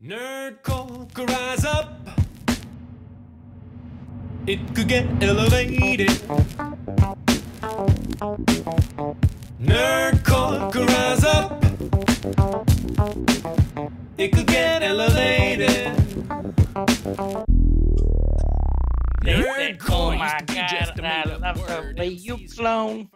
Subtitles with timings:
[0.00, 2.08] Nerd could rise up.
[4.46, 6.10] It could get elevated.
[9.60, 11.64] Nerd could rise up.
[14.16, 15.88] It could get elevated.
[19.90, 23.10] Oh my god, I love the way you flown.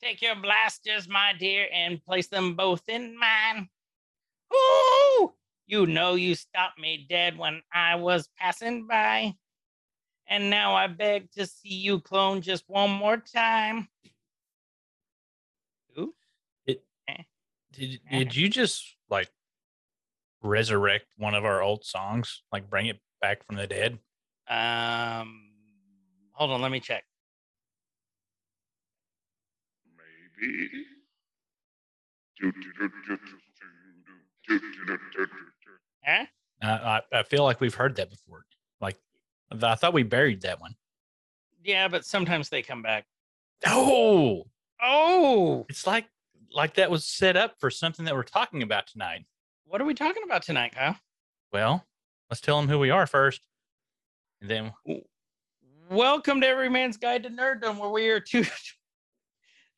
[0.00, 3.68] Take your blasters, my dear, and place them both in mine.
[4.54, 5.33] Ooh!
[5.66, 9.34] You know you stopped me dead when I was passing by.
[10.26, 13.88] And now I beg to see you clone just one more time.
[17.72, 19.30] Did did you just like
[20.42, 22.42] resurrect one of our old songs?
[22.52, 23.98] Like bring it back from the dead?
[24.48, 25.50] Um,
[26.32, 27.04] hold on, let me check.
[30.38, 30.84] Maybe.
[36.06, 36.26] Huh?
[36.62, 38.44] Uh, I I feel like we've heard that before.
[38.80, 38.96] Like
[39.50, 40.74] I thought we buried that one.
[41.62, 43.06] Yeah, but sometimes they come back.
[43.66, 44.44] Oh,
[44.82, 46.06] Oh, it's like
[46.52, 49.24] like that was set up for something that we're talking about tonight.
[49.66, 50.96] what are we talking about tonight, Kyle?
[51.52, 51.86] Well,
[52.30, 53.46] let's tell them who we are first,
[54.40, 54.72] and then
[55.90, 58.44] Welcome to Every Man's Guide to Nerddom, where we are two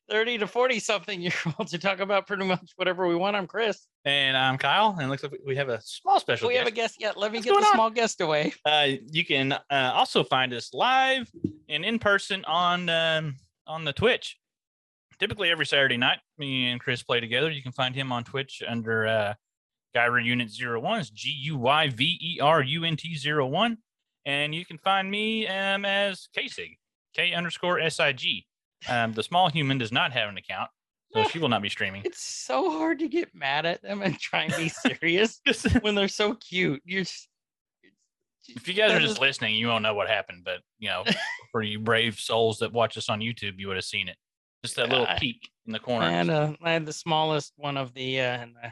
[0.09, 3.35] 30 to 40 something year old to talk about pretty much whatever we want.
[3.35, 3.87] I'm Chris.
[4.05, 6.47] and I'm Kyle, and it looks like we have a small special.
[6.47, 6.95] we have a guest.
[6.99, 7.17] guest yet.
[7.17, 7.73] Let me What's get the on?
[7.73, 8.53] small guest away.
[8.65, 9.59] Uh, you can uh,
[9.93, 11.29] also find us live
[11.69, 13.35] and in person on um,
[13.65, 14.37] on the Twitch.
[15.19, 17.49] Typically every Saturday night, me and Chris play together.
[17.49, 19.33] You can find him on Twitch under uh,
[19.95, 20.99] Guyver Unit 01.
[20.99, 23.77] It's G U Y V E R U N T 01.
[24.25, 26.77] And you can find me um, as KSIG,
[27.15, 28.45] K underscore S I G.
[28.87, 30.69] Um, the small human does not have an account,
[31.13, 32.03] so she will not be streaming.
[32.05, 34.69] It's so hard to get mad at them and try and be
[35.01, 35.41] serious
[35.81, 36.81] when they're so cute.
[36.85, 37.27] You're just,
[38.47, 40.43] if you guys are just listening, you won't know what happened.
[40.45, 41.03] But you know,
[41.51, 44.15] for you brave souls that watch us on YouTube, you would have seen it.
[44.63, 45.17] Just that little Yeah.
[45.19, 46.09] peek in the I corner.
[46.09, 48.71] had, uh, I had the smallest one of the, uh, in the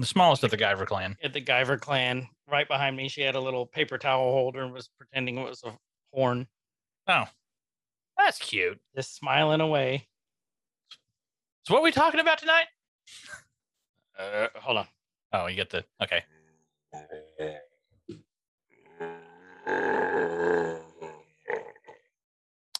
[0.00, 1.16] the smallest of the Guyver clan.
[1.24, 2.28] at the Guyver clan.
[2.48, 5.62] Right behind me, she had a little paper towel holder and was pretending it was
[5.64, 5.76] a
[6.12, 6.46] horn,
[7.08, 7.24] Oh,
[8.18, 8.78] that's cute.
[8.94, 10.08] just smiling away.
[11.64, 12.66] So, what are we talking about tonight?
[14.18, 14.86] Uh, hold on.
[15.32, 16.24] Oh, you get the okay.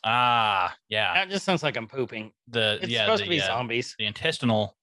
[0.04, 1.14] Ah, yeah.
[1.14, 2.32] That just sounds like I'm pooping.
[2.48, 3.94] The It's yeah supposed the, to be uh, zombies.
[3.98, 4.76] the intestinal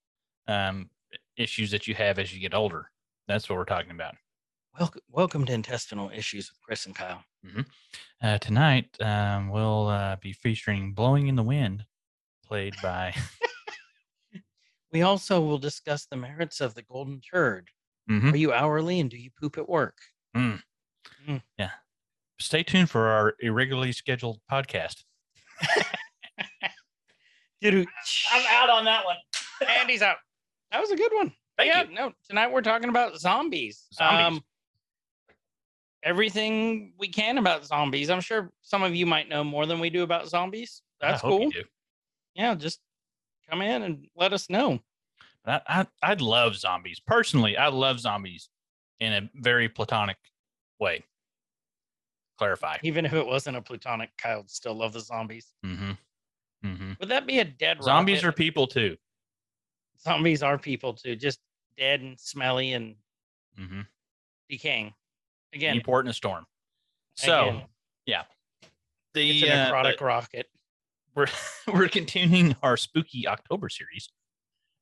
[0.47, 0.89] um,
[1.37, 2.89] issues that you have as you get older.
[3.27, 4.15] That's what we're talking about.
[4.77, 7.23] Welcome, welcome to intestinal issues with Chris and Kyle.
[8.21, 11.85] Uh, tonight, um, we'll uh, be featuring "Blowing in the Wind,"
[12.45, 13.13] played by.
[14.91, 17.69] We also will discuss the merits of the golden turd.
[18.09, 18.31] Mhm.
[18.31, 19.97] Are you hourly and do you poop at work?
[20.33, 21.71] Yeah.
[22.39, 25.03] Stay tuned for our irregularly scheduled podcast.
[27.61, 27.85] Dude,
[28.31, 29.17] I'm out on that one.
[29.67, 30.15] Andy's out.
[30.71, 31.33] That was a good one.
[31.57, 31.93] Thank yeah, you.
[31.93, 33.87] no, tonight we're talking about zombies.
[33.93, 34.41] Zombies.
[36.05, 38.09] Everything we can about zombies.
[38.09, 40.83] I'm sure some of you might know more than we do about zombies.
[41.01, 41.51] That's cool.
[42.35, 42.79] Yeah, just
[43.49, 44.79] come in and let us know.
[45.43, 47.57] But I, I I love zombies personally.
[47.57, 48.49] I love zombies
[48.99, 50.17] in a very platonic
[50.79, 51.03] way.
[52.37, 52.77] Clarify.
[52.83, 55.53] Even if it wasn't a platonic, Kyle would still love the zombies.
[55.65, 55.91] Mm-hmm.
[56.65, 56.91] Mm-hmm.
[56.99, 58.97] Would that be a dead Zombies are people too.
[60.01, 61.39] zombies are people too, just
[61.77, 62.95] dead and smelly and
[63.59, 63.81] Mm-hmm.
[64.49, 64.93] decaying.
[65.53, 66.45] Again, port in a storm.
[67.15, 67.61] So
[68.07, 68.23] again,
[69.13, 70.47] the it's a uh, rocket.
[71.15, 71.27] we're
[71.73, 74.09] we're continuing our spooky October series.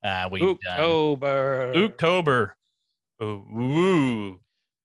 [0.03, 1.73] Uh, we October.
[1.75, 2.55] October.
[3.21, 4.39] Ooh,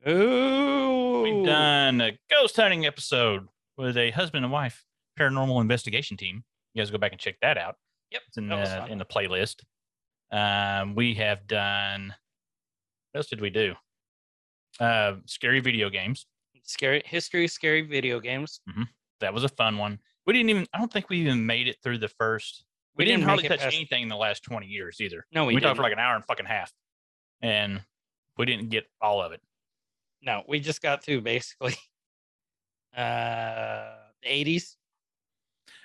[0.09, 1.23] Ooh.
[1.23, 4.85] we've done a ghost hunting episode with a husband and wife
[5.19, 6.45] paranormal investigation team.
[6.75, 7.77] You guys go back and check that out.
[8.13, 8.23] Yep.
[8.29, 9.63] It's in the in the playlist.
[10.31, 12.15] Um, we have done.
[13.13, 13.75] What else did we do?
[14.81, 16.27] Uh, scary video games.
[16.65, 18.61] Scary history, scary video games.
[19.21, 19.99] That was a fun one.
[20.27, 20.67] We didn't even.
[20.75, 22.65] I don't think we even made it through the first.
[22.97, 25.27] We, We didn't, didn't hardly touch past- anything in the last twenty years either.
[25.33, 26.73] No, we, We, talked for like an hour and fucking half,
[27.41, 27.81] and
[28.37, 29.41] we didn't get all of it.
[30.23, 31.75] no, we just got through basically
[32.97, 34.75] uh the 80s.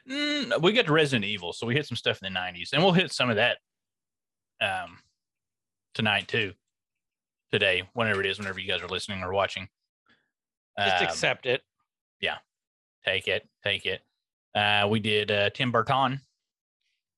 [0.09, 2.83] Mm, we got to Resident Evil, so we hit some stuff in the '90s, and
[2.83, 3.57] we'll hit some of that
[4.59, 4.97] um,
[5.93, 6.53] tonight too.
[7.53, 9.69] Today, whenever it is, whenever you guys are listening or watching,
[10.79, 11.61] Just Um, accept it.
[12.19, 12.39] Yeah.
[13.05, 14.01] Take it, take it.
[14.55, 16.19] Uh, we did uh, Tim Burton.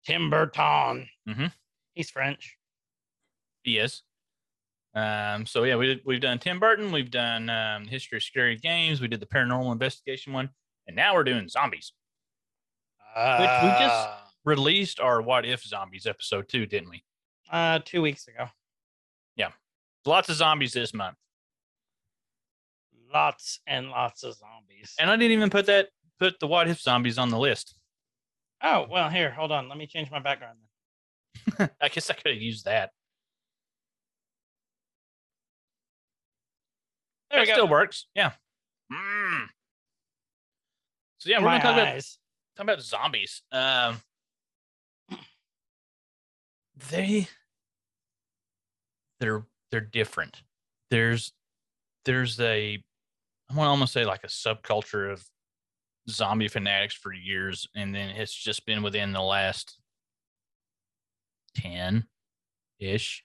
[0.06, 1.08] Tim Burton.
[1.26, 1.46] Mm-hmm.
[1.94, 2.58] He's French.
[3.64, 4.04] He is.
[4.94, 9.00] Um, so yeah, we we've done Tim Burton, we've done um, History of Scary Games,
[9.00, 10.50] we did the Paranormal Investigation one,
[10.88, 11.94] and now we're doing zombies.
[13.16, 14.22] Which we just- Ah.
[14.44, 17.04] Released our What If Zombies episode two, didn't we?
[17.52, 18.50] uh two weeks ago.
[20.06, 21.18] Lots of zombies this month,
[23.14, 24.94] Lots and lots of zombies.
[25.00, 27.76] and I didn't even put that put the What If zombies on the list.
[28.62, 29.68] oh well, here, hold on.
[29.70, 30.60] Let me change my background.
[31.58, 31.70] Then.
[31.82, 32.92] I guess I could have used that.
[37.32, 38.08] There that still works.
[38.16, 38.32] Yeah.
[38.92, 39.46] Mm.
[41.18, 42.04] So yeah, we're my gonna talk about
[42.56, 43.42] talk about zombies.
[43.52, 43.98] Um,
[46.92, 47.28] they
[49.20, 50.42] they're they're different.
[50.92, 51.34] There's
[52.06, 52.84] there's a
[53.50, 55.24] I want to almost say like a subculture of
[56.10, 59.80] zombie fanatics for years, and then it's just been within the last
[61.56, 62.06] ten
[62.80, 63.24] ish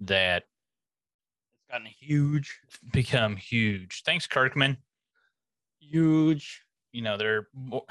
[0.00, 2.60] that It's gotten huge,
[2.92, 4.02] become huge.
[4.04, 4.76] Thanks, Kirkman.
[5.80, 6.62] huge.
[6.92, 7.84] you know they're more,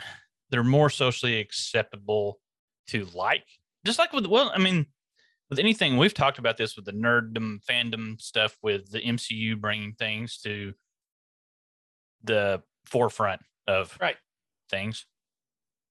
[0.50, 2.40] they're more socially acceptable
[2.88, 3.46] to like
[3.86, 4.86] just like with well i mean
[5.50, 9.94] with anything we've talked about this with the nerddom fandom stuff with the mcu bringing
[9.94, 10.74] things to
[12.24, 14.18] the forefront of Right.
[14.70, 15.06] things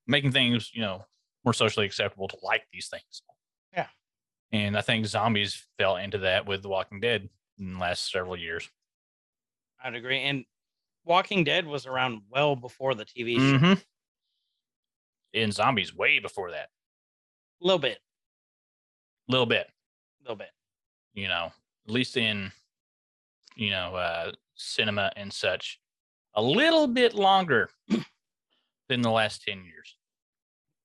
[0.07, 1.05] making things you know
[1.45, 3.23] more socially acceptable to like these things
[3.73, 3.89] Yeah.
[4.53, 7.29] and i think zombies fell into that with the walking dead
[7.59, 8.69] in the last several years
[9.81, 10.19] I'd agree.
[10.23, 10.45] And
[11.05, 13.59] Walking Dead was around well before the TV show.
[13.59, 13.85] Mhm.
[15.35, 16.71] and zombies way before that
[17.63, 18.01] A little bit,
[19.29, 19.67] little bit
[20.21, 20.51] a little bit.
[21.15, 21.53] you know,
[21.87, 22.51] at least in,
[23.57, 25.81] you know, uh, cinema and such,
[26.35, 27.71] a little bit longer
[28.89, 29.97] than the last 10 years.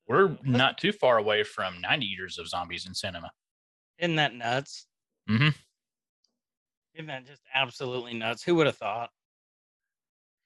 [0.08, 3.32] We're not too far away from 90 years of zombies in cinema.
[4.00, 4.88] Isn't that nuts?
[5.30, 5.56] Mm Mhm.
[6.96, 8.44] Isn't that just absolutely nuts?
[8.44, 9.10] Who would have thought?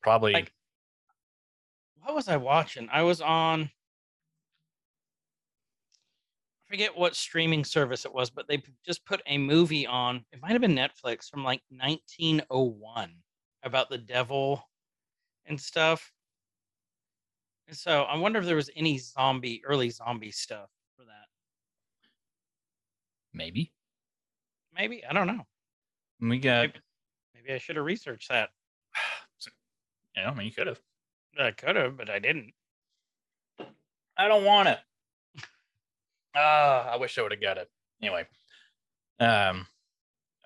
[0.04, 0.54] Probably, Like-
[2.02, 2.88] What was I watching?
[2.90, 3.70] I was on.
[6.68, 10.26] I forget what streaming service it was, but they just put a movie on.
[10.34, 13.12] It might have been Netflix from like 1901
[13.64, 14.64] about the devil
[15.46, 16.12] and stuff.
[17.68, 21.28] And so I wonder if there was any zombie, early zombie stuff for that.
[23.34, 23.72] maybe.
[24.76, 25.46] Maybe I don't know.
[26.20, 26.74] We got, Maybe,
[27.36, 28.50] maybe I should have researched that.
[30.18, 30.82] know, I mean, you could have.
[31.40, 32.54] I could have, but I didn't.
[34.18, 34.80] I don't want it.
[36.36, 37.70] Ah, I wish I would have got it.
[38.02, 38.28] Anyway,
[39.20, 39.68] um,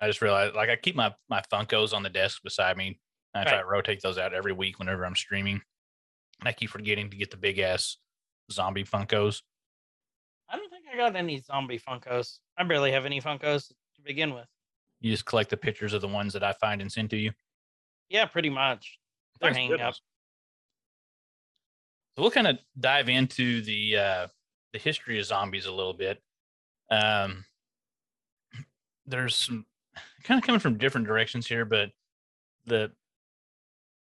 [0.00, 3.00] I just realized like I keep my my Funkos on the desk beside me.
[3.34, 3.60] I try Right.
[3.60, 5.60] to rotate those out every week whenever I'm streaming.
[6.40, 7.96] And I keep forgetting to get the big ass
[8.50, 9.42] zombie Funkos.
[10.48, 12.40] I don't think I got any zombie Funkos.
[12.58, 14.46] I barely have any Funkos to begin with.
[15.00, 17.32] You just collect the pictures of the ones that I find and send to you.
[18.08, 18.98] Yeah, pretty much.
[19.40, 19.94] They're Thanks, hanging up.
[22.16, 24.26] So we'll kind of dive into the uh,
[24.72, 26.20] the history of zombies a little bit.
[26.90, 27.44] Um,
[29.06, 29.66] there's some
[30.24, 31.90] kind of coming from different directions here, but
[32.66, 32.90] the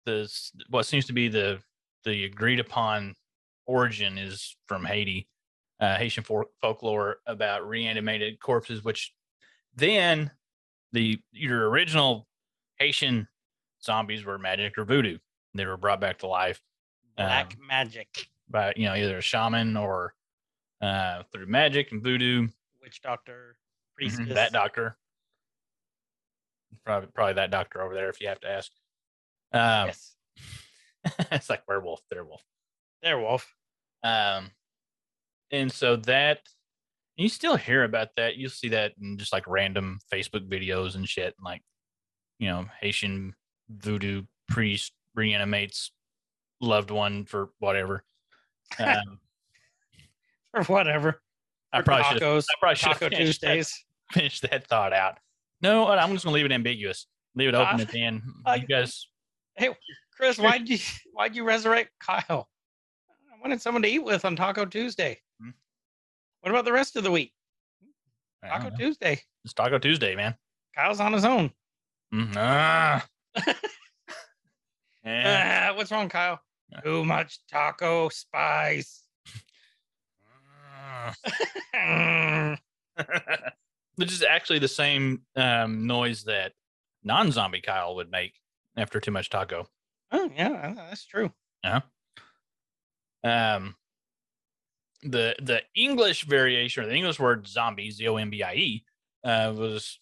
[0.05, 0.31] the
[0.69, 1.59] what seems to be the
[2.03, 3.15] the agreed upon
[3.65, 5.27] origin is from Haiti,
[5.79, 6.23] uh, Haitian
[6.61, 9.13] folklore about reanimated corpses, which
[9.75, 10.31] then
[10.91, 12.27] the your original
[12.79, 13.27] Haitian
[13.83, 15.17] zombies were magic or voodoo.
[15.53, 16.61] They were brought back to life
[17.17, 20.13] Black Um, magic, by you know either a shaman or
[20.81, 22.47] uh, through magic and voodoo.
[22.81, 23.57] witch doctor,
[24.01, 24.33] Mhm.
[24.33, 24.97] That doctor,
[26.85, 28.71] probably probably that doctor over there if you have to ask.
[29.51, 30.15] Um, Yes,
[31.31, 32.43] it's like werewolf, werewolf.
[33.01, 33.53] there, Wolf.
[34.03, 34.51] Um,
[35.51, 36.41] and so that
[37.17, 38.37] you still hear about that.
[38.37, 41.61] You'll see that in just like random Facebook videos and shit, and like
[42.39, 43.35] you know Haitian
[43.69, 45.91] voodoo priest reanimates
[46.61, 48.03] loved one for whatever.
[48.79, 49.19] Um,
[50.53, 51.21] Or whatever.
[51.71, 52.21] I probably should.
[52.23, 53.85] tacos, I probably should Taco Tuesdays.
[54.11, 55.17] finish that thought out.
[55.61, 57.05] No, I'm just gonna leave it ambiguous.
[57.35, 58.21] Leave it open Uh, at the end.
[58.47, 59.07] You guys,
[59.55, 59.69] Hey,
[60.17, 60.79] Chris, why'd you
[61.13, 62.49] why'd you resurrect Kyle?
[63.09, 65.19] I wanted someone to eat with on Taco Tuesday.
[65.39, 65.49] Hmm.
[66.41, 67.33] What about the rest of the week?
[68.43, 68.71] Taco.
[68.75, 69.21] Tuesday.
[69.45, 70.35] it's Taco Tuesday, man.
[70.75, 71.51] Kyle's on his own.
[72.13, 73.05] Mm, ah.
[75.05, 75.23] Eh,
[75.69, 76.39] Ah, what's wrong, Kyle?
[76.83, 79.03] Too much taco spice.
[83.95, 86.53] Which is actually the same um, noise that
[87.03, 88.33] non-zombie Kyle would make
[88.77, 89.67] after too much taco.
[90.11, 91.31] oh yeah, that's true.
[91.63, 91.81] Yeah.
[93.23, 93.75] Um,
[95.03, 98.85] the the English variation or the English word zombie, Z O M B I E,
[99.23, 99.99] uh, was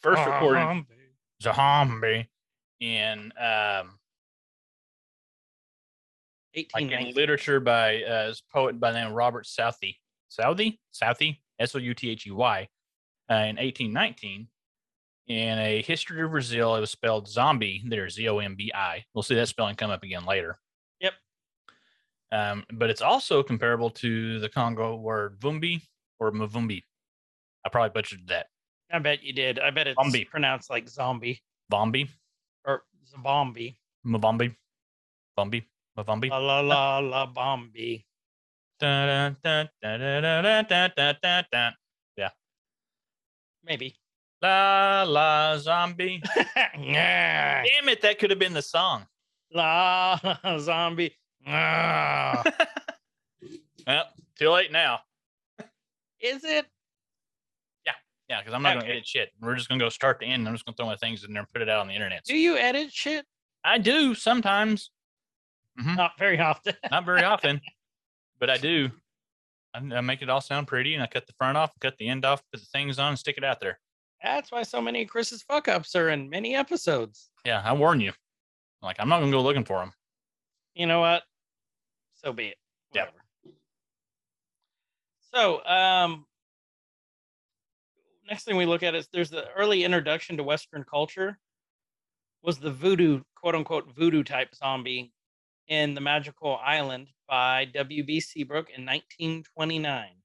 [0.00, 0.94] first recorded Zombie.
[1.42, 2.30] zombie
[2.80, 3.98] in um,
[6.54, 7.12] like in 1890.
[7.20, 9.98] literature by uh, this poet by the name of Robert Southey.
[10.28, 10.80] Southey?
[10.90, 11.42] Southey?
[11.58, 12.68] S O U T H E Y.
[13.30, 14.48] Uh, in 1819.
[15.28, 17.82] In a history of Brazil, it was spelled zombie.
[17.86, 19.04] There, Z O M B I.
[19.14, 20.58] We'll see that spelling come up again later.
[21.00, 21.12] Yep.
[22.32, 25.82] Um, but it's also comparable to the Congo word vumbi
[26.18, 26.82] or mavumbi.
[27.64, 28.46] I probably butchered that.
[28.92, 29.58] I bet you did.
[29.58, 30.24] I bet it's Zombie.
[30.24, 31.40] pronounced like zombie
[31.72, 32.08] Vombi,
[32.66, 32.82] or
[33.24, 33.78] zombie.
[34.06, 34.54] mavumbi,
[35.38, 35.64] vumbi,
[35.96, 36.30] mavumbi.
[36.30, 38.04] La la la la bombi.
[38.80, 42.30] Dun, dun, dun, dun, dun, dun, dun, dun, dun, dun.
[43.64, 43.94] Maybe.
[44.42, 46.20] La la zombie.
[46.76, 47.62] Nah.
[47.62, 49.06] Damn it, that could have been the song.
[49.52, 51.16] la la zombie.
[53.86, 54.04] Well,
[54.38, 55.00] too late now.
[56.20, 56.66] Is it?
[57.84, 57.92] Yeah,
[58.28, 59.30] yeah, because I'm not gonna edit shit.
[59.40, 60.46] We're just going to go start to end.
[60.46, 61.94] I'm just going to throw my things in there and put it out on the
[61.94, 62.22] internet.
[62.24, 63.26] Do you edit shit?
[63.64, 64.92] I do sometimes,
[65.86, 66.74] Not very often.
[66.90, 67.60] not very often,
[68.40, 68.90] but I do.
[69.74, 72.08] I, I make it all sound pretty, and I cut the front off, cut the
[72.08, 73.78] end off, put the things on, and stick it out there.
[74.22, 77.30] That's why so many of Chris's fuck ups are in many episodes.
[77.44, 78.12] Yeah, I warn you.
[78.82, 79.92] Like I'm not going to go looking for them.
[80.74, 81.22] You know what?
[82.14, 82.56] So be it.
[82.94, 83.06] Yep.
[83.06, 83.22] Whatever.
[85.34, 86.26] So, um,
[88.28, 91.38] next thing we look at is there's the early introduction to Western culture
[92.42, 95.12] was the voodoo, quote unquote, voodoo type zombie
[95.68, 98.20] in the magical island by W.B.
[98.20, 100.22] Seabrook in 1929.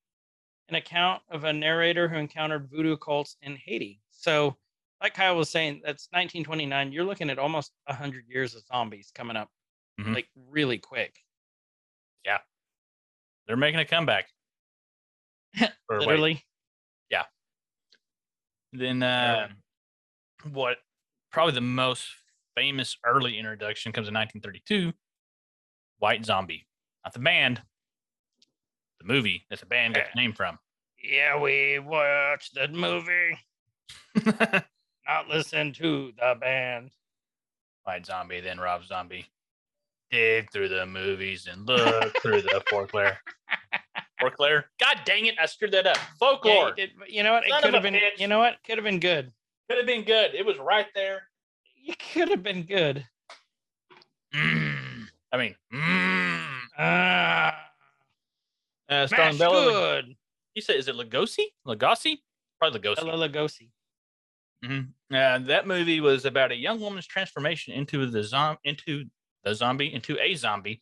[0.69, 4.01] An account of a narrator who encountered voodoo cults in Haiti.
[4.11, 4.57] So,
[5.01, 6.91] like Kyle was saying, that's 1929.
[6.91, 9.51] You're looking at almost 100 years of zombies coming up,
[9.97, 10.15] Mhm.
[10.15, 11.17] like really quick.
[12.25, 12.39] Yeah.
[13.47, 14.29] They're making a comeback.
[15.89, 16.43] Or wait, Literally.
[18.73, 19.37] Then Yeah.
[19.37, 19.49] uh,
[20.51, 20.79] what
[21.31, 22.09] probably the most
[22.55, 24.93] famous early introduction comes in 1932
[25.99, 26.67] White Zombie.
[27.03, 27.61] Not the band,
[28.99, 30.59] the movie that the band got the name from.
[31.03, 33.37] Yeah, we watched the movie,
[35.07, 36.91] not listen to the band.
[37.83, 39.25] White Zombie, then Rob Zombie.
[40.11, 43.17] Dig through the movies and look through the folklore.
[44.19, 44.65] Folklore?
[44.79, 45.97] God dang it, I screwed that up.
[46.19, 46.69] Folklore.
[46.69, 47.43] you, did, but you know what?
[47.45, 47.93] It could have been.
[47.93, 48.17] bitch.
[48.19, 48.55] You know what?
[48.65, 49.31] Could have been good.
[49.69, 50.33] Could have been good.
[50.33, 51.23] It was right there.
[51.75, 53.05] You could have been good.
[54.33, 54.66] Mm.
[55.31, 56.43] I mean, mm.
[56.77, 57.69] Ah,
[58.89, 59.65] uh, starring smash Bella.
[59.65, 60.15] Lug- good.
[60.55, 61.45] you said, is it Lugosi?
[61.65, 62.17] Lugosi?
[62.59, 62.95] Probably Lugosi.
[62.95, 63.69] Bela Lugosi.
[64.65, 64.93] Mhm.
[65.13, 69.05] Uh, that movie was about a young woman's transformation into the zom- into
[69.43, 70.81] the zombie into a zombie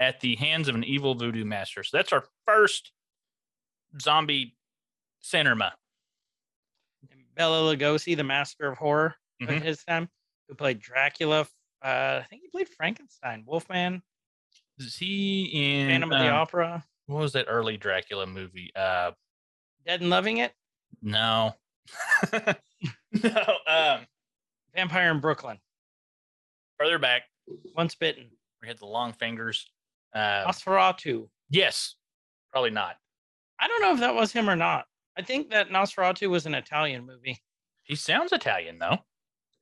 [0.00, 1.82] at the hands of an evil voodoo master.
[1.84, 2.92] So that's our first
[4.00, 4.56] zombie
[5.20, 5.74] cinema.
[7.34, 9.56] Bela Lugosi, the master of horror Mhm.
[9.58, 10.08] of his time,
[10.48, 11.46] who played Dracula.
[11.84, 14.02] Uh, I think he played Frankenstein, Wolfman,
[14.78, 18.72] Is he in Phantom of the um, Opera, What was that early Dracula movie?
[18.74, 19.12] Uh,
[19.86, 20.52] Dead and Loving It,
[21.02, 21.54] no,
[22.32, 23.56] no.
[23.66, 24.00] Um,
[24.74, 25.58] Vampire in Brooklyn,
[26.78, 27.22] further back,
[27.76, 28.30] Once Bitten,
[28.60, 29.66] we had the long fingers.
[30.14, 31.28] Uh, Nosferatu.
[31.50, 31.94] yes,
[32.50, 32.96] probably not.
[33.60, 34.86] I don't know if that was him or not.
[35.16, 37.38] I think that Nosferatu was an Italian movie.
[37.82, 38.98] He sounds Italian though.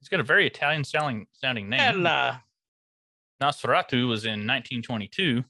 [0.00, 2.07] He's got a very Italian sounding sounding name.
[2.07, 2.37] Uh,
[3.43, 5.45] Nosferatu was in 1922.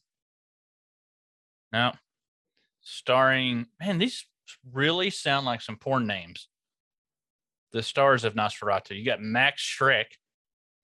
[1.72, 1.94] Now,
[2.80, 4.26] starring man, these
[4.72, 6.48] really sound like some porn names.
[7.72, 8.96] The stars of Nosferatu.
[8.96, 10.06] You got Max Schreck,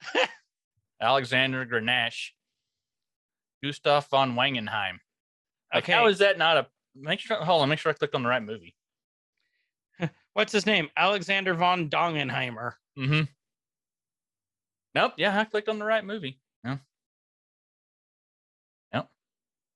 [1.01, 2.33] Alexander Granach,
[3.65, 4.99] Gustav von Wangenheim.
[5.73, 6.05] Like, Okay.
[6.07, 6.67] is that not a?
[6.95, 7.37] Make sure.
[7.39, 7.69] Hold on.
[7.71, 8.75] Make sure I clicked on the right movie.
[10.35, 10.91] what's his name?
[10.97, 12.73] Alexander von Dongenheimer.
[12.99, 13.23] Mm-hmm.
[14.95, 15.15] Nope.
[15.17, 16.39] Yeah, I clicked on the right movie.
[16.65, 16.79] No.
[18.93, 19.09] Nope.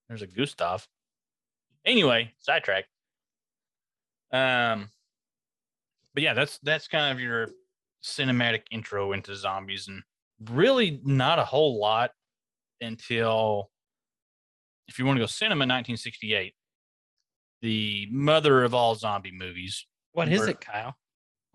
[0.08, 0.86] There's a Gustav.
[1.84, 2.84] Anyway, sidetrack.
[4.32, 4.90] Um,
[6.14, 7.48] but yeah, that's that's kind of your
[8.02, 10.02] cinematic intro into zombies, and
[10.50, 12.10] really not a whole lot
[12.80, 13.70] until
[14.88, 16.54] if you want to go cinema, 1968,
[17.62, 19.86] the mother of all zombie movies.
[20.12, 20.96] What is it, Kyle?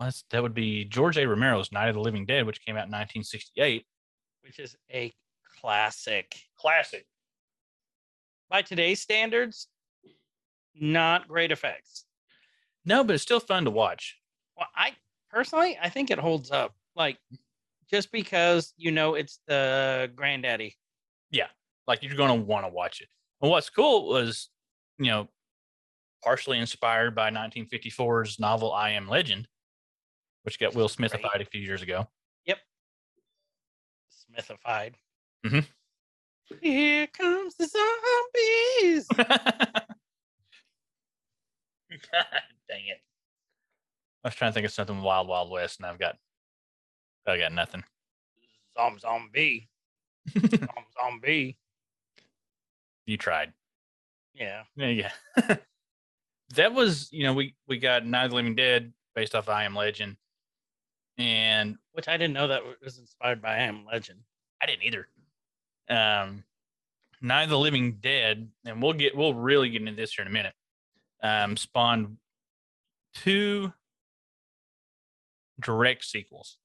[0.01, 1.27] That's, that would be George A.
[1.27, 3.85] Romero's Night of the Living Dead, which came out in 1968.
[4.43, 5.13] Which is a
[5.61, 6.35] classic.
[6.57, 7.05] Classic.
[8.49, 9.67] By today's standards,
[10.75, 12.05] not great effects.
[12.83, 14.17] No, but it's still fun to watch.
[14.57, 14.93] Well, I
[15.29, 16.73] personally, I think it holds up.
[16.95, 17.17] Like,
[17.89, 20.75] just because you know it's the granddaddy.
[21.29, 21.47] Yeah,
[21.87, 23.07] like you're going to want to watch it.
[23.41, 24.49] And what's cool was,
[24.97, 25.29] you know,
[26.23, 29.47] partially inspired by 1954's novel I Am Legend.
[30.43, 32.07] Which got Will Smithified a few years ago.
[32.45, 32.59] Yep.
[34.31, 34.93] Smithified.
[35.45, 35.65] Mhm.
[36.61, 39.07] Here comes the zombies.
[39.07, 39.27] God
[42.69, 43.01] dang it!
[44.23, 46.17] I was trying to think of something Wild Wild West, and I've got,
[47.27, 47.83] I got nothing.
[48.77, 49.69] Zom zombie.
[50.37, 51.57] Zom zombie.
[53.05, 53.53] You tried.
[54.33, 54.63] Yeah.
[54.75, 55.55] Yeah, yeah.
[56.55, 59.63] that was, you know, we we got Night of the Living Dead based off I
[59.65, 60.15] Am Legend,
[61.21, 64.19] and Which I didn't know that was inspired by I Am Legend.
[64.61, 65.07] I didn't either.
[65.89, 66.43] Um,
[67.21, 70.31] Night of the Living Dead, and we'll get we'll really get into this here in
[70.31, 70.53] a minute.
[71.21, 72.17] Um, spawned
[73.13, 73.71] two
[75.61, 76.57] direct sequels,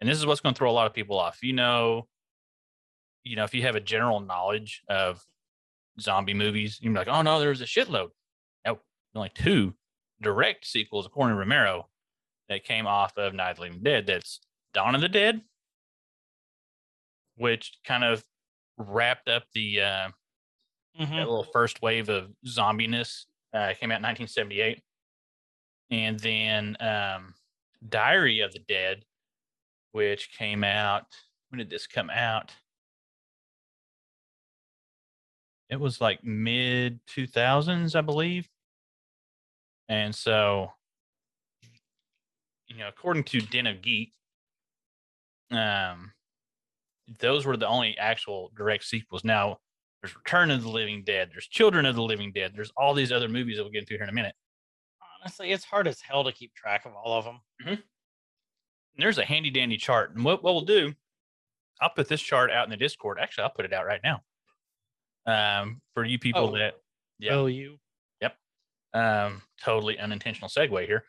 [0.00, 1.38] and this is what's going to throw a lot of people off.
[1.42, 2.08] You know,
[3.22, 5.24] you know, if you have a general knowledge of
[6.00, 8.08] zombie movies, you're like, oh no, there's a shitload.
[8.66, 8.80] No,
[9.14, 9.74] only two
[10.20, 11.88] direct sequels, according to Romero,
[12.48, 14.06] that came off of Night of the Living Dead.
[14.06, 14.40] That's
[14.72, 15.42] Dawn of the Dead,
[17.36, 18.24] which kind of
[18.78, 20.08] wrapped up the uh,
[20.98, 21.10] Mhm.
[21.10, 23.26] that little first wave of zombiness.
[23.52, 24.82] Uh, came out in 1978,
[25.90, 27.34] and then um,
[27.88, 29.04] Diary of the Dead,
[29.92, 31.06] which came out.
[31.48, 32.54] When did this come out?
[35.68, 38.48] It was like mid 2000s, I believe.
[39.88, 40.72] And so,
[42.68, 44.12] you know, according to Den of Geek,
[45.50, 46.12] um,
[47.20, 49.24] those were the only actual direct sequels.
[49.24, 49.58] Now,
[50.02, 53.12] there's Return of the Living Dead, there's Children of the Living Dead, there's all these
[53.12, 54.34] other movies that we'll get into here in a minute.
[55.20, 57.40] Honestly, it's hard as hell to keep track of all of them.
[57.64, 57.78] And
[58.98, 60.14] there's a handy dandy chart.
[60.14, 60.92] And what, what we'll do,
[61.80, 63.18] I'll put this chart out in the Discord.
[63.20, 64.22] Actually, I'll put it out right now.
[65.26, 66.58] Um, for you people Oh.
[66.58, 66.74] that
[67.18, 67.36] Yeah.
[67.36, 67.78] Will you?
[68.20, 68.36] Yep.
[68.94, 71.04] Um, totally unintentional segue here.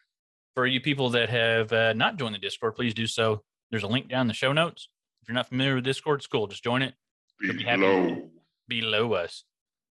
[0.57, 3.43] For you people that have uh, not joined the Discord, please do so.
[3.69, 4.89] There's a link down in the show notes.
[5.21, 6.47] If you're not familiar with Discord, it's cool.
[6.47, 6.95] Just join it
[7.39, 7.81] You'll be happy.
[7.81, 8.29] Below.
[8.67, 9.43] below us.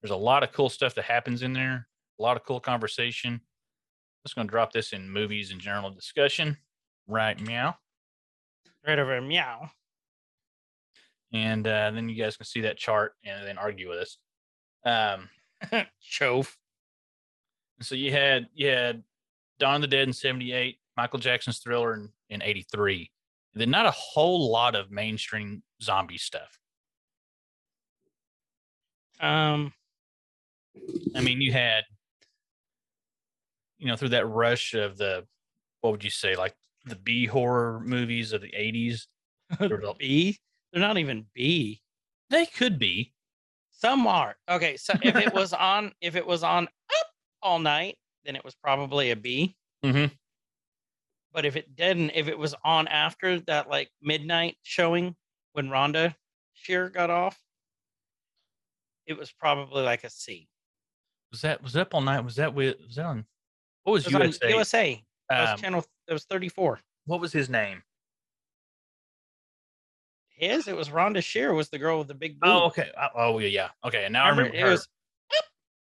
[0.01, 1.87] There's a lot of cool stuff that happens in there,
[2.19, 3.41] a lot of cool conversation.
[4.25, 6.57] Just going to drop this in movies and general discussion
[7.07, 7.75] right meow.
[8.87, 9.69] Right over meow.
[11.31, 14.17] And uh, then you guys can see that chart and then argue with us.
[14.83, 15.29] Um,
[16.01, 16.57] Chove.
[17.81, 19.03] so you had you had
[19.59, 23.09] Dawn of the Dead in 78, Michael Jackson's Thriller in, in 83.
[23.53, 26.59] And then not a whole lot of mainstream zombie stuff.
[29.19, 29.73] Um,
[31.15, 31.83] I mean, you had,
[33.77, 35.25] you know, through that rush of the,
[35.81, 36.53] what would you say, like
[36.85, 39.07] the B horror movies of the 80s.
[39.59, 40.39] There was.
[40.71, 41.81] They're not even B.
[42.29, 43.13] They could be.
[43.71, 44.35] Some are.
[44.49, 47.07] Okay, so if it was on if it was on up
[47.41, 49.55] all night, then it was probably a B.
[49.83, 50.11] Mhm.
[51.31, 55.15] But if it didn't, if it was on after that like midnight showing
[55.53, 56.15] when Rhonda
[56.53, 57.41] Shear got off,
[59.05, 60.49] it was probably like a C.
[61.31, 62.21] Was that was that up all night?
[62.21, 63.25] Was that with was that on
[63.83, 64.49] what was, was USA?
[64.49, 65.05] USA.
[65.29, 66.79] That was Um, channel that was 34.
[67.05, 67.83] what was his name?
[70.29, 72.49] His, it was Rhonda Shear was the girl with the big boob.
[72.49, 72.91] Oh, okay.
[72.97, 73.69] Uh, Oh, yeah, yeah.
[73.85, 74.87] Okay, and now I Remember, remember it was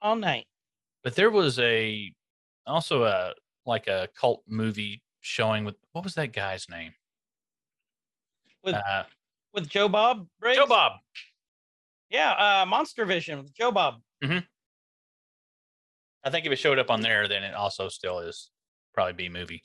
[0.01, 0.47] all night.
[1.05, 2.13] But there was a
[2.67, 3.35] also a
[3.67, 6.93] like a cult movie showing with what was that guy's name?
[8.65, 9.05] With uh,
[9.55, 10.59] with Joe Bob Briggs.
[10.59, 10.93] Joe Bob.
[12.11, 13.97] Yeah, uh Monster Vision with Joe Bob.
[16.23, 18.51] I think if it showed up on there, then it also still is
[18.93, 19.63] probably B movie.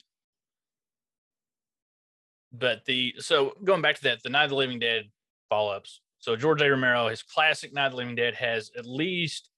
[2.52, 5.10] But the so going back to that, the Night of the Living Dead
[5.50, 6.00] follow ups.
[6.18, 6.70] So George A.
[6.70, 9.50] Romero, his classic Night of the Living Dead has at least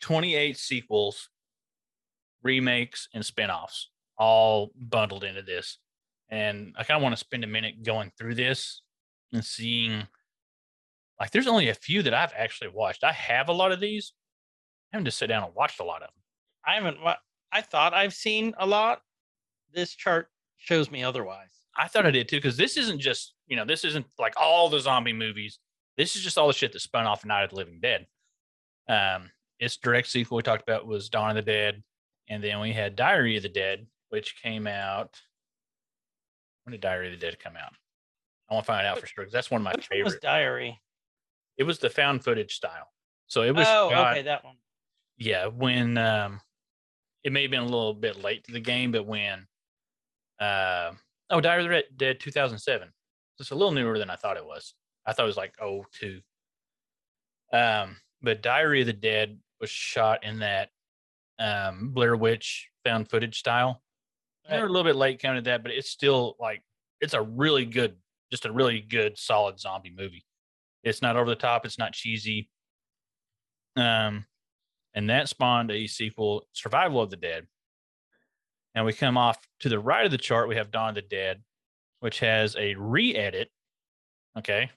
[0.00, 1.28] 28 sequels,
[2.42, 5.78] remakes, and spin-offs all bundled into this.
[6.30, 8.82] And I kind of want to spend a minute going through this
[9.32, 10.06] and seeing
[11.18, 13.04] like there's only a few that I've actually watched.
[13.04, 14.12] I have a lot of these.
[14.92, 16.22] I haven't just sat down and watched a lot of them.
[16.66, 16.98] I haven't
[17.52, 19.00] I thought I've seen a lot.
[19.72, 21.62] This chart shows me otherwise.
[21.76, 24.68] I thought I did too, because this isn't just, you know, this isn't like all
[24.68, 25.58] the zombie movies.
[25.96, 28.06] This is just all the shit that spun off Night of the Living Dead.
[28.88, 31.82] Um, its direct sequel we talked about was Dawn of the Dead.
[32.28, 35.20] And then we had Diary of the Dead, which came out.
[36.64, 37.72] When did Diary of the Dead come out?
[38.50, 40.04] I want to find out for sure because that's one of my Which favorite.
[40.04, 40.80] was Diary?
[41.56, 42.92] it was the found footage style.
[43.26, 44.56] So it was Oh, shot- okay, that one.
[45.18, 46.40] yeah when um
[47.24, 49.46] it may have been a little bit late to the game but when
[50.40, 50.92] uh
[51.30, 52.88] oh diary of the dead 2007
[53.40, 55.84] it's a little newer than i thought it was i thought it was like oh
[55.92, 56.20] two
[57.52, 60.70] um but diary of the dead was shot in that
[61.38, 63.82] um blair witch found footage style
[64.48, 66.62] They're a little bit late coming to that, but it's still like
[67.00, 67.96] it's a really good,
[68.30, 70.24] just a really good, solid zombie movie.
[70.82, 71.64] It's not over the top.
[71.64, 72.48] It's not cheesy.
[73.76, 74.24] Um,
[74.94, 77.46] and that spawned a sequel, Survival of the Dead.
[78.74, 80.48] And we come off to the right of the chart.
[80.48, 81.42] We have Dawn of the Dead,
[82.00, 83.48] which has a re-edit.
[84.38, 84.70] Okay,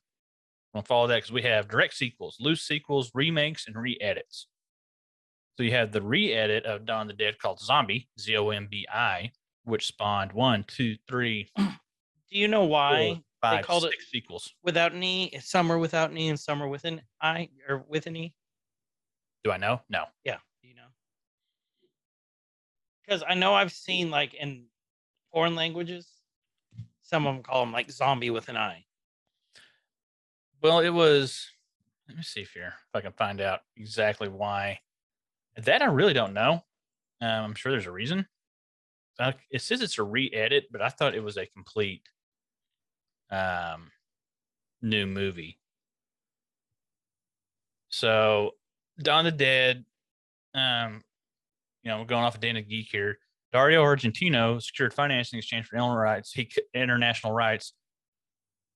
[0.74, 4.48] we'll follow that because we have direct sequels, loose sequels, remakes, and re-edits.
[5.58, 8.68] So you have the re-edit of Dawn of the Dead called Zombie, Z O M
[8.70, 9.32] B I,
[9.64, 14.54] which spawned one, two, three, Do you know why four, five, called it- six sequels.
[14.64, 17.84] without an E, some are without an E and some are with an I or
[17.88, 18.34] with an E?
[19.44, 19.82] Do I know?
[19.90, 20.06] No.
[20.24, 20.88] Yeah, do you know?
[23.06, 24.66] Because I know I've seen like in
[25.34, 26.08] foreign languages,
[27.02, 28.86] some of them call them like zombie with an I.
[30.62, 31.50] Well, it was.
[32.08, 34.80] Let me see if here if I can find out exactly why.
[35.58, 36.64] That I really don't know.
[37.22, 38.26] Um, I'm sure there's a reason.
[39.20, 42.04] Uh, It says it's a re-edit, but I thought it was a complete
[43.30, 43.92] um,
[44.82, 45.60] new movie.
[47.90, 48.52] So,
[49.00, 49.86] Dawn of the Dead.
[50.54, 51.04] Um,
[51.84, 53.18] you know, we're going off of Den of Geek here.
[53.52, 56.32] Dario Argentino secured financing in exchange for rights.
[56.32, 57.74] He international rights.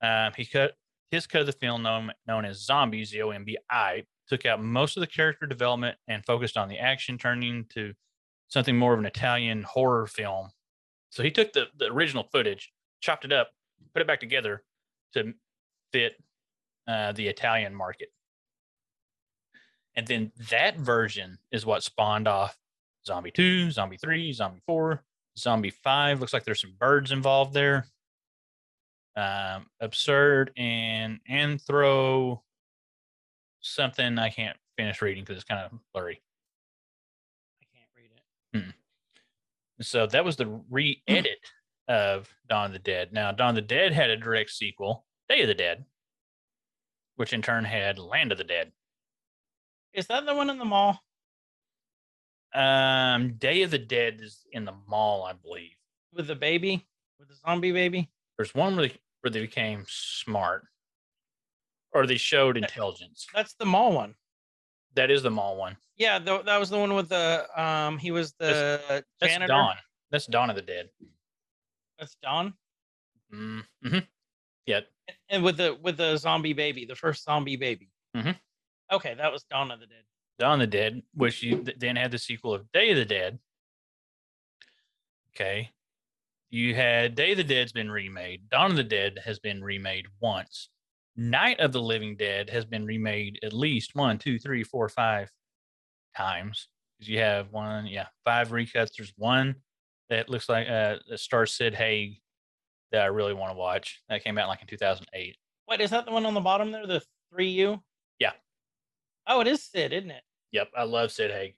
[0.01, 0.73] Um, he cut
[1.11, 4.45] his cut of the film, known known as Zombie Z O M B I, took
[4.45, 7.93] out most of the character development and focused on the action, turning to
[8.47, 10.49] something more of an Italian horror film.
[11.09, 13.49] So he took the, the original footage, chopped it up,
[13.93, 14.63] put it back together
[15.13, 15.33] to
[15.91, 16.13] fit
[16.87, 18.09] uh, the Italian market.
[19.95, 22.57] And then that version is what spawned off
[23.05, 25.03] Zombie 2, Zombie 3, Zombie 4,
[25.37, 26.19] Zombie 5.
[26.19, 27.85] Looks like there's some birds involved there.
[29.15, 32.41] Um, absurd and anthro
[33.65, 36.21] something I can't finish reading because it's kind of blurry.
[37.61, 38.73] I can't read it.
[39.81, 41.39] So that was the re-edit
[41.87, 43.11] of Dawn of the Dead.
[43.11, 45.85] Now, Dawn of the Dead had a direct sequel, Day of the Dead,
[47.15, 48.71] which in turn had Land of the Dead.
[49.93, 51.01] Is that the one in the mall?
[52.53, 55.75] Um, Day of the Dead is in the mall, I believe.
[56.13, 56.85] with the baby,
[57.19, 58.09] with the zombie baby.
[58.37, 60.65] There's one where they, where they became smart,
[61.95, 63.25] or they showed intelligence.
[63.33, 64.13] That's the mall one.
[64.95, 65.77] That is the mall one.
[65.97, 67.97] Yeah, th- that was the one with the um.
[67.97, 69.47] He was the That's janitor.
[69.53, 69.75] Dawn.
[70.11, 70.89] That's Dawn of the Dead.
[71.97, 72.53] That's Dawn.
[73.33, 73.99] Mm-hmm.
[74.65, 74.81] Yeah,
[75.29, 77.89] And with the with the zombie baby, the first zombie baby.
[78.15, 78.31] Mm-hmm.
[78.93, 80.03] Okay, that was Dawn of the Dead.
[80.39, 83.05] Dawn of the Dead, which you th- then had the sequel of Day of the
[83.05, 83.39] Dead.
[85.35, 85.71] Okay.
[86.49, 88.49] You had Day of the Dead's been remade.
[88.49, 90.69] Dawn of the Dead has been remade once.
[91.15, 95.29] Night of the Living Dead has been remade at least one, two, three, four, five
[96.15, 96.67] times.
[96.99, 98.95] 'Cause You have one, yeah, five recuts.
[98.97, 99.61] There's one
[100.09, 102.21] that looks like uh, that stars Sid Haig
[102.91, 104.01] that I really want to watch.
[104.09, 105.37] That came out like in 2008.
[105.65, 106.05] What is that?
[106.05, 107.01] The one on the bottom there, the
[107.31, 107.83] three U.
[108.19, 108.33] Yeah.
[109.27, 110.23] Oh, it is Sid, isn't it?
[110.51, 111.55] Yep, I love Sid Haig.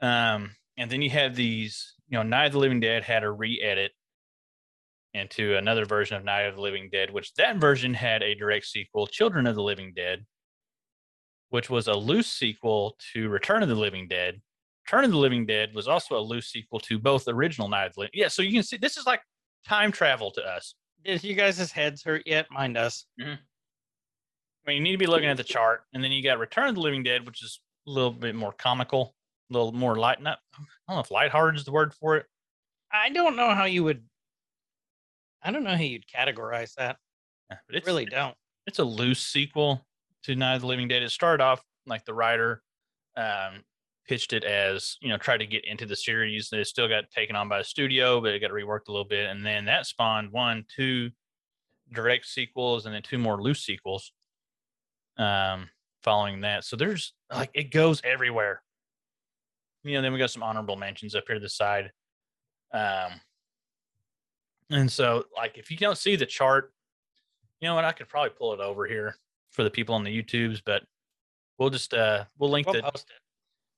[0.00, 3.30] Um, and then you have these, you know, Night of the Living Dead had a
[3.30, 3.92] re-edit
[5.14, 8.66] into another version of Night of the Living Dead, which that version had a direct
[8.66, 10.26] sequel, Children of the Living Dead,
[11.50, 14.40] which was a loose sequel to Return of the Living Dead.
[14.86, 17.86] Return of the Living Dead was also a loose sequel to both the original Night
[17.86, 18.12] of the Living.
[18.14, 19.22] Yeah, so you can see this is like
[19.66, 20.74] time travel to us.
[21.04, 22.46] Did you guys' heads hurt yet?
[22.50, 23.06] Mine does.
[23.20, 23.34] Mm-hmm.
[24.66, 26.68] I mean, you need to be looking at the chart, and then you got Return
[26.68, 29.14] of the Living Dead, which is a little bit more comical,
[29.50, 30.22] a little more light.
[30.22, 32.26] Not, I don't know if lighthearted is the word for it.
[32.90, 34.02] I don't know how you would.
[35.44, 36.96] I don't know how you'd categorize that.
[37.50, 38.34] Yeah, But it's really don't.
[38.66, 39.86] it's a loose sequel
[40.24, 41.02] to Night of the Living Dead.
[41.02, 42.62] It started off like the writer
[43.16, 43.62] um,
[44.08, 46.48] pitched it as you know tried to get into the series.
[46.52, 49.28] It still got taken on by the studio, but it got reworked a little bit,
[49.30, 51.10] and then that spawned one, two
[51.92, 54.12] direct sequels, and then two more loose sequels.
[55.16, 55.68] Um,
[56.02, 58.62] following that, so there's like it goes everywhere.
[59.84, 61.90] You know, then we got some honorable mentions up here to the side.
[62.72, 63.20] Um,
[64.70, 66.72] and so like if you don't see the chart,
[67.60, 69.16] you know what, I could probably pull it over here
[69.50, 70.82] for the people on the YouTubes, but
[71.58, 73.16] we'll just uh we'll link We'll the post it.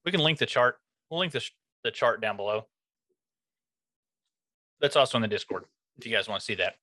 [0.04, 0.78] we can link the chart.
[1.10, 1.52] We'll link the sh-
[1.84, 2.66] the chart down below.
[4.80, 5.64] That's also in the Discord
[5.98, 6.74] if you guys want to see that.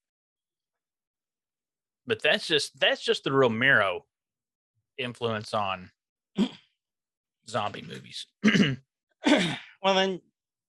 [2.05, 4.05] But that's just that's just the Romero
[4.97, 5.89] influence on
[7.47, 8.27] zombie movies.
[9.25, 10.21] well then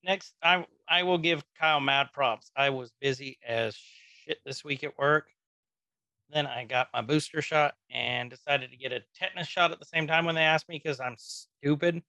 [0.03, 2.51] next I I will give Kyle mad props.
[2.55, 5.27] I was busy as shit this week at work.
[6.29, 9.85] Then I got my booster shot and decided to get a tetanus shot at the
[9.85, 12.01] same time when they asked me because I'm stupid.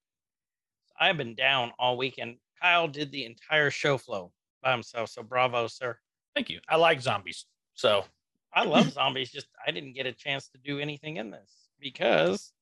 [0.98, 5.10] I've been down all weekend Kyle did the entire show flow by himself.
[5.10, 5.98] So bravo, sir.
[6.34, 6.60] Thank you.
[6.68, 7.46] I like zombies.
[7.74, 8.04] So
[8.52, 9.30] I love zombies.
[9.30, 12.52] Just I didn't get a chance to do anything in this because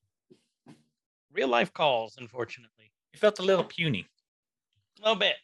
[1.32, 2.92] real life calls, unfortunately.
[3.12, 4.06] you felt a little puny.
[4.98, 5.36] A little bit.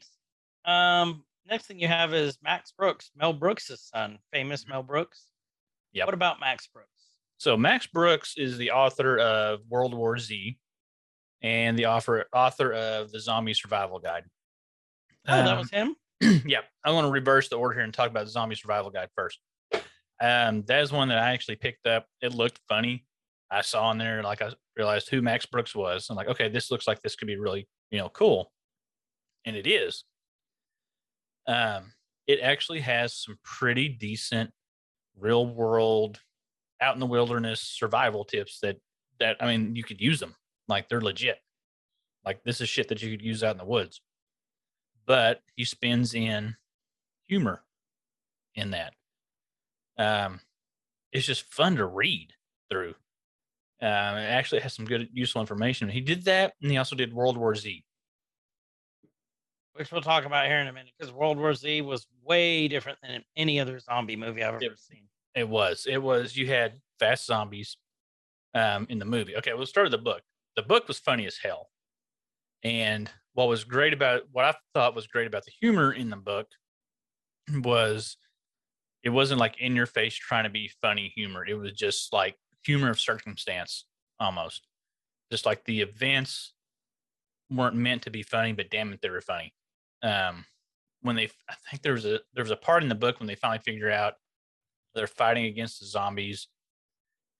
[0.65, 5.27] Um, next thing you have is Max Brooks, Mel Brooks' son, famous Mel Brooks.
[5.93, 6.07] Yep.
[6.07, 6.89] What about Max Brooks?
[7.39, 10.59] So Max Brooks is the author of World War Z
[11.43, 14.25] and the author author of the Zombie Survival Guide.
[15.27, 15.97] Oh, that Um, was him.
[16.47, 19.09] yeah, I want to reverse the order here and talk about the Zombie Survival Guide
[19.17, 19.39] first.
[20.23, 22.05] Um, that is one that I actually picked up.
[22.21, 23.07] It looked funny.
[23.51, 26.09] I saw in there, like I realized who Max Brooks was.
[26.11, 28.53] I'm like, okay, this looks like this could be really, you know, cool,
[29.47, 30.05] and it is.
[31.53, 31.93] Um,
[32.27, 34.51] it actually has some pretty decent
[35.19, 36.21] real world,
[36.81, 38.77] out in the wilderness survival tips that
[39.19, 40.35] that I mean, you could use them.
[40.69, 41.39] Like they're legit.
[42.25, 44.01] Like this is shit that you could use out in the woods
[45.11, 46.55] but he spins in
[47.27, 47.65] humor
[48.55, 48.93] in that.
[49.99, 50.39] Um,
[51.11, 52.33] it's just fun to read
[52.71, 52.95] through.
[53.83, 55.89] Um, it actually has some good, useful information.
[55.89, 57.85] He did that, and he also did World War Z.
[59.75, 62.99] which we'll talk about here in a minute, because World War Z was way different
[63.03, 64.79] than any other zombie movie I've ever Yep.
[64.79, 65.09] seen.
[65.35, 66.37] It was, it was.
[66.37, 67.77] You had fast zombies
[68.55, 69.37] um, in the movie.
[69.37, 70.23] Okay, we'll start with the book.
[70.57, 71.71] The book was funny as hell,
[72.65, 76.17] and what was great about what I thought was great about the humor in the
[76.17, 76.49] book
[77.63, 78.17] was
[79.05, 81.47] it wasn't like in your face trying to be funny humor.
[81.47, 83.87] It was just like humor of circumstance
[84.19, 84.67] almost.
[85.31, 86.55] Just like the events
[87.51, 89.55] weren't meant to be funny, but damn it, they were funny.
[90.03, 90.45] Um,
[91.03, 93.27] when they, I think there was a there was a part in the book when
[93.27, 94.15] they finally figure out
[94.95, 96.49] they're fighting against the zombies,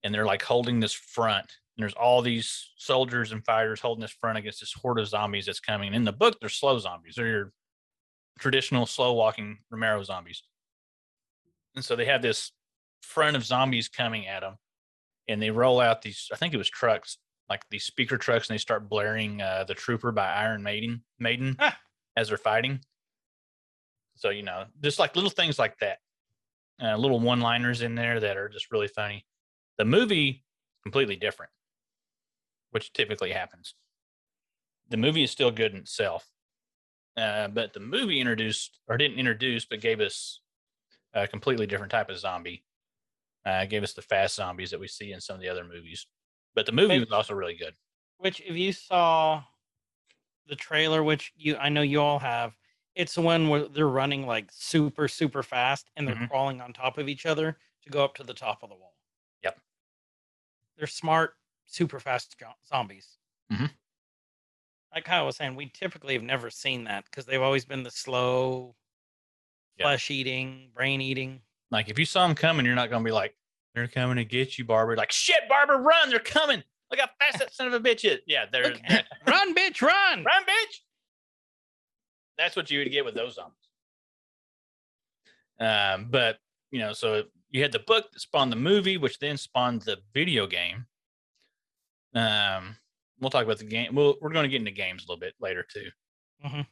[0.03, 1.47] and they're like holding this front.
[1.77, 5.47] And there's all these soldiers and fighters holding this front against this horde of zombies
[5.47, 5.89] that's coming.
[5.89, 7.15] and In the book, they're slow zombies.
[7.17, 7.53] They're your
[8.39, 10.43] traditional slow walking Romero zombies.
[11.77, 12.53] And so they have this
[13.03, 14.57] front of zombies coming at them,
[15.29, 16.29] and they roll out these.
[16.33, 17.19] I think it was trucks,
[17.49, 21.57] like these speaker trucks, and they start blaring uh, "The Trooper" by Iron Maiden, Maiden,
[21.59, 21.79] Ah.
[22.21, 22.81] As they're fighting.
[24.17, 25.99] So you know, just like little things like that,
[26.83, 29.25] uh, little one-liners in there that are just really funny.
[29.79, 30.45] The movie
[30.83, 31.51] completely different,
[32.71, 33.75] which typically happens.
[34.91, 36.31] The movie is still good in itself,
[37.17, 40.41] uh, but the movie introduced or didn't introduce, but gave us
[41.15, 42.65] a completely different type of zombie.
[43.47, 46.07] Uh, gave us the fast zombies that we see in some of the other movies.
[46.55, 47.75] But the movie Which- was also really good.
[48.19, 49.43] Which, if you saw
[50.47, 52.57] the trailer, which you I know you all have,
[52.95, 56.29] it's the one where they're running like super super fast and they're Mhm.
[56.29, 58.97] crawling on top of each other to go up to the top of the wall.
[59.43, 59.61] Yep.
[60.77, 63.19] They're smart, super fast zombies.
[63.53, 63.71] Mhm.
[64.95, 67.91] Like Kyle was saying, we typically have never seen that because they've always been the
[67.93, 68.77] slow,
[69.79, 71.43] flesh eating, brain eating.
[71.71, 73.37] Like if you saw them coming, you're not gonna be like,
[73.75, 76.11] "They're coming to get you, Barbara." Like, shit, Barbara, run!
[76.11, 76.65] They're coming!
[76.91, 78.19] Look how fast that son of a bitch is.
[78.27, 78.75] Yeah, they're
[79.27, 80.25] run, bitch, run!
[80.25, 80.77] run, bitch.
[82.37, 83.57] That's what you would get with those zombies.
[85.61, 86.39] Um, but
[86.71, 89.99] you know, so you had the book that spawned the movie, which then spawned the
[90.15, 90.87] video game.
[92.15, 92.77] Um,
[93.21, 93.95] we'll talk about the game.
[93.95, 95.91] We'll, we're going to get into games a little bit later too.
[96.45, 96.67] Mhm.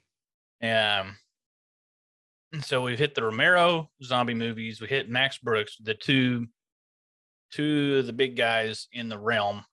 [0.63, 1.17] Um,
[2.53, 4.81] and so we've hit the Romero zombie movies.
[4.81, 6.47] We hit Max Brooks, the two,
[7.53, 9.65] two of the big guys in the realm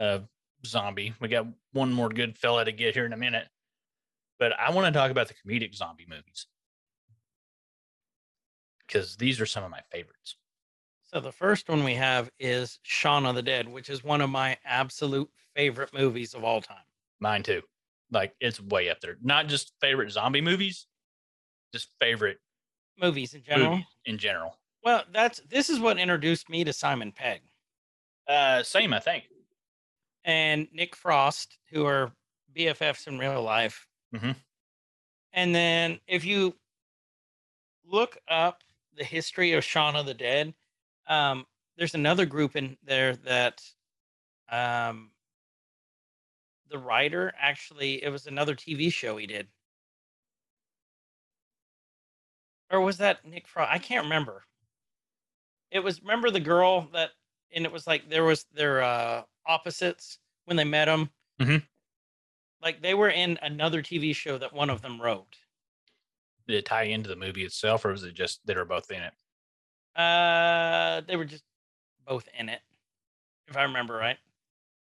[0.00, 0.26] of
[0.66, 1.14] zombie.
[1.20, 3.46] We got one more good fella to get here in a minute,
[4.38, 6.46] but I want to talk about the comedic zombie movies
[8.86, 10.36] because these are some of my favorites.
[11.02, 14.30] So the first one we have is Shaun of the Dead, which is one of
[14.30, 16.84] my absolute favorite movies of all time.
[17.20, 17.62] Mine too.
[18.12, 19.16] Like it's way up there.
[19.22, 20.86] Not just favorite zombie movies,
[21.72, 22.38] just favorite
[23.00, 23.70] Movies in general.
[23.70, 24.58] movies in general.
[24.84, 27.40] Well, that's this is what introduced me to Simon Pegg
[28.28, 29.24] Uh, same, I think.
[30.24, 32.12] And Nick Frost, who are
[32.54, 33.86] BFFs in real life.
[34.14, 34.36] Mhm.
[35.32, 36.58] And then if you
[37.84, 38.62] look up
[38.94, 40.54] the history of Shaun of the Dead,
[41.06, 43.62] um, there's another group in there that
[44.48, 45.12] um,
[46.68, 49.48] the writer actually it was another TV show he did.
[52.70, 53.72] Or was that Nick Frost?
[53.72, 54.44] I can't remember.
[55.70, 57.10] It was remember the girl that
[57.52, 61.10] and it was like there was their uh opposites when they met them.
[61.40, 61.66] Mhm.
[62.62, 65.36] Like they were in another TV show that one of them wrote.
[66.46, 69.02] Did it tie into the movie itself, or was it just they were both in
[69.02, 69.12] it?
[69.98, 71.44] Uh, they were just
[72.06, 72.60] both in it,
[73.48, 74.18] if I remember right.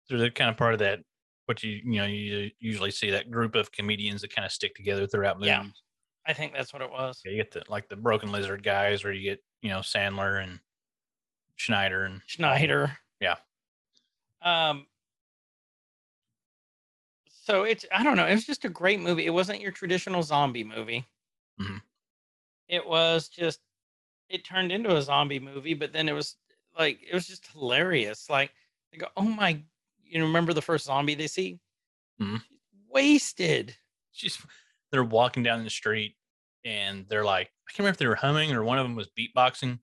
[0.04, 1.00] So they're kind of part of that
[1.46, 4.74] what you you know you usually see that group of comedians that kind of stick
[4.74, 5.48] together throughout movies.
[5.48, 5.66] Yeah.
[6.26, 7.20] I think that's what it was.
[7.24, 10.42] Yeah, you get the like the Broken Lizard guys, or you get you know Sandler
[10.42, 10.58] and
[11.56, 12.98] Schneider and Schneider.
[13.20, 13.36] Yeah.
[14.42, 14.86] Um.
[17.28, 18.26] So it's I don't know.
[18.26, 19.26] It was just a great movie.
[19.26, 21.06] It wasn't your traditional zombie movie.
[21.60, 21.82] Mhm.
[22.68, 23.60] It was just.
[24.28, 26.36] It turned into a zombie movie, but then it was
[26.78, 28.30] like it was just hilarious.
[28.30, 28.52] Like
[28.92, 29.62] they go, "Oh my!"
[30.04, 31.60] You remember the first zombie they see?
[32.20, 32.42] Mhm.
[32.88, 33.76] Wasted.
[34.12, 34.38] she's
[34.92, 36.16] they're walking down the street
[36.64, 39.08] and they're like I can't remember if they were humming or one of them was
[39.18, 39.80] beatboxing,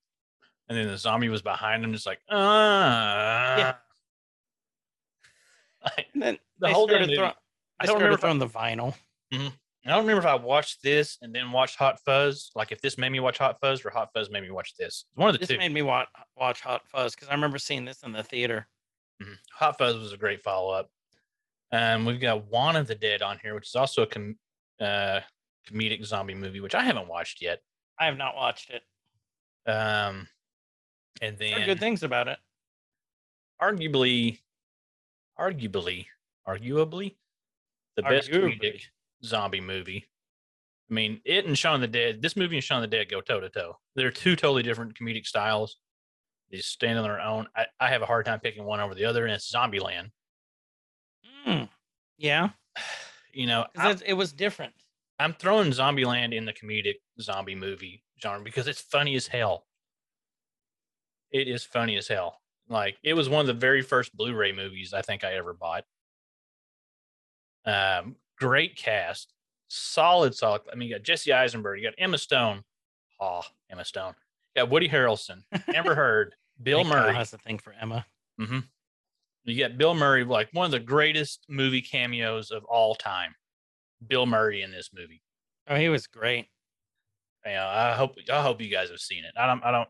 [0.72, 3.78] and then the zombie was behind him, just like ah.
[5.84, 7.18] Like, And then The whole damn started, movie.
[7.18, 7.34] throw-
[7.80, 8.96] I don't remember if I- throwing the vinyl.
[9.34, 12.52] I don't remember if I watched this and then watched Hot Fuzz.
[12.56, 15.06] Like if this made me watch Hot Fuzz or Hot Fuzz made me watch this.
[15.16, 15.58] One of the This two.
[15.58, 16.08] made me watch
[16.38, 18.68] watch Hot Fuzz because I remember seeing this in the theater.
[19.22, 19.38] Mhm.
[19.54, 20.92] Hot Fuzz was a great follow up.
[21.72, 24.38] Um, we've got Juan of the Dead on here, which is also a com-
[24.80, 25.22] uh,
[25.68, 27.62] comedic zombie movie, which I haven't watched yet.
[27.98, 28.84] I have not watched it.
[29.66, 30.28] Um,
[31.22, 32.38] and then good things about it.
[33.62, 34.40] arguably,
[35.40, 36.06] arguably,
[36.48, 37.16] arguably,
[37.96, 38.82] the best comedic
[39.24, 40.08] zombie movie.
[40.90, 42.22] I mean, it and Shaun the Dead.
[42.22, 43.78] This movie and Shaun the Dead go toe to toe.
[43.96, 45.78] They're two totally different comedic styles.
[46.52, 47.48] They stand on their own.
[47.56, 50.10] I, I have a hard time picking one over the other, and it's Zombieland.
[51.48, 51.70] Mm.
[52.18, 52.50] Yeah,
[53.34, 53.66] You know,
[54.06, 54.74] it was different.
[55.20, 59.66] I'm throwing Zombieland in the comedic zombie movie genre because it's funny as hell.
[61.32, 62.40] It is funny as hell.
[62.70, 65.86] Like it was one of the very first Blu-ray movies I think I ever bought.
[67.66, 69.34] Um, great cast,
[69.68, 70.62] solid, solid.
[70.72, 72.64] I mean, you got Jesse Eisenberg, you got Emma Stone.
[73.20, 74.14] Oh, Emma Stone.
[74.56, 77.14] You got Woody Harrelson, Amber Heard, Bill Murray.
[77.14, 78.06] has a thing for Emma.
[78.40, 78.60] hmm
[79.46, 83.36] You got Bill Murray, like one of the greatest movie cameos of all time.
[84.08, 85.22] Bill Murray in this movie.
[85.68, 86.48] Oh, he was great.
[87.46, 89.34] you know, I hope I hope you guys have seen it.
[89.38, 89.90] I don't I don't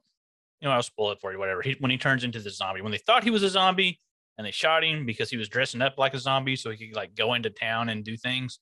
[0.62, 1.39] you know I'll spoil it for you.
[1.39, 1.62] Whatever.
[1.62, 4.00] He, when he turns into the zombie, when they thought he was a zombie
[4.38, 6.95] and they shot him because he was dressing up like a zombie so he could
[6.95, 8.60] like go into town and do things,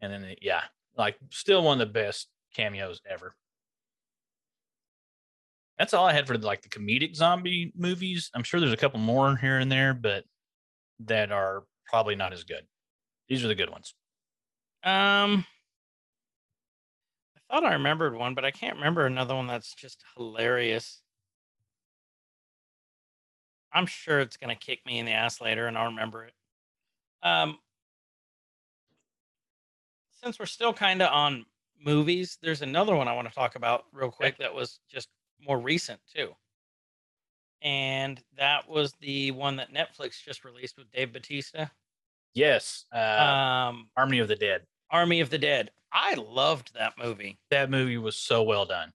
[0.00, 0.62] and then they- yeah,
[0.96, 3.34] like still one of the best cameos ever.
[5.78, 8.30] That's all I had for like the comedic zombie movies.
[8.34, 10.24] I'm sure there's a couple more here and there, but
[11.00, 12.66] that are probably not as good.
[13.28, 13.94] These are the good ones.
[14.84, 15.44] Um,
[17.36, 21.02] I thought I remembered one, but I can't remember another one that's just hilarious.
[23.76, 26.34] I'm sure it's gonna kick me in the ass later, and I'll remember it.
[27.22, 27.58] Um,
[30.10, 31.46] since we're still kind of on
[31.78, 35.08] movies, there's another one I want to talk about real quick that was just
[35.40, 36.34] more recent too.
[37.62, 41.66] And that was the one that Netflix just released with Dave Batista.
[42.34, 44.66] Yes, uh, Um, Army of the Dead.
[44.90, 45.70] Army of the Dead.
[45.92, 47.38] I loved that movie.
[47.50, 48.92] That movie was so well done.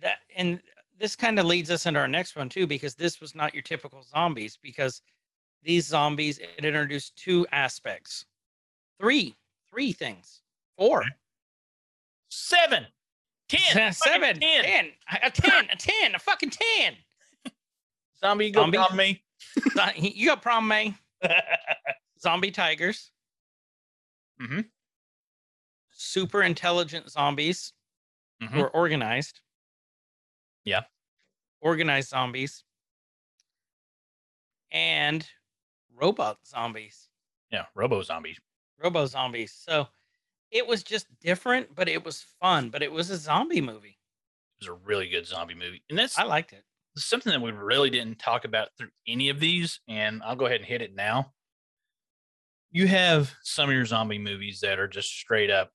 [0.00, 0.62] That and
[0.98, 3.62] this kind of leads us into our next one too, because this was not your
[3.62, 4.58] typical zombies.
[4.60, 5.00] Because
[5.62, 8.26] these zombies it introduced two aspects,
[9.00, 9.36] three,
[9.70, 10.42] three things,
[10.76, 11.04] four,
[12.30, 12.86] Seven,
[13.48, 14.62] ten, seven, ten.
[14.64, 14.90] ten,
[15.22, 16.94] a ten, a ten, a fucking ten.
[18.20, 18.76] Zombie, go Zombie?
[18.78, 19.22] bomb me.
[19.96, 20.94] You got problem, me?
[22.20, 23.12] Zombie tigers.
[24.42, 24.66] Mhm.
[25.90, 27.72] Super intelligent zombies
[28.42, 28.48] Mhm.
[28.50, 29.40] who are organized.
[30.68, 30.82] Yeah.
[31.60, 32.62] Organized zombies.
[34.70, 35.26] And
[35.96, 37.08] robot zombies.
[37.50, 38.36] yeah, Robo Zombie.
[38.82, 39.52] Robo zombies.
[39.58, 39.88] So
[40.50, 42.68] it was just different, but it was fun.
[42.70, 43.98] But it was a zombie movie.
[44.60, 46.64] It was a really good zombie movie, and that's I liked it.
[46.96, 49.80] something that we really didn't talk about through any of these.
[49.88, 51.32] And I'll go ahead and hit it now.
[52.70, 55.70] You have some of your zombie movies that are just straight up.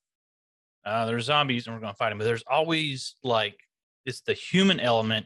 [0.85, 2.17] Uh, there's zombies, and we're going to fight them.
[2.19, 3.57] But there's always like
[4.05, 5.25] it's the human element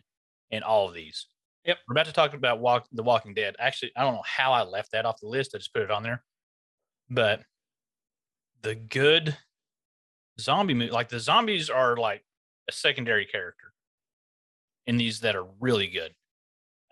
[0.51, 1.27] in all of these.
[1.65, 1.77] Yep.
[1.87, 3.55] We're about to talk about walk the Walking Dead.
[3.59, 5.51] Actually, I don't know how I left that off the list.
[5.53, 6.23] I just put it on there.
[7.09, 7.41] But
[8.61, 9.37] the good
[10.39, 12.23] zombie movie, like the zombies are like
[12.69, 13.73] a secondary character
[14.85, 16.13] in these that are really good.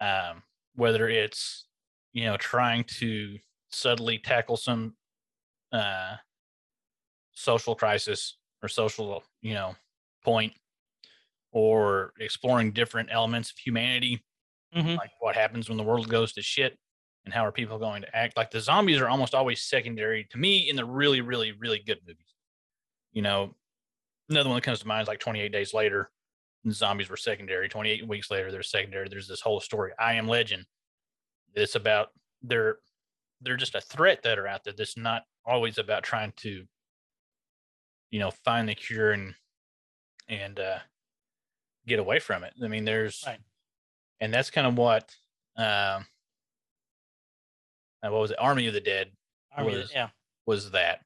[0.01, 0.43] Um,
[0.75, 1.67] whether it's
[2.11, 3.37] you know trying to
[3.69, 4.93] subtly tackle some
[5.71, 6.15] uh,
[7.33, 9.75] social crisis or social you know
[10.23, 10.53] point,
[11.55, 14.21] or exploring different elements of humanity,
[14.75, 14.97] Mhm.
[14.97, 16.77] like what happens when the world goes to shit,
[17.23, 18.35] and how are people going to act.
[18.35, 22.01] Like the zombies are almost always secondary to me in the really, really, really good
[22.05, 22.33] movies.
[23.13, 23.55] You know,
[24.29, 26.11] another one that comes to mind is like 28 Days Later.
[26.65, 27.69] The zombies were secondary.
[27.69, 29.07] 28 weeks later, they're secondary.
[29.07, 30.65] There's this whole story, I Am Legend.
[31.53, 32.79] It's about they're
[33.39, 34.73] they're just a threat that are out there.
[34.73, 36.67] That's not always about trying to,
[38.09, 39.35] you know, find the cure and
[40.27, 40.79] and uh,
[41.87, 42.53] get away from it.
[42.63, 43.39] I mean, there's, Right.
[44.19, 45.15] and that's kind of what,
[45.57, 46.05] um,
[48.03, 48.37] uh, what was it?
[48.39, 49.11] Army of the Dead
[49.55, 50.09] I mean, was- yeah.
[50.45, 51.01] was that.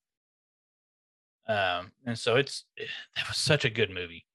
[1.48, 2.66] Um, and so it's
[3.16, 4.26] that was such a good movie.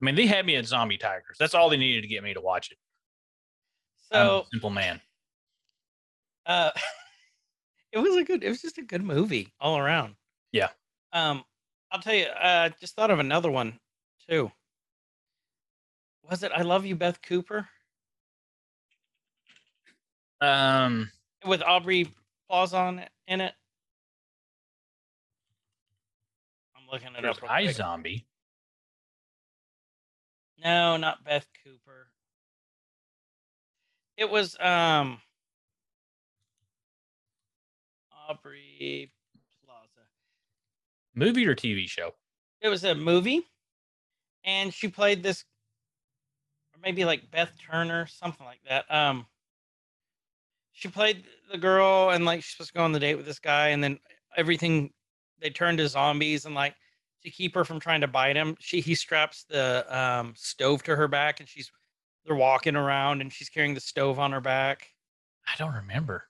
[0.00, 1.36] I mean, they had me at Zombie Tigers.
[1.38, 2.78] That's all they needed to get me to watch it.
[4.12, 5.00] So simple man.
[6.46, 6.70] uh
[7.92, 10.14] it was a good it was just a good movie all around.
[10.52, 10.68] Yeah.
[11.12, 11.44] Um
[11.90, 13.80] I'll tell you, uh just thought of another one
[14.28, 14.52] too.
[16.28, 17.68] Was it I Love You, Beth Cooper?
[20.40, 21.10] Um,
[21.46, 22.08] With Aubrey
[22.48, 23.52] Plaza on in it.
[26.76, 27.40] I'm looking it there's up.
[27.40, 27.50] quick.
[27.50, 28.24] iZombie.
[30.62, 32.08] No, not Beth Cooper.
[34.16, 35.20] It was um
[38.28, 39.10] Aubrey
[39.64, 40.06] Plaza.
[41.14, 42.12] Movie or TV show?
[42.60, 43.42] It was a movie,
[44.44, 45.44] and she played this,
[46.84, 48.84] maybe like Beth Turner, something like that.
[48.94, 49.26] Um,
[50.72, 53.38] she played the girl, and like she's supposed to go on the date with this
[53.38, 53.98] guy, and then
[54.36, 54.92] everything
[55.40, 56.74] they turn to zombies, and like
[57.22, 60.94] to keep her from trying to bite him, she he straps the um stove to
[60.94, 61.70] her back, and she's
[62.26, 64.88] they're walking around, and she's carrying the stove on her back.
[65.46, 66.24] I don't remember.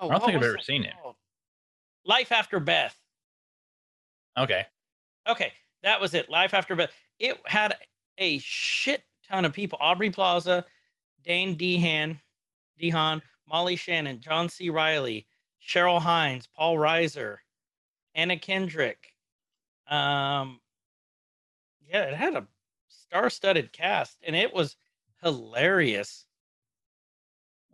[0.00, 0.94] Oh, I don't think I've ever seen it.
[2.04, 2.96] Life After Beth.
[4.38, 4.64] Okay.
[5.28, 5.52] Okay,
[5.82, 6.30] that was it.
[6.30, 6.90] Life After Beth.
[7.18, 7.74] It had
[8.16, 9.78] a shit ton of people.
[9.80, 10.64] Aubrey Plaza,
[11.24, 12.18] Dane DeHaan,
[12.80, 14.70] DeHaan, Molly Shannon, John C.
[14.70, 15.26] Reilly,
[15.66, 17.38] Cheryl Hines, Paul Reiser,
[18.14, 19.14] Anna Kendrick.
[19.88, 20.60] Um,
[21.88, 22.46] yeah, it had a
[22.88, 24.76] star-studded cast, and it was
[25.22, 26.26] hilarious.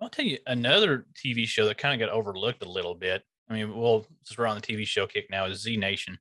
[0.00, 3.24] I'll tell you another TV show that kind of got overlooked a little bit.
[3.48, 6.18] I mean, well, since we're on the TV show kick now, is Z Nation.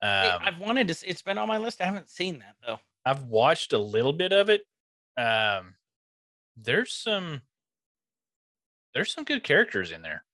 [0.00, 0.92] Hey, Um, I've wanted to.
[0.92, 1.80] s- It's been on my list.
[1.80, 2.80] I haven't seen that though.
[3.04, 4.62] I've watched a little bit of it.
[5.16, 5.74] Um,
[6.56, 7.42] there's some
[8.94, 10.24] there's some good characters in there,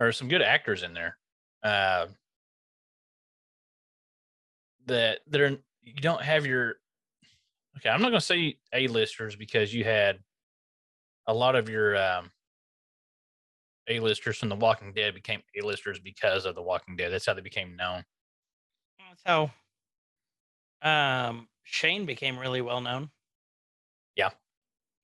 [0.00, 1.18] or some good actors in there.
[1.62, 2.06] Uh,
[4.86, 6.76] that they're you don't have your
[7.76, 7.90] okay.
[7.90, 10.18] I'm not gonna say A-listers because you had
[11.26, 12.30] a lot of your um,
[13.88, 17.12] A-listers from The Walking Dead became A-listers because of The Walking Dead.
[17.12, 18.02] That's how they became known.
[18.98, 19.50] That's how
[20.82, 23.10] um, Shane became really well known.
[24.16, 24.30] Yeah,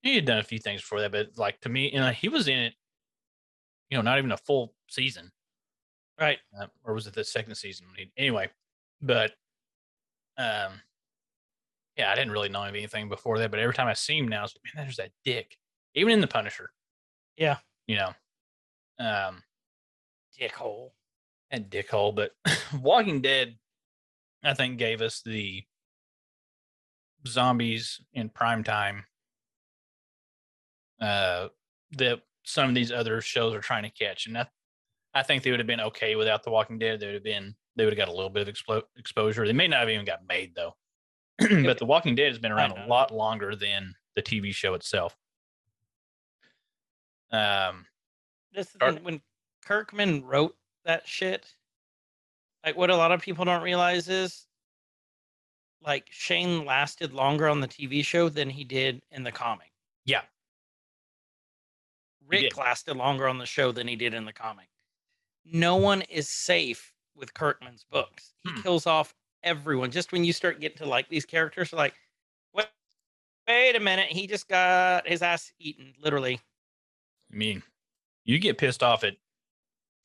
[0.02, 2.28] he had done a few things before that, but like to me, you know, he
[2.28, 2.74] was in it.
[3.90, 5.30] You know, not even a full season.
[6.20, 6.38] Right.
[6.60, 7.86] uh, or was it the second season?
[8.16, 8.48] Anyway,
[9.02, 9.32] but
[10.38, 10.80] um,
[11.96, 13.50] yeah, I didn't really know of anything before that.
[13.50, 15.56] But every time I see him now, it's like, man, there's that dick.
[15.94, 16.70] Even in the Punisher,
[17.36, 17.58] Yeah.
[17.86, 18.12] you know,
[18.98, 19.42] um,
[20.40, 20.90] Dickhole.
[21.50, 22.14] and dickhole.
[22.14, 22.32] But
[22.80, 23.56] Walking Dead,
[24.44, 25.64] I think, gave us the
[27.26, 29.04] zombies in prime time.
[31.00, 31.48] Uh,
[31.92, 34.46] that some of these other shows are trying to catch, and I,
[35.14, 37.00] I think they would have been okay without The Walking Dead.
[37.00, 39.46] They would have been, they would have got a little bit of explo- exposure.
[39.46, 40.74] They may not have even got made though.
[41.38, 45.16] but The Walking Dead has been around a lot longer than the TV show itself.
[47.32, 47.86] Um,
[48.52, 49.20] This Or- when
[49.64, 51.52] Kirkman wrote that shit.
[52.64, 54.46] Like what a lot of people don't realize is,
[55.82, 59.70] like Shane lasted longer on the TV show than he did in the comic.
[60.06, 60.22] Yeah.
[62.26, 64.68] Rick lasted longer on the show than he did in the comic.
[65.44, 68.32] No one is safe with Kirkman's books.
[68.42, 68.62] He Hmm.
[68.62, 69.90] kills off everyone.
[69.90, 71.94] Just when you start getting to like these characters, like,
[72.54, 72.66] wait,
[73.46, 76.40] wait a minute, he just got his ass eaten, literally.
[77.30, 77.62] I mean,
[78.24, 79.16] you get pissed off at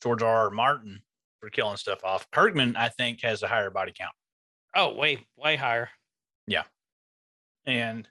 [0.02, 0.36] George R.
[0.44, 0.50] R.
[0.50, 1.02] Martin
[1.40, 2.30] for killing stuff off.
[2.30, 4.14] Kirkman, I think, has a higher body count.
[4.74, 5.90] Oh, way, way higher.
[6.46, 6.64] Yeah.
[7.66, 8.08] And,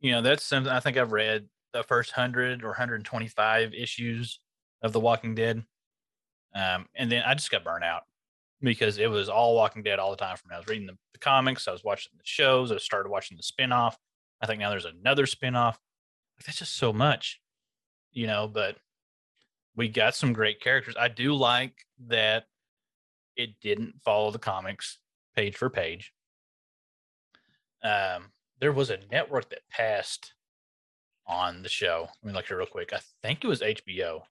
[0.00, 4.40] you know, that's something I think I've read the first 100 or 125 issues
[4.82, 5.64] of The Walking Dead.
[6.54, 8.02] Um, and then I just got burnt out
[8.62, 11.18] because it was all Walking Dead all the time from I was reading the, the
[11.18, 13.94] comics, I was watching the shows, I started watching the spinoff.
[14.40, 15.74] I think now there's another spinoff.
[16.36, 17.40] Like, that's just so much,
[18.12, 18.76] you know, but
[19.76, 20.94] we got some great characters.
[20.98, 21.74] I do like
[22.08, 22.44] that
[23.36, 24.98] it didn't follow the comics
[25.34, 26.12] page for page.
[27.82, 30.32] Um, there was a network that passed
[31.26, 32.08] on the show.
[32.22, 32.92] Let me look here real quick.
[32.92, 34.22] I think it was HBO.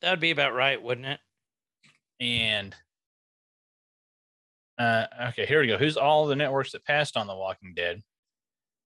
[0.00, 1.20] That would be about right, wouldn't it?
[2.20, 2.74] And
[4.78, 5.76] uh, okay, here we go.
[5.76, 8.00] Who's all the networks that passed on The Walking Dead?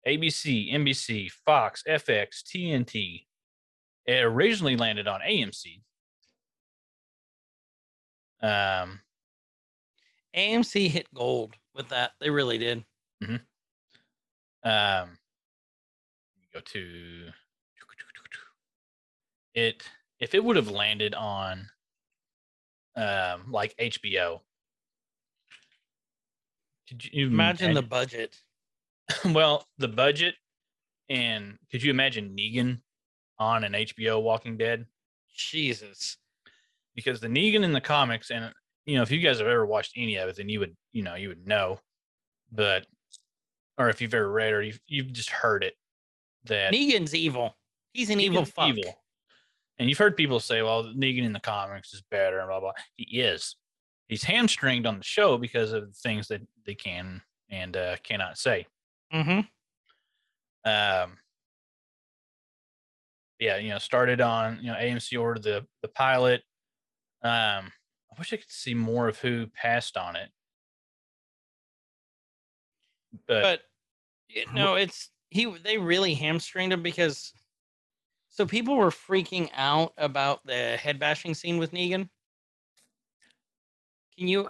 [0.08, 3.26] ABC, NBC, Fox, FX, TNT,
[4.06, 5.82] It originally landed on AMC.
[8.44, 9.00] Um,
[10.36, 12.12] AMC hit gold with that.
[12.20, 12.84] They really did.
[14.64, 15.18] um,
[16.54, 17.30] go to
[19.56, 19.84] it.
[20.20, 21.68] If it would have landed on,
[22.96, 24.42] um, like HBO,
[26.88, 28.38] could you Imagine the budget.
[29.26, 30.36] well, the budget,
[31.10, 32.80] and could you imagine Negan
[33.40, 34.86] on an HBO Walking Dead?
[35.36, 36.18] Jesus.
[36.96, 38.52] Because the Negan in the comics, and
[38.86, 41.04] you know, if you guys have ever watched any of it, then you would, you
[41.04, 41.80] know, you would know.
[42.52, 42.86] But,
[43.78, 45.74] or if you've ever read or you've, you've just heard it,
[46.46, 47.56] that Negan's evil.
[47.94, 48.76] He's an evil fuck.
[49.80, 52.74] And you've heard people say, well, Negan in the comics is better and blah, blah.
[52.96, 53.56] He is.
[54.08, 58.38] He's hamstringed on the show because of the things that they can and uh, cannot
[58.38, 58.68] say.
[59.14, 59.40] Mm-hmm.
[60.70, 61.18] Um,
[63.40, 66.44] yeah, you know, started on, you know, AMC ordered the, the pilot.
[67.24, 67.72] Um,
[68.12, 70.30] I wish I could see more of who passed on it.
[73.28, 73.62] But, But
[74.30, 75.46] you know, it's he.
[75.64, 77.34] They really hamstringed him because.
[78.30, 82.10] So people were freaking out about the head bashing scene with Negan.
[84.18, 84.50] Can you?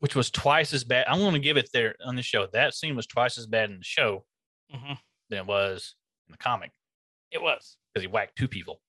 [0.00, 1.06] which was twice as bad.
[1.08, 2.46] I'm going to give it there on the show.
[2.52, 4.26] That scene was twice as bad in the show
[4.74, 4.98] Mhm.
[5.30, 5.94] than it was
[6.26, 6.72] in the comic
[7.30, 7.76] It was.
[7.94, 8.82] because he whacked two people.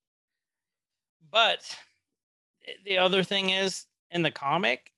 [1.30, 1.78] But
[2.86, 4.92] the other thing is, in the comic,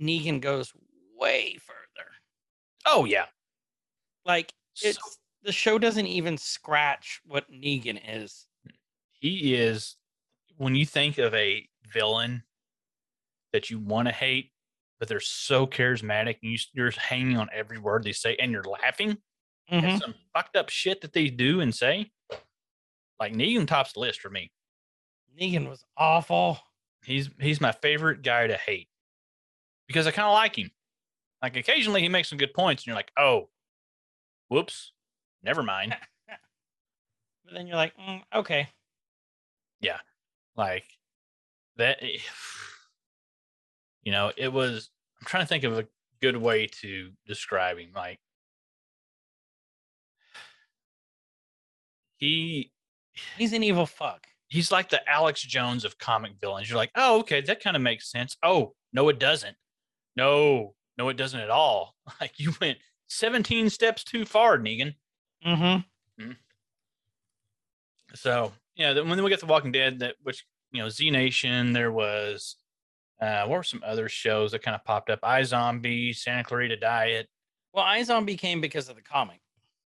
[0.00, 0.72] Negan goes
[1.16, 2.08] way further.
[2.86, 3.26] Oh yeah,
[4.24, 8.46] Like So- it's the show doesn't even scratch what Negan is.
[9.12, 9.96] he is.
[10.56, 12.42] When you think of a villain
[13.52, 14.52] that you want to hate,
[14.98, 18.64] but they're so charismatic, and you, you're hanging on every word they say, and you're
[18.64, 19.22] laughing
[19.70, 19.82] Mhm.
[19.82, 22.10] at some fucked up shit that they do and say.
[23.20, 24.50] Like Negan tops the list for me.
[25.38, 26.58] Negan was awful.
[27.06, 28.88] He's he's my favorite guy to hate
[29.86, 30.72] because I kind of like him.
[31.40, 33.48] Like occasionally he makes some good points, and you're like, oh,
[34.48, 34.92] whoops,
[35.42, 35.96] never mind.
[37.44, 38.68] But then you're like, mm, okay.
[39.80, 39.98] Yeah,
[40.56, 40.84] like
[41.76, 41.98] that.
[42.02, 42.18] eh,
[44.02, 44.90] You know, it was.
[45.20, 45.86] I'm trying to think of a
[46.20, 47.90] good way to describe him.
[47.94, 48.18] Like
[52.16, 52.72] he
[53.38, 54.26] He's an evil fuck.
[54.48, 56.68] He's like the Alex Jones of comic villains.
[56.68, 58.36] You're like, oh, okay, that kind of makes sense.
[58.42, 59.56] Oh, no, it doesn't.
[60.16, 61.94] No, no, it doesn't at all.
[62.20, 62.78] Like you went
[63.08, 64.94] 17 steps too far, Negan.
[65.44, 66.30] Mm-hmm.
[68.14, 71.72] So yeah, then when we get to Walking Dead, that which you know, Z Nation,
[71.72, 72.56] there was
[73.20, 75.20] uh what were some other shows that kind of popped up?
[75.22, 77.28] iZombie, Santa Clarita Diet.
[77.72, 79.40] Well, iZombie came because of the comic.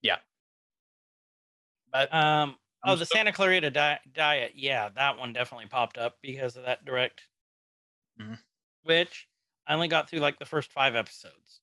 [0.01, 0.17] Yeah.
[1.91, 2.55] But Um.
[2.83, 4.53] Oh, the Santa Clarita di- Diet.
[4.55, 7.23] Yeah, that one definitely popped up because of that direct.
[8.19, 8.39] Mhm.
[8.83, 9.27] Which
[9.65, 11.61] I only got through like the first five episodes.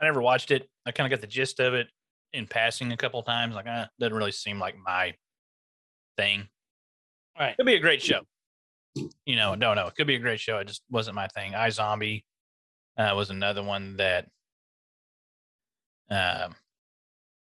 [0.00, 0.68] I never watched it.
[0.86, 1.88] I kind of got the gist of it
[2.32, 3.54] in passing a couple times.
[3.54, 5.16] Like, uh, doesn't really seem like my
[6.16, 6.48] thing.
[7.38, 7.56] Right.
[7.56, 8.22] Could be a great show.
[9.24, 10.58] You know, no, no, it could be a great show.
[10.58, 11.52] It just wasn't my thing.
[11.52, 12.24] iZombie
[12.96, 14.24] uh, was another one that
[16.10, 16.54] um,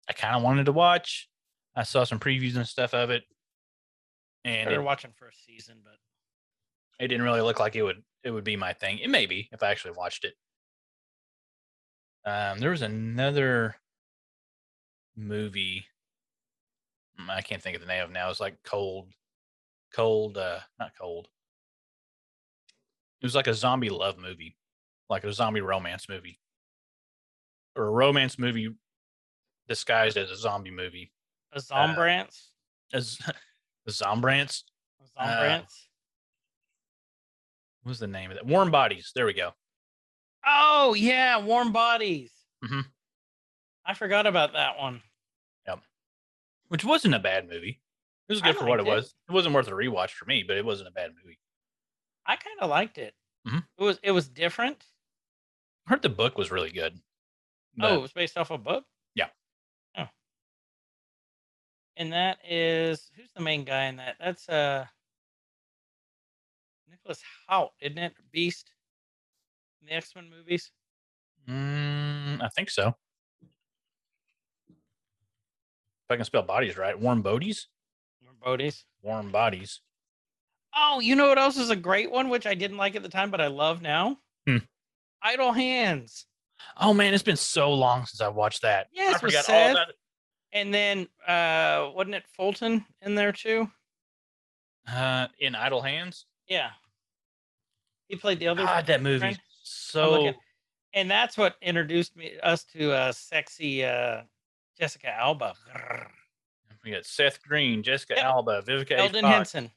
[0.09, 1.29] I kind of wanted to watch.
[1.77, 3.25] I saw some previews and stuff of it,
[4.45, 5.99] and they're watching first season, but
[6.99, 8.99] it didn't really look like it would it would be my thing.
[8.99, 10.35] It may be if I actually watched it.
[12.25, 13.77] Um, there was another
[15.17, 15.87] movie.
[17.19, 18.31] mm, I can't think of the name of it now.
[18.31, 19.13] It's like cold,
[19.93, 21.29] cold, uh, not cold.
[23.21, 24.57] It was like a zombie love movie,
[25.11, 26.41] like a zombie romance movie,
[27.75, 28.75] or a romance movie
[29.69, 31.13] disguised as a zombie movie.
[31.57, 32.37] A Zombrance.
[32.93, 33.19] As
[33.89, 34.63] Zombrance.
[35.01, 35.73] A Zombrance.
[37.83, 38.47] What was the name of that?
[38.47, 39.13] Warm Bodies.
[39.15, 39.53] There we go.
[40.47, 42.33] oh yeah, Warm Bodies.
[42.65, 42.81] Mm-hmm.
[43.85, 45.01] I forgot about that one.
[45.69, 45.81] Yep.
[46.69, 47.81] Which wasn't a bad movie.
[48.29, 48.91] It was I good for what it it.
[48.91, 49.15] was.
[49.29, 51.39] It wasn't worth a rewatch for me, but it wasn't a bad movie.
[52.27, 53.15] I kind of liked it.
[53.47, 53.59] Mm-hmm.
[53.79, 54.85] It was it was different.
[55.87, 56.99] I heard the book was really good.
[57.81, 58.85] oh, it was based off a book.
[61.97, 64.17] And that is who's the main guy in that?
[64.21, 64.85] That's uh
[66.91, 68.13] Nicholas Hoult, isn't it?
[68.33, 68.71] Beast
[69.81, 70.71] in the X Men movies.
[71.49, 72.95] mm, I think so.
[74.69, 77.67] If I can spell bodies right, warm bodies,
[78.23, 78.85] Warm Bodies.
[79.03, 79.81] warm bodies.
[80.75, 83.09] Oh, you know what else is a great one, which I didn't like at the
[83.09, 84.19] time, but I love now?
[84.47, 84.59] Hmm.
[85.23, 86.27] Idle Hands.
[86.79, 88.87] Oh man, it's been so long since I watched that.
[88.93, 89.77] Yes, I forgot all sad.
[90.57, 93.71] And then uh wasn't it Fulton in there too?
[94.91, 96.25] Uh, in Idle Hands.
[96.49, 96.71] Yeah.
[98.09, 98.63] He played the other.
[98.65, 99.19] God, that movie.
[99.19, 99.41] friend.
[99.63, 100.33] So
[100.95, 104.23] and that's what introduced me us to uh sexy uh
[104.79, 105.55] Jessica Alba.
[106.83, 108.25] We got Seth Green, Jessica Yep.
[108.25, 108.93] Alba, Vivica.
[108.93, 109.35] Elden Fox.
[109.53, 109.71] Henson.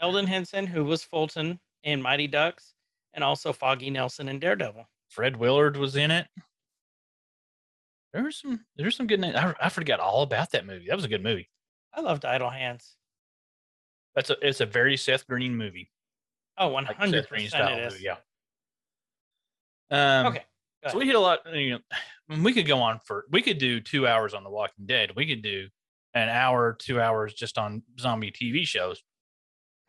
[0.00, 2.74] Elden Henson, who was Fulton in Mighty Ducks,
[3.14, 4.86] and also Foggy Nelson in Daredevil.
[5.08, 6.26] Fred Willard was in it.
[8.12, 8.64] There was some.
[8.76, 9.20] There's some good.
[9.20, 10.86] na- I, I forgot all about that movie.
[10.88, 11.48] That was a good movie.
[11.94, 12.96] I loved Idle Hands.
[14.14, 14.36] That's a.
[14.46, 15.90] It's a very Seth Green movie.
[16.58, 17.92] Oh, one hundred percent it is.
[17.94, 18.04] movie.
[18.04, 18.16] Yeah.
[19.90, 20.44] Um, Okay.
[20.90, 21.40] So we hit a lot.
[21.54, 21.78] You
[22.28, 23.24] know, we could go on for.
[23.30, 25.12] We could do two hours on The Walking Dead.
[25.14, 25.68] We could do
[26.14, 29.00] an hour, two hours just on zombie TV shows.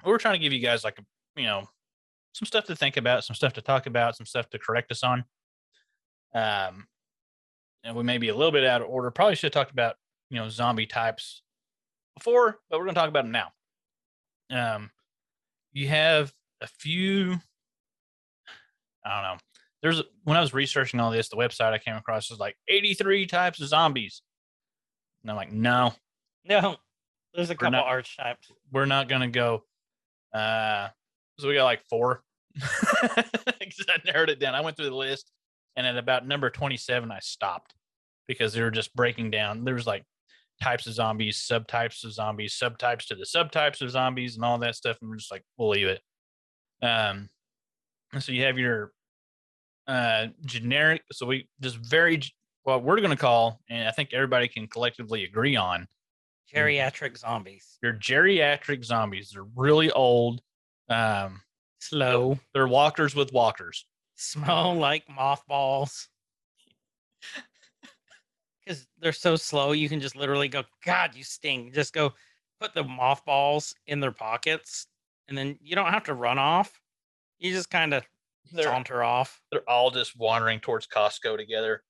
[0.05, 1.03] We're trying to give you guys like a,
[1.39, 1.67] you know,
[2.33, 5.03] some stuff to think about, some stuff to talk about, some stuff to correct us
[5.03, 5.25] on.
[6.35, 6.87] Um,
[7.83, 9.11] and we may be a little bit out of order.
[9.11, 9.95] Probably should have talked about
[10.29, 11.41] you know zombie types
[12.17, 13.51] before, but we're going to talk about them now.
[14.75, 14.91] Um,
[15.73, 17.37] you have a few.
[19.05, 19.37] I don't know.
[19.81, 23.25] There's when I was researching all this, the website I came across was like 83
[23.25, 24.21] types of zombies,
[25.23, 25.93] and I'm like, no,
[26.45, 26.77] No,
[27.33, 28.49] there's a couple not- archetypes.
[28.71, 29.63] we're not gonna go.
[30.33, 30.87] Uh,
[31.39, 32.23] so we got like four.
[33.59, 34.53] Because I narrowed it down.
[34.55, 35.31] I went through the list,
[35.75, 37.73] and at about number 27, I stopped
[38.27, 39.63] because they were just breaking down.
[39.63, 40.03] There was like
[40.61, 44.75] types of zombies, subtypes of zombies, subtypes to the subtypes of zombies, and all that
[44.75, 44.97] stuff.
[45.01, 46.01] And we're just like, we'll leave it.
[46.81, 47.29] Um,
[48.13, 48.91] and so you have your
[49.87, 51.01] uh generic.
[51.11, 52.21] So we just very
[52.63, 55.87] what we're gonna call, and I think everybody can collectively agree on
[56.53, 57.77] Geriatric zombies.
[57.81, 59.31] they're geriatric zombies.
[59.33, 60.41] They're really old.
[60.89, 61.41] Um,
[61.79, 62.39] Slow.
[62.53, 63.85] they're walkers with walkers.
[64.15, 66.09] Smell like mothballs.
[68.65, 71.71] Because they're so slow, you can just literally go, God, you sting.
[71.73, 72.13] Just go
[72.61, 74.87] put the mothballs in their pockets,
[75.27, 76.81] and then you don't have to run off.
[77.39, 78.05] You just kind of
[78.53, 79.41] They're saunter off.
[79.51, 81.83] they're all just wandering towards Costco together.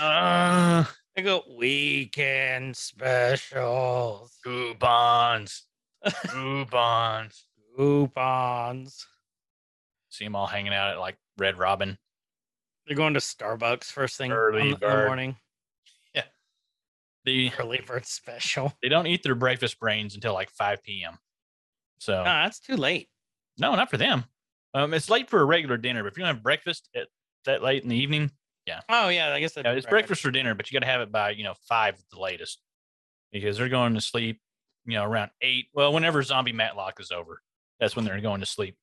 [0.00, 0.84] uh,
[1.14, 5.66] They go, weekend specials, coupons,
[6.28, 7.46] coupons.
[7.76, 9.06] coupons.
[10.12, 11.96] See them all hanging out at like Red Robin.
[12.86, 15.36] They're going to Starbucks first thing Early in the morning.
[17.24, 18.72] The Early bird special.
[18.82, 21.18] they don't eat their breakfast brains until like 5 p.m.
[21.98, 23.08] So No, that's too late.
[23.58, 24.24] no, not for them.
[24.74, 27.06] Um, it's late for a regular dinner, but if you don't have breakfast at
[27.44, 28.32] that late in the evening,
[28.66, 28.80] yeah.
[28.88, 31.00] Oh yeah, I guess that's Yeah, it's breakfast for dinner, but you got to have
[31.00, 32.60] it by you know five at the latest
[33.32, 34.40] because they're going to sleep.
[34.84, 35.66] You know, around eight.
[35.74, 37.40] Well, whenever zombie Matlock is over,
[37.78, 38.76] that's when they're going to sleep.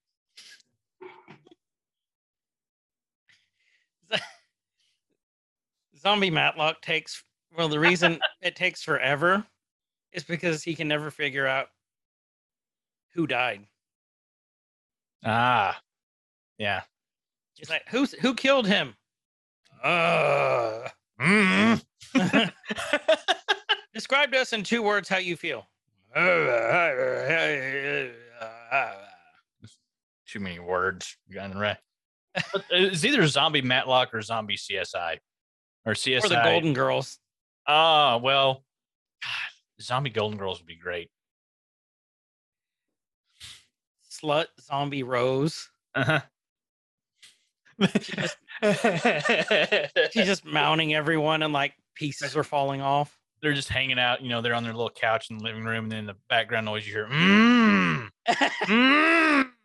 [6.00, 7.24] Zombie Matlock takes
[7.58, 9.46] well, the reason it takes forever
[10.14, 11.68] is because he can never figure out
[13.14, 13.66] who died.
[15.26, 15.80] Ah,
[16.58, 16.82] yeah.
[17.56, 18.96] He's like, who's who killed him?
[19.84, 20.88] Uh
[21.20, 21.84] Mm.
[23.94, 25.68] describe to us in two words how you feel.
[30.28, 31.18] Too many words.
[31.28, 31.78] You got it right.
[32.70, 35.18] It's either zombie Matlock or zombie CSI
[35.90, 36.24] or CSI.
[36.24, 37.18] Or the Golden Girls.
[37.68, 38.64] Ah, well,
[39.24, 41.10] God, zombie Golden Girls would be great.
[44.10, 45.70] Slut Zombie Rose.
[45.96, 46.20] Uh-huh.
[50.12, 53.18] She's just mounting everyone and like pieces are falling off.
[53.42, 55.86] they're just hanging out, you know, they're on their little couch in the living room,
[55.86, 59.50] and then in the background noise you hear, mmm, mmm,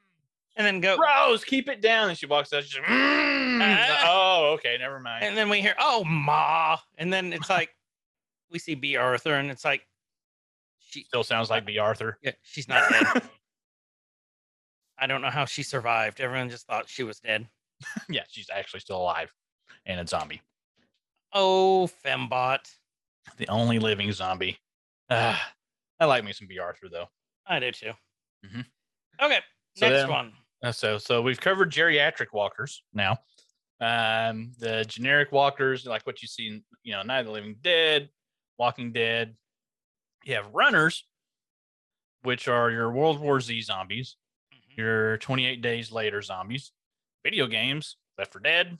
[0.56, 2.08] and then go Rose, keep it down.
[2.10, 3.58] And she walks out, she's like, mmm.
[3.62, 4.00] Ah.
[4.06, 5.24] oh, okay, never mind.
[5.24, 6.76] and then we hear, oh ma.
[6.98, 7.74] And then it's like
[8.50, 9.86] we see Bea Arthur, and it's like
[10.78, 12.18] she Still sounds like Bea Arthur.
[12.22, 13.22] yeah, she's not dead.
[14.98, 16.20] I don't know how she survived.
[16.20, 17.48] Everyone just thought she was dead.
[18.08, 19.32] yeah, she's actually still alive
[19.86, 20.40] and a zombie.
[21.32, 22.60] Oh, Fembot.
[23.38, 24.58] The only living zombie.
[25.10, 25.52] Ah,
[25.98, 27.08] I like me some Bea Arthur, though.
[27.46, 27.92] I do too.
[28.46, 28.64] Mhm.
[29.20, 29.40] Okay,
[29.76, 30.32] So next then- one.
[30.64, 33.18] Uh, so so we've covered geriatric walkers now.
[33.80, 37.56] Um, the generic walkers, like what you see in you know Night of the Living
[37.60, 38.08] Dead,
[38.58, 39.36] Walking Dead.
[40.24, 41.06] You have runners,
[42.22, 44.16] which are your World War Z zombies,
[44.54, 44.76] Mhm.
[44.78, 46.72] your 28 Days Later zombies,
[47.22, 48.78] video games, Left 4 Dead,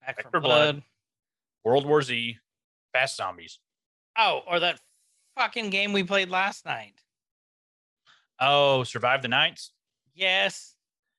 [0.00, 0.74] Back, Back for for blood.
[0.76, 0.84] Blood.
[1.64, 2.38] World War Z,
[2.92, 3.58] Fast Zombies.
[4.16, 4.80] Oh, or that
[5.36, 7.00] fucking game we played last night.
[8.38, 9.72] Oh, Survive the Nights.
[10.14, 10.73] Yes.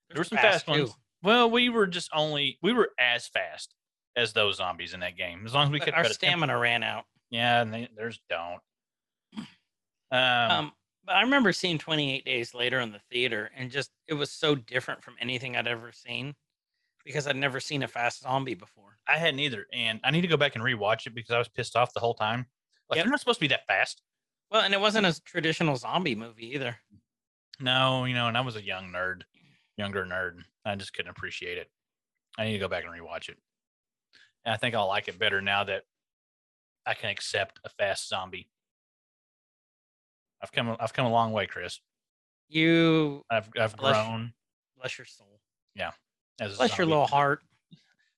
[0.09, 0.71] There were some fast too.
[0.71, 0.95] ones.
[1.23, 3.73] Well, we were just only we were as fast
[4.15, 5.45] as those zombies in that game.
[5.45, 7.05] As long as we But could our stamina ran out.
[7.29, 8.61] Yeah, and they, there's don't.
[10.11, 10.17] Um,
[10.51, 10.71] Um,
[11.05, 14.55] But I remember seeing 28 Days Later in the theater, and just it was so
[14.55, 16.35] different from anything I'd ever seen
[17.03, 18.97] because I'd never seen a fast zombie before.
[19.07, 21.47] I hadn't either, and I need to go back and rewatch it because I was
[21.49, 22.47] pissed off the whole time.
[22.89, 23.05] Like Yep.
[23.05, 24.01] they're not supposed to be that fast.
[24.49, 26.77] Well, and it wasn't a traditional zombie movie either.
[27.59, 29.23] No, you know, and I was a young nerd,
[29.77, 30.39] younger nerd.
[30.65, 31.69] I just couldn't appreciate it.
[32.37, 33.37] I need to go back and rewatch it.
[34.43, 35.83] And I think I'll like it better now that
[36.85, 38.49] I can accept a fast zombie.
[40.41, 41.79] I've come I've come a long way, Chris.
[42.47, 44.33] You I've I've Bless- grown
[44.77, 45.39] bless your soul,
[45.73, 45.91] Yeah.
[46.39, 47.41] as a bless your little heart.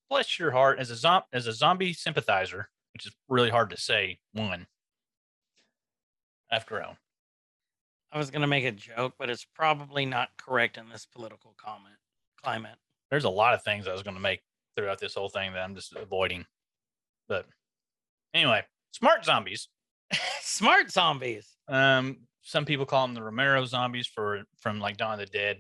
[0.10, 3.78] bless your heart as a zom- as a zombie sympathizer, which is really hard to
[3.78, 4.20] say.
[4.34, 4.68] One,
[6.52, 6.98] I've grown.
[8.12, 11.98] I was gonna make a joke, but it's probably not correct in this political comment
[12.42, 12.78] climate.
[13.10, 14.42] There's a lot of things I was going to make
[14.76, 16.46] throughout this whole thing that I'm just avoiding.
[17.28, 17.46] But
[18.34, 19.68] anyway, smart zombies.
[20.42, 21.46] Smart zombies.
[21.68, 25.60] Um, some people call them the Romero zombies for from like Dawn of the Dead.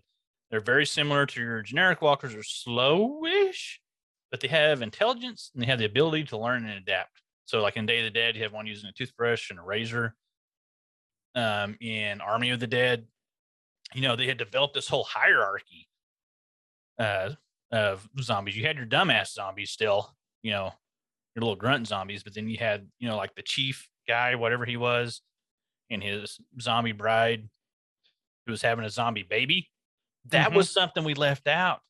[0.50, 2.34] They're very similar to your generic walkers.
[2.34, 3.80] Are slowish,
[4.32, 7.22] but they have intelligence and they have the ability to learn and adapt.
[7.45, 9.64] So, like in Day of the Dead, you have one using a toothbrush and a
[9.64, 10.16] razor.
[11.38, 13.08] Um, in Army of the Dead,
[13.94, 15.88] you know they had developed this whole hierarchy
[17.00, 17.32] uh,
[17.72, 18.58] of zombies.
[18.58, 20.74] You had your dumbass zombies still, you know,
[21.36, 24.66] your little grunt zombies, but then you had you know like the chief guy, whatever
[24.66, 25.22] he was,
[25.92, 27.48] and his zombie bride
[28.46, 29.70] who was having a zombie baby.
[30.26, 30.56] That Mhm.
[30.56, 31.82] was something we left out.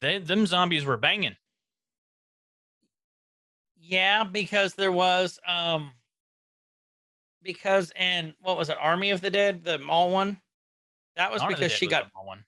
[0.00, 1.36] They them zombies were banging.
[3.76, 5.92] Yeah, because there was um
[7.44, 10.40] because and what was it, Army of the Dead, the mall one?
[11.16, 12.44] That was the because she was got the one.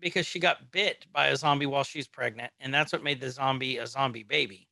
[0.00, 3.30] because she got bit by a zombie while she's pregnant, and that's what made the
[3.30, 4.68] zombie a zombie baby.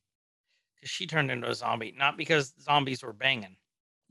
[0.75, 3.55] Because she turned into a zombie, not because zombies were banging.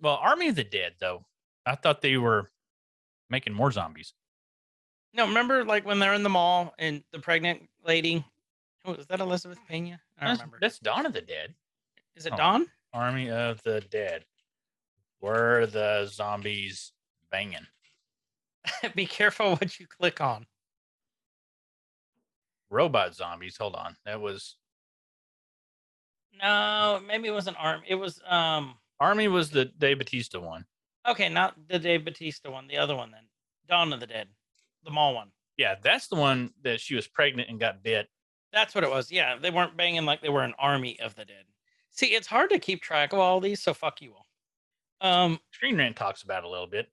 [0.01, 1.25] Well, Army of the Dead though,
[1.67, 2.51] I thought they were
[3.29, 4.15] making more zombies.
[5.13, 8.25] No, remember like when they're in the mall and the pregnant lady,
[8.85, 10.01] oh, is that Elizabeth Pena?
[10.19, 10.59] I don't That's, remember.
[10.61, 11.55] that's Dawn of the Dead.
[12.15, 12.37] Is it oh.
[12.37, 12.67] Dawn?
[12.93, 14.25] Army of the Dead.
[15.21, 16.93] Were the zombies
[17.31, 17.67] banging?
[18.95, 20.47] Be careful what you click on.
[22.71, 23.57] Robot zombies.
[23.57, 23.97] Hold on.
[24.05, 24.57] That was
[26.43, 27.83] No, maybe it was an Arm.
[27.87, 28.75] It was um.
[28.99, 30.65] Army was the Dave Batista one.
[31.07, 33.29] Okay, not the Dave Batista one, the other one then.
[33.69, 34.29] Dawn of the Dead,
[34.85, 35.31] the mall one.
[35.57, 38.09] Yeah, that's the one that she was pregnant and got bit.
[38.53, 39.11] That's what it was.
[39.11, 41.45] Yeah, they weren't banging like they were an army of the dead.
[41.91, 44.27] See, it's hard to keep track of all these, so fuck you all.
[45.01, 46.91] Um, Screen Rant talks about a little bit.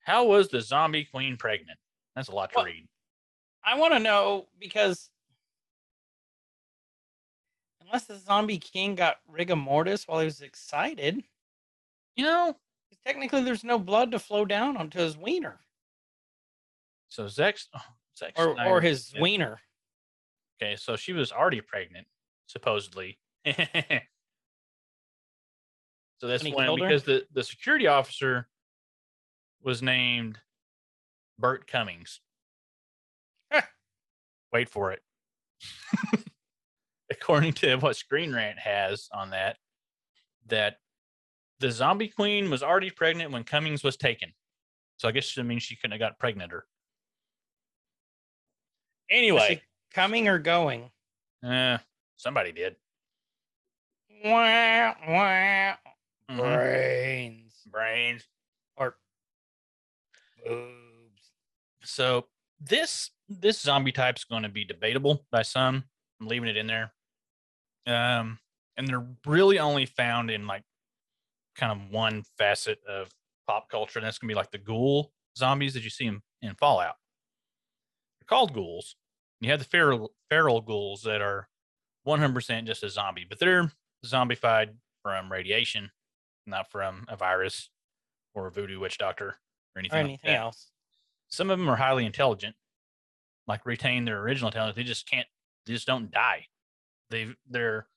[0.00, 1.78] How was the zombie queen pregnant?
[2.16, 2.88] That's a lot to Well- read.
[3.64, 5.10] I want to know because
[7.80, 11.22] unless the zombie king got rigor mortis while he was excited,
[12.16, 12.58] You know,
[13.04, 15.60] technically there's no blood to flow down onto his wiener
[17.08, 17.80] so Zex, oh,
[18.18, 19.20] Zack or or his yeah.
[19.20, 19.60] wiener.
[20.60, 22.06] Okay, so she was already pregnant,
[22.46, 23.18] supposedly.
[26.20, 26.74] so that's he when her?
[26.76, 28.48] because the the security officer
[29.62, 30.38] was named
[31.38, 32.20] Bert Cummings.
[33.52, 33.62] Huh.
[34.52, 35.02] Wait for it.
[37.10, 39.56] According to what Screen Rant has on that,
[40.46, 40.76] that
[41.60, 44.32] the zombie queen was already pregnant when Cummings was taken.
[44.98, 46.62] So I guess that means she couldn't have got pregnanter.
[49.10, 49.62] Was Anyway,
[49.92, 50.90] coming or going?
[51.42, 51.78] uh,
[52.16, 52.76] somebody did.
[54.24, 55.74] Wah, wah,
[56.30, 56.38] Mhm.
[56.38, 58.28] brains Brains.
[58.76, 58.98] or
[60.44, 61.32] boobs.
[61.84, 62.26] So
[62.60, 65.84] this this zombie type's going to be debatable by some.
[66.20, 66.92] I'm leaving it in there.
[67.86, 68.38] Um,
[68.76, 70.64] and they're really only found in like
[71.56, 73.10] kind of one facet of
[73.46, 76.54] pop culture, and that's gonna be like the ghoul zombies that you see in, in
[76.56, 76.96] Fallout.
[78.20, 78.96] They're called ghouls.
[79.40, 81.48] You have the feral feral ghouls that are
[82.06, 83.72] 100% just a zombie, but they're
[84.04, 85.90] zombified from radiation,
[86.48, 87.70] not from a virus
[88.34, 89.36] or a voodoo witch doctor
[89.74, 89.98] or anything.
[89.98, 90.70] or anything that else.
[91.28, 92.56] some of them are highly intelligent,
[93.46, 94.76] like retain their original intelligence.
[94.76, 95.26] They just can't,
[95.66, 96.46] they just don't die.
[97.10, 97.88] They they're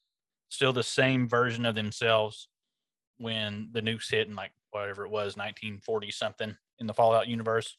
[0.50, 2.48] still the same version of themselves
[3.18, 7.78] when the nukes hit in like whatever it was, 1940 something in the Fallout universe,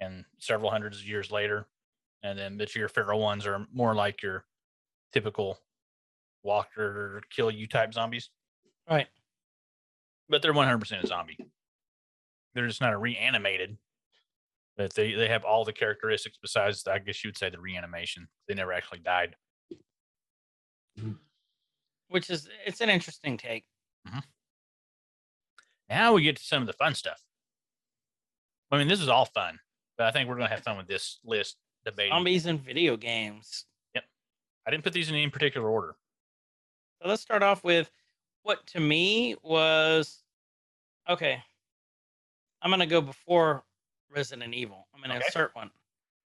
[0.00, 1.66] and several hundreds of years later.
[2.22, 4.44] And then but your feral ones are more like your
[5.12, 5.58] typical
[6.42, 8.30] walker kill you type zombies,
[8.88, 9.08] Right.
[10.30, 11.36] But they're 100% a zombie.
[12.54, 13.76] They're just not a reanimated
[14.80, 18.28] but they they have all the characteristics besides I guess you would say the reanimation.
[18.48, 19.36] They never actually died.
[22.08, 23.66] Which is it's an interesting take.
[24.08, 24.20] Mm-hmm.
[25.90, 27.20] Now we get to some of the fun stuff.
[28.70, 29.58] I mean, this is all fun,
[29.98, 32.12] but I think we're gonna have fun with this list debating.
[32.12, 33.66] Zombies and video games.
[33.94, 34.04] Yep.
[34.66, 35.94] I didn't put these in any particular order.
[37.02, 37.90] So let's start off with
[38.42, 40.22] what to me was
[41.08, 41.42] okay.
[42.62, 43.64] I'm gonna go before
[44.10, 44.86] Resident Evil.
[44.94, 45.24] I'm gonna Okay.
[45.26, 45.70] insert one,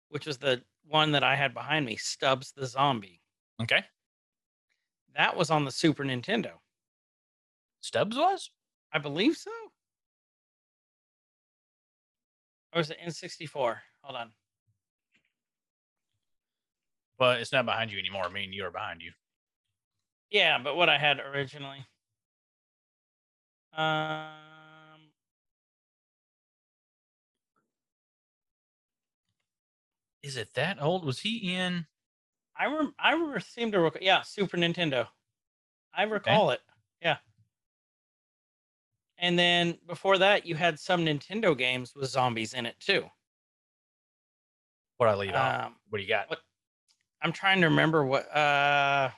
[0.09, 3.21] which was the one that I had behind me, Stubbs the Zombie.
[3.61, 3.85] Okay,
[5.15, 6.53] That was on the Super Nintendo.
[7.81, 8.51] Stubbs was.
[8.93, 9.51] I believe so.
[12.73, 13.81] Or was it N64?
[14.03, 14.33] Hold on.
[17.19, 18.25] But it's not behind you anymore.
[18.25, 19.13] I mean, you are behind you.
[20.31, 21.87] Yeah, but what I had originally.
[23.73, 25.11] Um,
[30.23, 31.05] Is it that old?
[31.05, 31.87] Was he in?
[32.57, 34.03] I rem- I re- seem to recall.
[34.03, 35.09] Yeah, Super Nintendo.
[35.95, 36.61] I recall it.
[37.01, 37.17] Yeah.
[39.19, 43.11] And then before that, you had some Nintendo games with zombies in it too.
[44.99, 45.35] What I leave?
[45.35, 46.31] Um, What do you got?
[46.31, 46.41] what-
[47.21, 48.29] I'm trying to remember what.
[48.35, 49.11] Uh,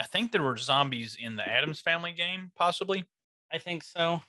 [0.00, 3.04] I think there were zombies in the Addams Family game, possibly.
[3.52, 4.22] I think so.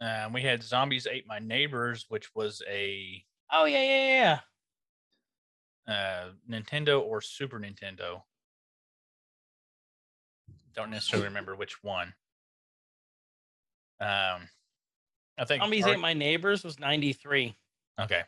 [0.00, 4.40] Uh, we had Zombies Ate My Neighbors, which was a Oh yeah, yeah, yeah,
[5.88, 5.92] yeah.
[5.94, 8.22] uh, Nintendo or Super Nintendo.
[10.74, 12.14] Don't necessarily remember which one.
[14.00, 14.48] Um,
[15.36, 17.56] I think Zombies Ar- Ate My Neighbors was 93
[18.00, 18.22] Okay,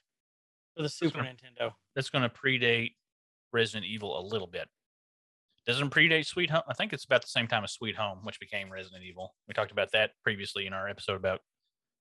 [0.77, 1.37] for the Super right.
[1.37, 1.73] Nintendo.
[1.95, 2.95] that's going to predate
[3.53, 4.69] Resident Evil a little bit.
[5.71, 6.63] Doesn't predate Sweet Home.
[6.69, 9.35] I think it's about the same time as Sweet Home, which became Resident Evil.
[9.47, 11.41] We talked about that previously in our episode about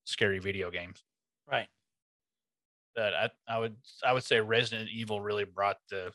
[0.06, 1.04] scary video games.
[1.50, 1.68] Right.
[2.96, 6.12] But I, I would I would say Resident Evil really brought the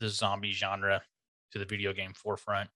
[0.00, 1.02] the zombie genre
[1.52, 2.70] to the video game forefront,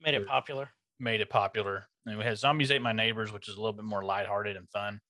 [0.00, 0.68] Made it popular.
[1.00, 1.86] made it popular.
[2.06, 4.68] And we had Zombies Ate My Neighbors, which is a little bit more lighthearted and
[4.70, 5.00] fun.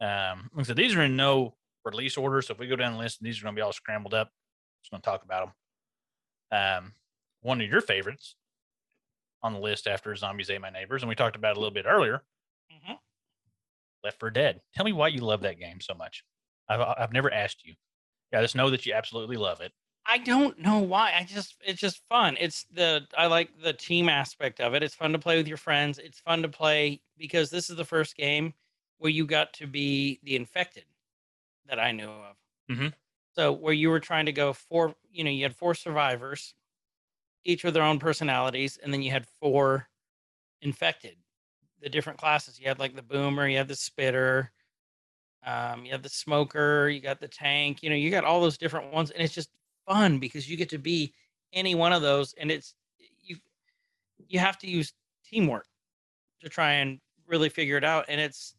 [0.00, 1.54] Um, like I said, these are in no
[1.84, 3.72] release order, so if we go down the list, these are going to be all
[3.72, 4.30] scrambled up.
[4.82, 5.50] Just going to talk about
[6.50, 6.84] them.
[6.84, 6.92] Um,
[7.40, 8.36] one of your favorites
[9.42, 11.86] on the list after Zombies Ate My Neighbors, and we talked about a little bit
[11.86, 12.24] earlier,
[12.70, 12.98] hmm
[14.02, 14.62] Left 4 Dead.
[14.74, 16.24] Tell me why you love that game so much.
[16.68, 17.76] I've I've never asked you.
[18.32, 19.72] I just know that you absolutely love it.
[20.06, 21.12] I don't know why.
[21.14, 22.36] I just it's just fun.
[22.40, 24.82] It's the I like the team aspect of it.
[24.82, 25.98] It's fun to play with your friends.
[25.98, 28.54] It's fun to play because this is the first game
[28.98, 30.86] where you got to be the infected
[31.66, 32.36] that I knew of.
[32.68, 32.92] Mhm.
[33.34, 36.54] So where you were trying to go four, you know, you had four survivors,
[37.44, 39.88] each with their own personalities, and then you had four
[40.62, 41.18] infected.
[41.80, 42.60] The different classes.
[42.60, 44.52] You had like the boomer, you had the spitter,
[45.44, 48.58] um, you have the smoker, you got the tank, you know, you got all those
[48.58, 49.50] different ones, and it's just
[49.86, 51.14] fun because you get to be
[51.52, 52.74] any one of those, and it's
[53.22, 53.36] you
[54.18, 55.66] you have to use teamwork
[56.40, 58.06] to try and really figure it out.
[58.08, 58.56] And it's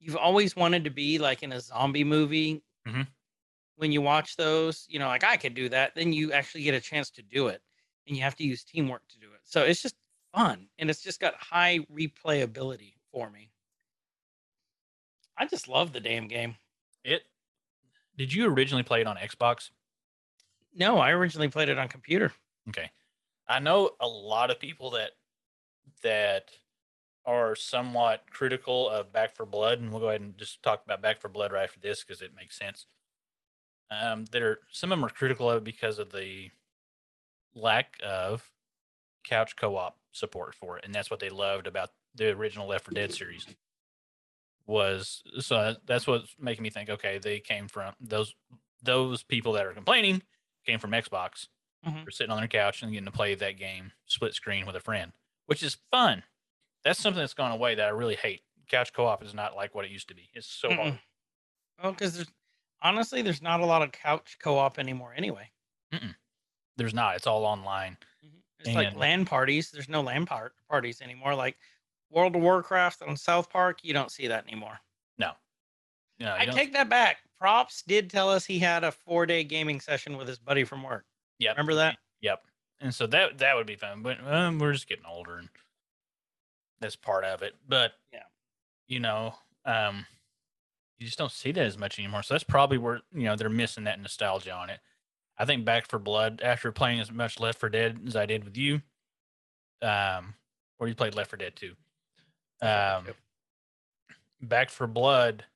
[0.00, 2.62] you've always wanted to be like in a zombie movie.
[2.86, 3.14] Mhm.
[3.76, 6.74] When you watch those, you know, like I could do that, then you actually get
[6.74, 7.62] a chance to do it,
[8.10, 9.40] and you have to use teamwork to do it.
[9.44, 9.94] So it's just
[10.34, 13.50] fun, and it's just got high replayability for me.
[15.38, 16.56] I just love the damn game.
[17.04, 17.22] It.
[18.18, 19.70] Did you originally play it on Xbox?
[20.74, 22.32] No, I originally played it on computer.
[22.68, 22.90] Okay.
[23.48, 25.12] I know a lot of people that
[26.02, 26.50] that
[27.24, 31.00] are somewhat critical of Back 4 Blood, and we'll go ahead and just talk about
[31.00, 32.86] Back 4 Blood right after this because it makes sense.
[33.90, 36.50] Um, there, some of them are critical of it because of the
[37.54, 38.50] lack of
[39.24, 42.92] couch co-op support for it, and that's what they loved about the original Left 4
[42.94, 43.46] Dead series.
[44.66, 46.90] Was so that's what's making me think.
[46.90, 48.34] Okay, they came from those
[48.82, 50.22] those people that are complaining
[50.64, 51.48] came from Xbox
[51.86, 52.04] Mhm.
[52.04, 54.80] for sitting on their couch and getting to play that game split screen with a
[54.80, 55.12] friend,
[55.46, 56.22] which is fun.
[56.84, 58.44] That's something that's gone away that I really hate.
[58.68, 60.30] Couch co-op is not like what it used to be.
[60.34, 60.94] It's so hard.
[60.94, 61.00] Mm-mm.
[61.82, 62.30] Well, because there's
[62.82, 65.50] honestly there's not a lot of couch co-op anymore anyway.
[66.80, 67.14] There's not.
[67.14, 67.98] It's all online.
[68.60, 69.70] It's like land parties.
[69.70, 71.34] There's no land par- parties anymore.
[71.34, 71.58] Like
[72.10, 74.78] World of Warcraft on South Park, you don't see that anymore.
[75.18, 75.32] No.
[76.18, 77.18] You I don't- take that back.
[77.38, 80.82] Props did tell us he had a four day gaming session with his buddy from
[80.82, 81.04] work.
[81.38, 81.56] Yep.
[81.56, 81.98] Remember that?
[82.22, 82.42] Yep.
[82.80, 85.50] And so that that would be fun, but um, we're just getting older, and
[86.80, 87.54] that's part of it.
[87.68, 88.22] But Yeah.
[88.88, 89.34] you know,
[89.66, 90.06] um,
[90.98, 92.22] you just don't see that as much anymore.
[92.22, 94.80] So that's probably where you know they're missing that nostalgia on it.
[95.40, 98.44] I think Back 4 Blood, after playing as much Left 4 Dead as I did
[98.44, 98.82] with you,
[99.80, 100.34] um,
[100.78, 101.72] or you played Left 4 Dead too.
[102.60, 103.06] Um,
[104.42, 105.46] Back 4 Blood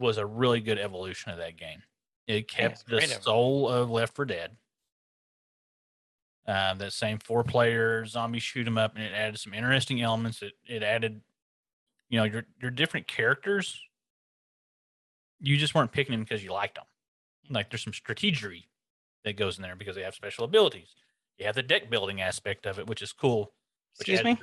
[0.00, 1.80] was a really good evolution of that game.
[2.26, 3.22] It kept the great evolution.
[3.22, 4.56] soul of Left 4 Dead.
[6.44, 10.42] Uh, that same four player zombie shoot 'em up, and it added some interesting elements.
[10.42, 11.22] It it added,
[12.08, 13.80] you know, your your different characters,
[15.38, 16.86] you just weren't picking them because you liked them.
[17.48, 18.64] Like there's some strategery
[19.24, 20.94] that goes in there because they have special abilities.
[21.38, 23.52] You have the deck building aspect of it, which is cool.
[23.98, 24.38] which Excuse me.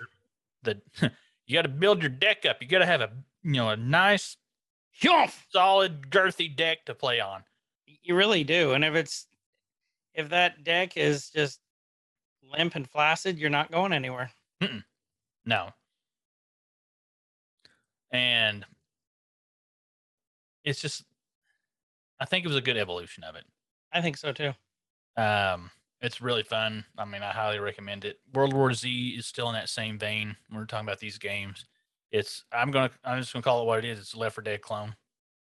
[0.64, 0.82] The
[1.46, 2.58] you got to build your deck up.
[2.62, 3.12] You got to have a
[3.44, 4.38] you know a nice,
[5.52, 7.44] solid, girthy deck to play on.
[8.04, 8.74] You really do.
[8.74, 9.28] And if it's
[10.14, 11.60] if that deck is just
[12.44, 14.32] limp and flaccid, you're not going anywhere.
[15.46, 15.70] No.
[18.12, 18.66] And
[20.64, 21.04] it's just
[22.20, 23.46] I think it was a good evolution of it.
[23.94, 24.54] I think so too.
[25.20, 26.86] Um it's really fun.
[26.98, 28.22] I mean, I highly recommend it.
[28.34, 30.38] World War Z is still in that same vein.
[30.48, 31.66] when We're talking about these games.
[32.12, 34.00] It's I'm gonna I'm just gonna call it what it is.
[34.00, 34.96] It's Left 4 Dead clone.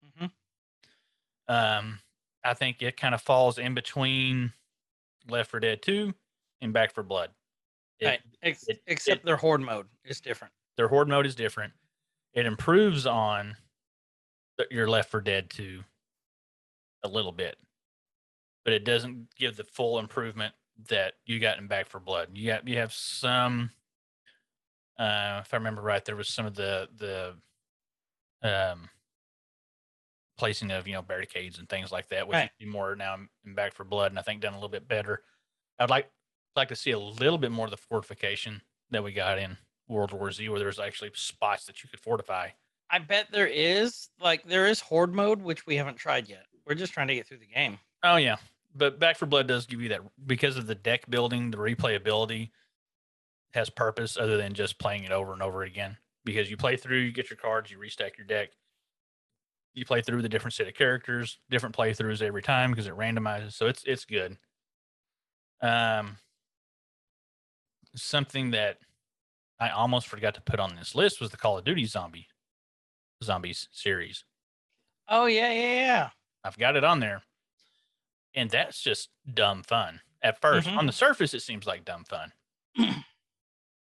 [0.06, 1.54] Mm-hmm.
[1.54, 2.00] Um,
[2.44, 4.54] I think it kind of falls in between
[5.30, 6.14] Left 4 Dead 2
[6.62, 7.32] and Back 4 Blood.
[8.00, 8.22] It- Right.
[8.42, 10.54] Ex- it- except it- their horde mode is different.
[10.78, 11.74] their horde mode is different.
[12.34, 13.58] It improves on
[14.72, 15.84] your Left 4 Dead 2
[17.04, 17.58] a little bit,
[18.70, 20.54] but it doesn't give the full improvement
[20.90, 22.30] that you got in Back 4 Blood.
[22.36, 23.72] You got you have some.
[25.00, 27.34] Uh, if I remember right, there was some of the the
[28.48, 28.88] um,
[30.38, 32.52] placing of you know barricades and things like that, which Right.
[32.60, 34.88] see more now in- in Back 4 Blood, and I think done a little bit
[34.88, 35.24] better.
[35.80, 36.12] I'd like
[36.56, 38.62] like to see a little bit more of the fortification
[38.92, 39.58] that we got in
[39.88, 42.50] World War Z, where there's actually spots that you could fortify.
[42.92, 46.46] I bet there is like there is horde mode, which we haven't tried yet.
[46.68, 47.80] We're just trying to get through the game.
[48.04, 48.38] Oh yeah,
[48.76, 52.52] but Back 4 Blood does give you that because of the deck building, the replayability
[53.54, 55.98] has purpose other than just playing it over and over again.
[56.24, 58.50] Because you play through, you get your cards, you restack your deck.
[59.74, 63.54] You play through the different set of characters, different playthroughs every time because it randomizes.
[63.54, 64.38] So it's it's good.
[65.62, 66.18] Um,
[67.96, 68.78] something that
[69.60, 72.28] I almost forgot to put on this list was the Call of Duty Zombie
[73.24, 74.24] Zombies series.
[75.08, 76.10] Oh yeah, yeah, yeah.
[76.44, 77.22] I've got it on there.
[78.36, 80.02] And that's just dumb fun.
[80.22, 80.78] At 1st Mhm.
[80.78, 82.34] on the surface, it seems like dumb fun.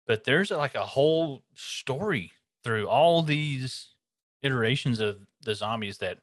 [0.06, 2.32] but there's like a whole story
[2.64, 3.94] through all these
[4.42, 6.18] iterations of the zombies that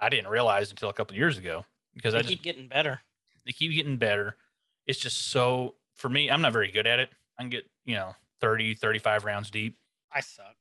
[0.00, 1.64] I didn't realize until a couple of years ago
[1.94, 3.00] because They I just keep getting better.
[3.44, 4.36] they keep getting better.
[4.86, 7.10] It's just so for me, I'm not very good at it.
[7.38, 9.78] I can get, you know, 30, 35 rounds deep.
[10.12, 10.54] I suck.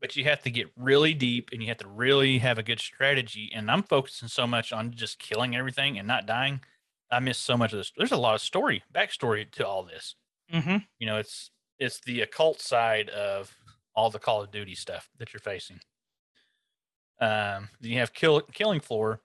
[0.00, 2.80] But you have to get really deep and you have to really have a good
[2.80, 3.50] strategy.
[3.54, 6.60] And I'm focusing so much on just killing everything and not dying.
[7.10, 7.92] I miss so much of this.
[7.96, 10.14] There's a lot of story, backstory to all this.
[10.52, 10.76] Mm-hmm.
[10.98, 13.54] You know, it's it's the occult side of
[13.94, 15.80] all the Call of Duty stuff that you're facing.
[17.20, 19.20] Um, you have kill, Killing Floor,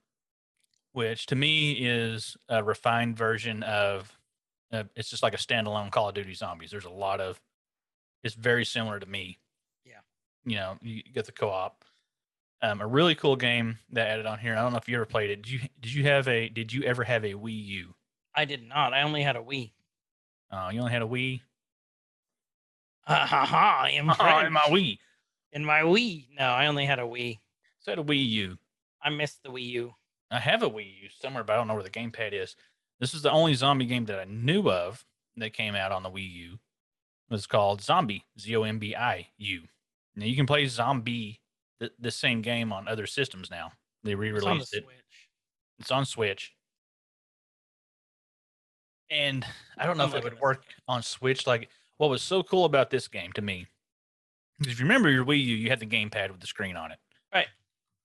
[0.92, 4.12] which to me is a refined version of.
[4.72, 6.70] Uh, it's just like a standalone Call of Duty Zombies.
[6.70, 7.40] There's a lot of.
[8.24, 9.38] It's very similar to me.
[10.46, 11.84] You know, you get the co-op.
[12.62, 14.54] Um, a really cool game that added on here.
[14.54, 15.42] I don't know if you ever played it.
[15.42, 15.60] Did you?
[15.80, 16.48] Did you have a?
[16.48, 17.94] Did you ever have a Wii U?
[18.34, 18.94] I did not.
[18.94, 19.72] I only had a Wii.
[20.50, 21.42] Uh, you only had a Wii.
[23.02, 23.84] Ha ha ha!
[23.84, 24.14] Oh, in my
[24.68, 24.98] Wii.
[25.52, 26.26] In my Wii.
[26.38, 27.38] No, I only had a Wii.
[27.80, 28.58] So I had a Wii U.
[29.02, 29.94] I missed the Wii U.
[30.30, 32.56] I have a Wii U somewhere, but I don't know where the gamepad is.
[32.98, 35.04] This is the only zombie game that I knew of
[35.36, 36.52] that came out on the Wii U.
[36.54, 39.62] It was called Zombie, Z O M B I U.
[40.16, 41.40] Now you can play Zombie,
[41.78, 43.72] the, the same game on other systems now.
[44.02, 44.84] They It's the re-released it.
[44.84, 45.28] Switch.
[45.78, 46.52] It's on Switch.
[49.10, 49.44] And
[49.78, 51.46] I don't know I'm if it looking would work on Switch.
[51.46, 53.66] Like, what was so cool about this game to me,
[54.58, 56.90] because if you remember your Wii U, you had the gamepad with the screen on
[56.92, 56.98] it.
[57.32, 57.46] Right.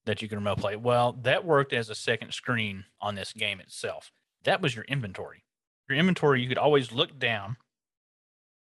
[0.05, 0.75] That you can remote play.
[0.75, 4.11] Well, that worked as a second screen on this game itself.
[4.43, 5.43] That was your inventory.
[5.87, 7.57] Your inventory, you could always look down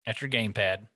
[0.08, 0.88] at your gamepad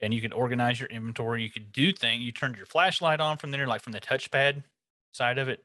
[0.00, 1.42] and you could organize your inventory.
[1.42, 2.22] You could do things.
[2.24, 4.64] You turned your flashlight on from there, like from the touchpad
[5.12, 5.64] side of it.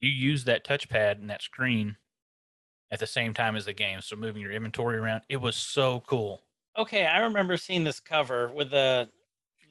[0.00, 1.96] You use that touchpad and that screen
[2.90, 4.00] at the same time as the game.
[4.00, 6.42] So moving your inventory around, it was so cool.
[6.78, 9.08] Okay, I remember seeing this cover with the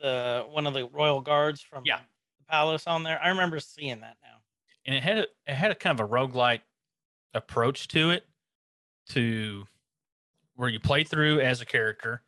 [0.01, 1.99] the one of the royal guards from Yeah.
[2.39, 3.19] the palace on there.
[3.23, 4.37] I remember seeing that now.
[4.85, 6.61] And it had a, it had a kind of a roguelike
[7.33, 8.25] approach to it,
[9.09, 9.65] to
[10.55, 12.23] where you play through as a character.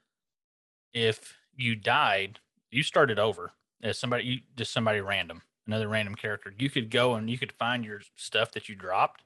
[0.94, 2.40] If you died,
[2.72, 6.54] you started over as somebody, you just somebody random, another random character.
[6.58, 9.24] You could go and you could find your stuff that you dropped,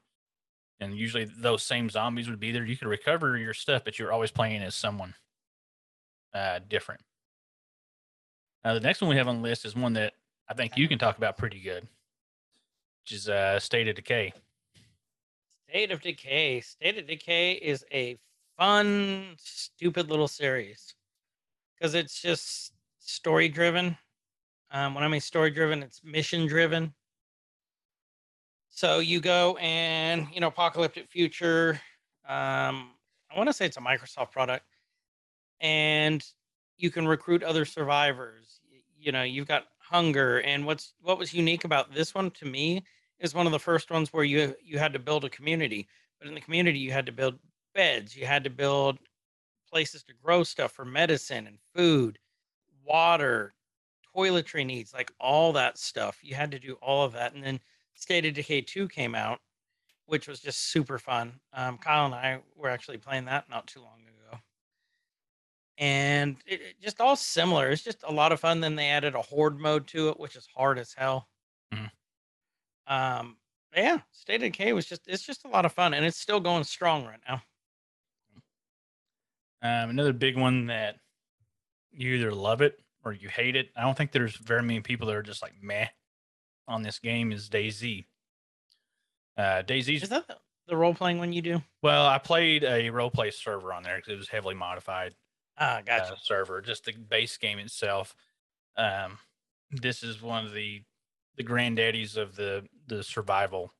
[0.79, 2.65] and usually those same zombies would be there.
[2.65, 5.13] You could recover your stuff, but you're always playing as someone
[6.33, 7.01] uh, different.
[8.63, 10.13] Now, the next one we have on the list is one that
[10.49, 11.87] I think you can talk about pretty good,
[13.03, 14.33] which is uh, State of Decay.
[15.69, 16.61] State of Decay.
[16.61, 18.17] State of Decay is a
[18.57, 20.93] fun, stupid little series
[21.81, 23.97] because it's just story driven.
[24.69, 26.93] Um, when I mean story driven, it's mission driven.
[28.69, 31.81] So you go and you know, apocalyptic future.
[32.27, 32.91] Um,
[33.31, 34.65] I want to say it's a Microsoft product,
[35.59, 36.23] and
[36.77, 38.61] you can recruit other survivors.
[38.99, 42.83] You know, you've got hunger, and what's what was unique about this one to me
[43.19, 45.87] is one of the first ones where you you had to build a community,
[46.19, 47.39] but in the community you had to build
[47.73, 48.99] beds, you had to build
[49.71, 52.19] places to grow stuff for medicine and food,
[52.83, 53.53] water,
[54.15, 56.19] toiletry needs, like all that stuff.
[56.23, 57.33] You had to do all of that.
[57.33, 57.59] And then
[57.95, 59.41] State of Decay 2 came out,
[60.05, 61.39] which was just super fun.
[61.53, 64.39] Um, Kyle and I were actually playing that not too long ago.
[65.77, 67.69] And it, it just all similar.
[67.69, 68.59] It's just a lot of fun.
[68.61, 71.27] Then they added a horde mode to it, which is hard as hell.
[71.73, 71.91] Mhm.
[72.87, 73.37] Um,
[73.75, 76.39] yeah, State of Decay was just it's just a lot of fun and it's still
[76.39, 77.41] going strong right now.
[79.61, 80.97] Um, another big one that
[81.91, 83.69] you either love it or you hate it.
[83.75, 85.87] I don't think there's very many people that are just like meh
[86.67, 88.05] on this game is DayZ.
[89.37, 90.27] Uh, DayZ's Is that
[90.67, 91.61] the, role playing one you do?
[91.81, 95.15] well, I played a role play server on there because it was heavily modified
[95.57, 96.13] Ah, gotcha.
[96.13, 98.15] uh, server, just the base game itself.
[98.77, 99.17] Um,
[99.71, 100.83] this is one of the
[101.35, 103.73] the granddaddies of the the survival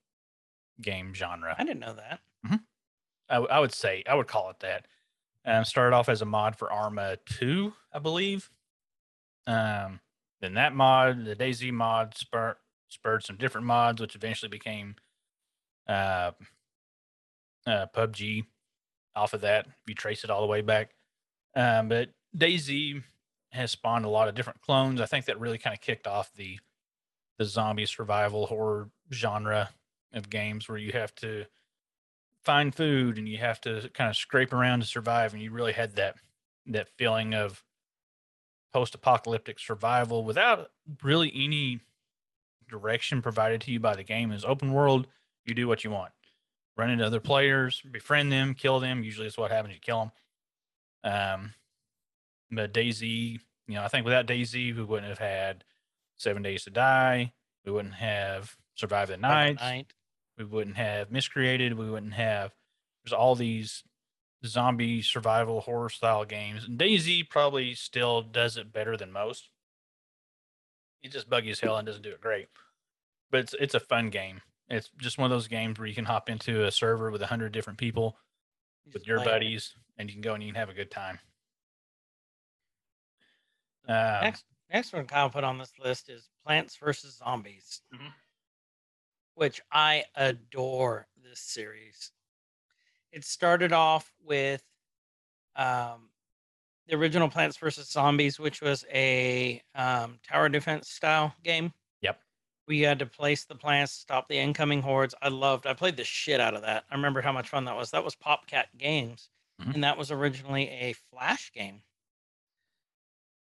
[0.82, 1.56] game genre.
[1.58, 2.20] I didn't know that.
[3.30, 4.86] I, w- I would say I would call it that.
[5.44, 8.50] Um, started off as a mod for Arma Two, I believe.
[9.48, 10.00] Um,
[10.40, 12.58] then that mod, the DayZ mod, spurred
[12.90, 14.96] spurred some different mods, which eventually became
[15.88, 16.32] uh,
[17.66, 18.46] uh, PUBG.
[19.14, 20.92] Off of that, if you trace it all the way back,
[21.56, 23.04] um, but DayZ
[23.52, 25.02] has spawned a lot of different clones.
[25.02, 26.60] I think that really kind of kicked off the
[27.38, 29.70] the zombie survival horror genre
[30.14, 31.46] of games where you have to
[32.44, 35.74] find food and you have to kind of scrape around to survive and you really
[35.74, 36.16] had that
[36.68, 37.64] that feeling of
[38.74, 40.72] post-apocalyptic survival without
[41.04, 41.82] really any
[42.70, 44.32] direction provided to you by the game.
[44.32, 45.08] Is open world
[45.46, 46.12] you do what you want.
[46.78, 49.04] Run into other players befriend them kill them.
[49.04, 50.12] Usually it's what happens you kill them
[51.04, 51.54] um
[52.52, 55.64] but DayZ you know i think without DayZ we wouldn't have had
[56.22, 57.34] seven days to die.
[57.66, 59.60] We wouldn't have survived the night.
[59.60, 59.94] Night.
[60.42, 62.52] We wouldn't have miscreated we wouldn't have
[63.04, 63.84] there's all these
[64.44, 69.50] zombie survival horror style games and DayZ probably still does it better than most.
[71.04, 72.48] It's just buggy as hell and doesn't do it great.
[73.30, 74.42] But it's it's a fun game.
[74.68, 77.28] It's just one of those games where you can hop into a server with a
[77.28, 78.18] hundred different people
[78.86, 81.20] You with your buddies and you can go and you can have a good time.
[83.88, 88.12] Um, Next, next one Kyle put on this list is Plants vs Zombies, Mhm.
[89.36, 92.12] Which I adore this series.
[93.12, 94.64] It started off with
[95.56, 96.10] um,
[96.88, 101.74] the original Plants vs Zombies, which was a um, tower defense style game.
[102.02, 102.20] Yep.
[102.68, 105.16] We had to place the plants, stop the incoming hordes.
[105.22, 105.66] I loved.
[105.66, 106.86] I played the shit out of that.
[106.90, 107.92] I remember how much fun that was.
[107.92, 109.30] That was PopCap Games,
[109.62, 109.74] Mhm.
[109.76, 111.82] and that was originally a Flash game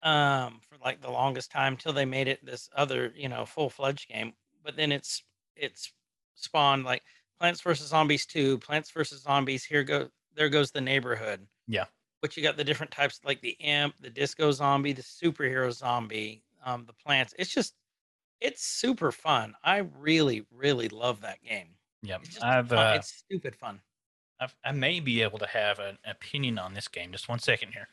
[0.03, 4.09] um for like the longest time till they made it this other you know full-fledged
[4.09, 5.23] game but then it's
[5.55, 5.93] it's
[6.35, 7.03] spawned like
[7.39, 11.85] plants vs zombies 2 plants vs zombies here go there goes the neighborhood Yeah.
[12.21, 16.43] which you got the different types like the imp the disco zombie the superhero zombie
[16.65, 17.75] um the plants it's just
[18.41, 23.55] it's super fun i really really love that game yep it's i've uh, it's stupid
[23.55, 23.81] fun
[24.39, 27.11] I've, I may be able to have an opinion on this game.
[27.11, 27.87] Just one second here.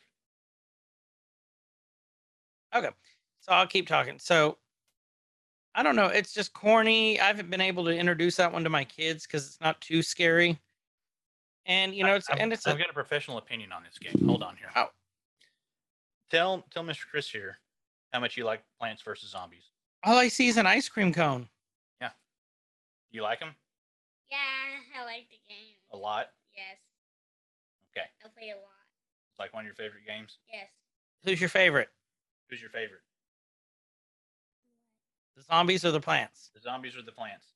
[2.74, 2.90] Okay.
[3.40, 4.18] So I'll keep talking.
[4.18, 4.59] So
[5.74, 6.06] I don't know.
[6.06, 7.20] It's just corny.
[7.20, 10.02] I haven't been able to introduce that one to my kids because it's not too
[10.02, 10.59] scary.
[11.66, 13.98] And you know, it's I've, and it's I've a, got a professional opinion on this
[13.98, 14.26] game.
[14.26, 14.70] Hold on here.
[14.74, 14.88] Oh.
[16.30, 17.06] Tell tell Mr.
[17.10, 17.59] Chris here
[18.12, 19.64] how much you like Plants vs Zombies.
[20.05, 21.48] all I see is an ice cream cone.
[22.01, 22.10] Yeah.
[23.12, 23.55] You like them
[24.30, 24.36] Yeah,
[25.01, 25.74] I like the game.
[25.92, 26.28] a lot.
[26.56, 26.78] Yes,
[27.92, 28.64] Okay, I play a lot.
[29.30, 30.38] it's like one of your favorite games.
[30.52, 30.68] Yes.
[31.24, 31.88] Who's your favorite?
[32.48, 33.02] Who's your favorite?
[35.36, 36.51] The zombies or the plants?
[36.55, 37.47] The zombies or the plants?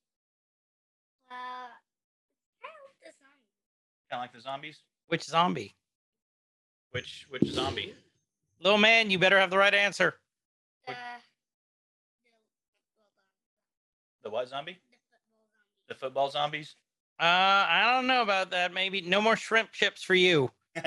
[1.31, 3.39] Well, I like the song.
[4.11, 4.81] Kind of like the zombies.
[5.09, 5.75] Which zombie?
[6.93, 7.95] Which which zombie?
[8.61, 10.15] Little man, you better have the right answer.
[10.87, 10.99] The, What-
[12.25, 12.31] the
[12.71, 14.19] football zombie.
[14.23, 14.79] The what zombie?
[14.79, 15.89] The football zombie.
[15.89, 16.77] The football zombies.
[17.21, 18.73] Uh, I don't know about that.
[18.73, 20.51] Maybe no more shrimp chips for you.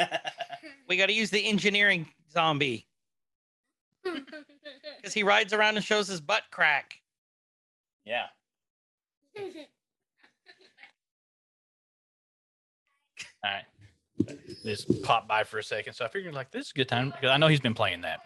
[0.90, 2.88] We got to use the engineering zombie
[4.14, 7.00] because he rides around and shows his butt crack.
[8.06, 8.26] yeah.
[13.44, 13.64] All right.
[14.64, 15.94] Just pop by for a second.
[15.94, 18.02] So I figured like this is a good time because I know he's been playing
[18.02, 18.20] that.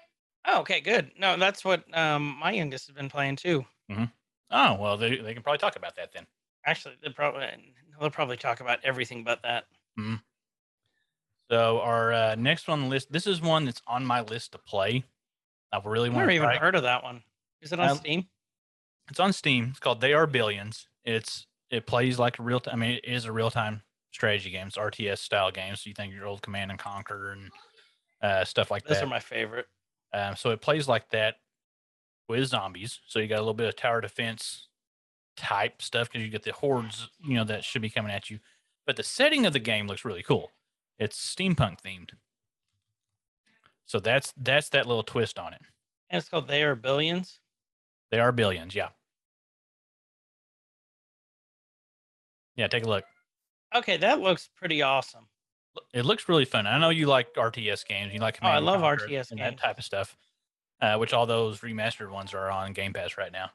[0.47, 1.11] Oh, okay, good.
[1.19, 3.65] No, that's what um my youngest has been playing too.
[3.91, 4.11] Mhm.
[4.51, 6.25] Oh well, they they can probably talk about that then.
[6.65, 7.45] Actually, they'll probably
[7.99, 9.65] they'll probably talk about everything but that.
[9.99, 10.21] Mhm.
[11.51, 13.11] So our uh, next one on the list.
[13.11, 15.03] This is one that's on my list to play.
[15.73, 16.57] I really want never even try.
[16.57, 17.23] heard of that one.
[17.61, 18.27] Is it on Um, Steam?
[19.09, 19.67] It's on Steam.
[19.71, 20.87] It's called They Are Billions.
[21.05, 22.73] It's it plays like a real time.
[22.75, 23.81] I mean, it is a real time
[24.11, 24.67] strategy game.
[24.67, 25.75] It's RTS style game.
[25.75, 27.49] So you think your old Command and Conquer and
[28.21, 28.95] uh, stuff like Those that.
[28.95, 29.67] Those are my favorite.
[30.13, 31.35] Um, so it plays like that
[32.27, 32.99] with zombies.
[33.07, 34.67] So you got a little bit of tower defense
[35.37, 38.39] type stuff because you get the hordes, you know, that should be coming at you.
[38.85, 40.51] But the setting of the game looks really cool.
[40.99, 42.11] It's steampunk themed.
[43.91, 45.59] So that's that's that little twist on it.
[46.09, 47.41] And it's called They Are Billions.
[48.09, 48.87] They are billions, yeah.
[52.55, 53.03] Yeah, take a look.
[53.75, 55.27] Okay, that looks pretty awesome.
[55.93, 56.67] It looks really fun.
[56.67, 58.13] I know you like RTS games.
[58.13, 59.55] You like Oh, I love RTS and games.
[59.55, 60.15] that type of stuff.
[60.79, 63.51] Uh, which all those remastered ones are on Game Pass right now.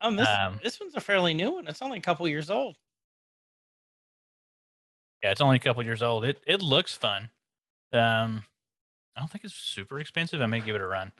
[0.00, 1.66] Um, this Um, this one's a fairly new one.
[1.68, 2.76] It's only a couple years old.
[5.22, 6.24] Yeah, it's only a couple years old.
[6.24, 7.28] It it looks fun.
[7.92, 8.44] Um,
[9.20, 10.40] I don't think it's super expensive.
[10.40, 11.12] I may give it a run.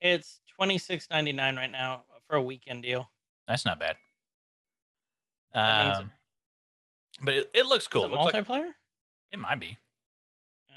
[0.00, 3.08] It's twenty six ninety nine right now for a weekend deal.
[3.46, 3.94] That's not bad.
[5.54, 6.10] That Um,
[7.22, 8.06] but it, it looks cool.
[8.06, 8.70] Is It, looks like- multiplayer?
[9.30, 9.78] it might be.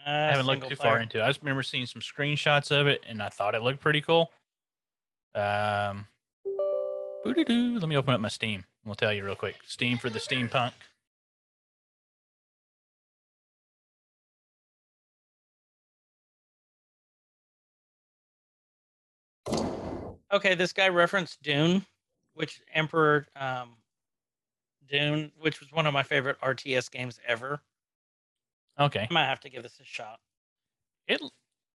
[0.05, 0.91] Uh, I haven't looked too player.
[0.93, 1.23] far into it.
[1.23, 4.31] I just remember seeing some screenshots of it, and I thought it looked pretty cool.
[5.33, 6.05] Um,
[7.23, 7.79] boo-doo-doo.
[7.79, 8.65] let me open up my Steam.
[8.85, 9.55] We'll tell you real quick.
[9.65, 10.73] Steam for the steampunk.
[20.33, 21.85] Okay, this guy referenced Dune,
[22.35, 23.75] which Emperor um,
[24.89, 27.61] Dune, which was one of my favorite RTS games ever.
[28.79, 30.19] Okay, I might have to give this a shot.
[31.07, 31.21] it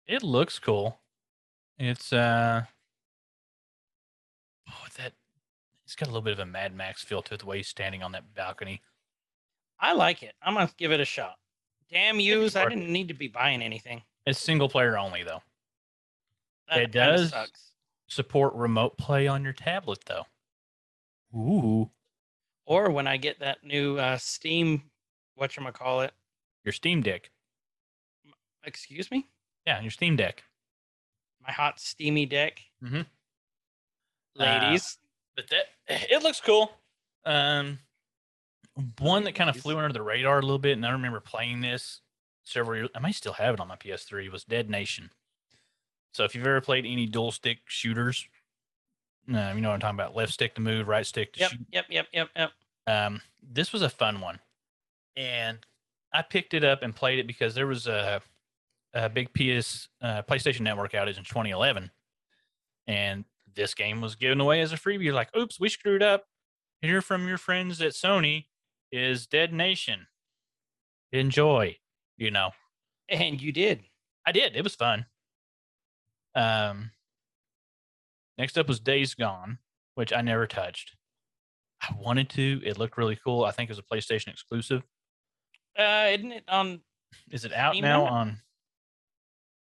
[0.07, 0.99] it looks cool.
[1.79, 2.63] It's uh,
[4.69, 5.13] oh that
[5.85, 7.39] it's got a little bit of a Mad Max feel to it.
[7.39, 8.81] The way he's standing on that balcony.
[9.79, 10.35] I like it.
[10.43, 11.35] I'm gonna give it a shot.
[11.89, 12.55] Damn yous!
[12.55, 14.01] I didn't need to be buying anything.
[14.25, 15.41] It's single player only though.
[16.69, 17.29] That It does.
[17.29, 17.70] Sucks.
[18.11, 20.25] Support remote play on your tablet though.
[21.33, 21.89] Ooh,
[22.65, 24.83] Or when I get that new uh, Steam,
[25.35, 26.11] what you call it?
[26.65, 27.31] your Steam Deck.
[28.65, 29.29] Excuse me,
[29.65, 30.43] Yeah, your Steam Deck.
[31.39, 33.05] my hot steamy deck, Mhm.
[34.35, 34.97] ladies.
[35.37, 36.77] but that it looks cool.
[37.23, 37.79] Um,
[38.99, 41.61] one that kind of flew under the radar a little bit, and I remember playing
[41.61, 42.01] this
[42.43, 42.89] several years.
[42.93, 44.27] I might still have it on my PS3.
[44.29, 45.11] Was Dead Nation.
[46.13, 48.27] So if you've ever played any dual stick shooters,
[49.33, 50.15] uh, you know what I'm talking about.
[50.15, 51.59] Left stick to move, right stick to yep, shoot.
[51.71, 52.51] yep, yep, yep, yep.
[52.87, 54.39] Um, this was a fun one,
[55.15, 55.59] and
[56.13, 58.21] I picked it up and played it because there was a
[58.93, 61.91] a big PS uh, PlayStation Network outage in 2011,
[62.87, 63.23] and
[63.55, 65.03] this game was given away as a freebie.
[65.03, 66.25] You're like, "Oops, we screwed up."
[66.81, 68.47] Hear from your friends at Sony
[68.91, 70.07] is Dead Nation.
[71.11, 71.77] Enjoy,
[72.17, 72.51] you know.
[73.07, 73.83] And you did.
[74.25, 74.55] I did.
[74.55, 75.05] It was fun.
[76.35, 76.91] Um,
[78.37, 79.59] next up was Days Gone,
[79.95, 80.95] which I never touched.
[81.81, 82.61] I wanted to.
[82.63, 83.43] It looked really cool.
[83.43, 84.83] I think it was a PlayStation exclusive.
[85.77, 86.81] Uh, isn't it on?
[87.31, 88.11] Is it out Steam now now?
[88.11, 88.41] on?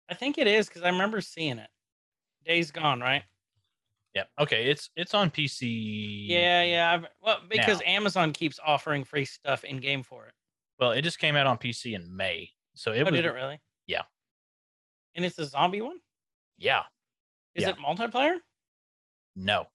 [0.10, 1.70] I think it is because I remember seeing it.
[2.46, 3.24] Days Gone, right?
[4.16, 4.30] Yep.
[4.42, 4.70] Okay.
[4.70, 6.28] It's it's on PC.
[6.28, 6.92] Yeah, yeah.
[6.92, 7.88] I've, well, because Now.
[7.88, 10.34] Amazon keeps offering free stuff in game for it.
[10.80, 13.14] Well, it just came out on PC in May, so it oh, was.
[13.14, 13.60] did it really?
[13.88, 14.02] Yeah.
[15.16, 15.98] And it's a zombie one.
[16.58, 16.84] Yeah.
[17.56, 17.70] Is Yeah.
[17.70, 18.38] it multiplayer?
[19.36, 19.68] No.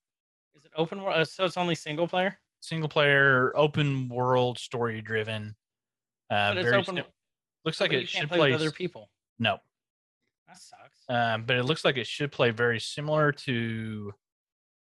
[0.55, 1.17] Is it open world?
[1.19, 2.39] Uh, so it's only single player.
[2.61, 5.57] Single player, open world, story driven.
[6.31, 6.97] Uh, But it's very open.
[6.97, 7.05] sim-
[7.65, 8.51] looks but like it should play play.
[8.53, 9.11] with other people.
[9.39, 9.59] No.
[10.47, 11.05] That sucks.
[11.09, 14.13] um, but it looks like it should play very similar to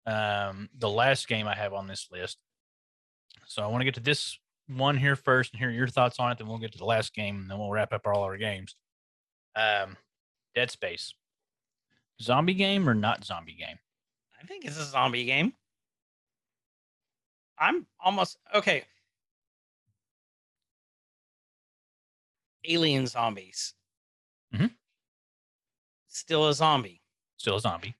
[0.06, 2.38] um, the last game I have on this list.
[3.46, 4.38] So I want to get to this
[4.68, 6.38] one here first and hear your thoughts on it.
[6.38, 8.76] Then we'll get to the last game, and then we'll wrap up all our games.
[9.56, 9.96] Um,
[10.54, 11.14] Dead Space,
[12.20, 13.78] zombie game or not zombie game?
[14.42, 15.52] I think it's a zombie game.
[17.58, 18.84] I'm almost okay.
[22.64, 23.74] Alien zombies.
[24.54, 24.66] Mm-hmm.
[26.08, 27.00] Still a zombie.
[27.36, 27.94] Still a zombie.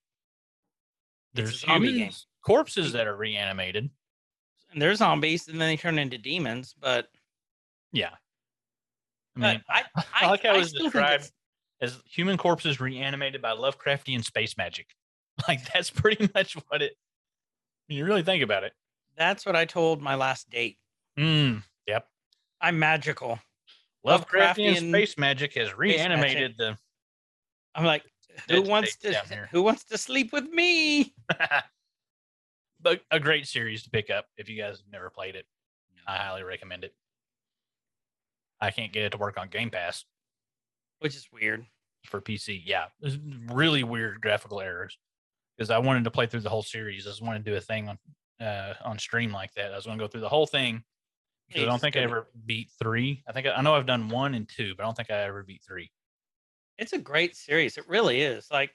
[1.34, 2.10] It's a There's zombie game.
[2.42, 3.88] corpses that are reanimated.
[4.72, 6.74] And they're zombies, and then they turn into demons.
[6.78, 7.08] But,
[7.92, 11.32] Yeah, I but mean, I, I, I like how I it was described it's-
[11.80, 14.86] as human corpses reanimated by Lovecraftian space magic.
[15.46, 16.94] Like that's pretty much what it.
[17.88, 18.72] You really think about it.
[19.18, 20.78] That's what I told my last date.
[21.18, 22.06] Mm, yep.
[22.58, 23.38] I'm magical.
[24.06, 26.78] Lovecraftian Lovecraftian space magic has reanimated the.
[27.74, 28.02] I'm like,
[28.48, 29.12] Who wants to.
[29.50, 31.14] Who wants to sleep with me?
[32.80, 35.44] but a great series to pick up if you guys have never played it.
[36.08, 36.94] I highly recommend it.
[38.58, 40.06] I can't get it to work on Game Pass
[41.06, 41.64] Which is weird.
[42.04, 42.62] for PC.
[42.64, 43.18] Yeah, there's
[43.52, 44.98] really weird graphical errors
[45.56, 47.06] because I wanted to play through the whole series.
[47.06, 47.98] I just wanted to do a thing on
[48.44, 49.72] uh, on stream like that.
[49.72, 50.82] I was going to go through the whole thing.
[51.54, 53.22] I don't think I ever beat three.
[53.28, 55.22] I think I, I know I've done one and two, but I don't think I
[55.22, 55.92] ever beat three.
[56.76, 57.78] It's a great series.
[57.78, 58.48] It really is.
[58.50, 58.72] Like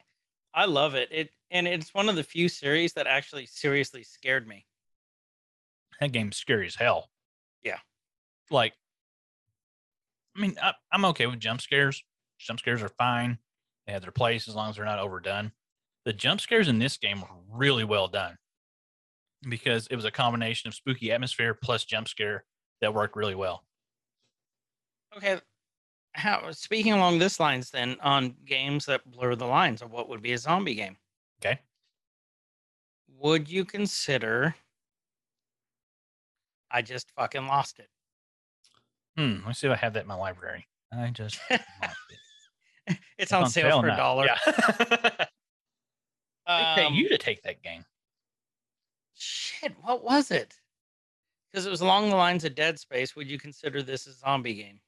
[0.54, 1.10] I love it.
[1.12, 4.66] It and it's one of the few series that actually seriously scared me.
[6.00, 7.10] That game's scary as hell.
[7.64, 7.78] Yeah.
[8.50, 8.74] Like,
[10.36, 12.04] I mean, I, I'm okay with jump scares.
[12.46, 13.38] Jump scares are fine.
[13.86, 15.52] They have their place as long as they're not overdone.
[16.06, 18.38] The jump scares in this game were really well done
[19.48, 22.46] because it was a combination of spooky atmosphere plus jump scare
[22.82, 23.64] that worked really well.
[25.16, 25.40] Okay.
[26.14, 30.22] How speaking along this lines then on games that blur the lines of what would
[30.22, 30.98] be a zombie game.
[31.44, 31.60] Okay.
[33.20, 34.56] Would you consider
[36.72, 37.90] I just fucking lost it.
[39.18, 39.40] Hmm.
[39.40, 40.68] Let me see if I have that in my library.
[40.92, 41.62] I just lost
[42.10, 42.18] it.
[43.18, 44.26] it's on, sale, for a dollar.
[44.26, 44.38] Yeah.
[46.48, 47.86] they pay Um, you to take that game.
[49.14, 50.56] Shit, what was it?
[51.52, 53.16] Because it was along the lines of Dead Space.
[53.16, 54.80] Would you consider this a zombie game?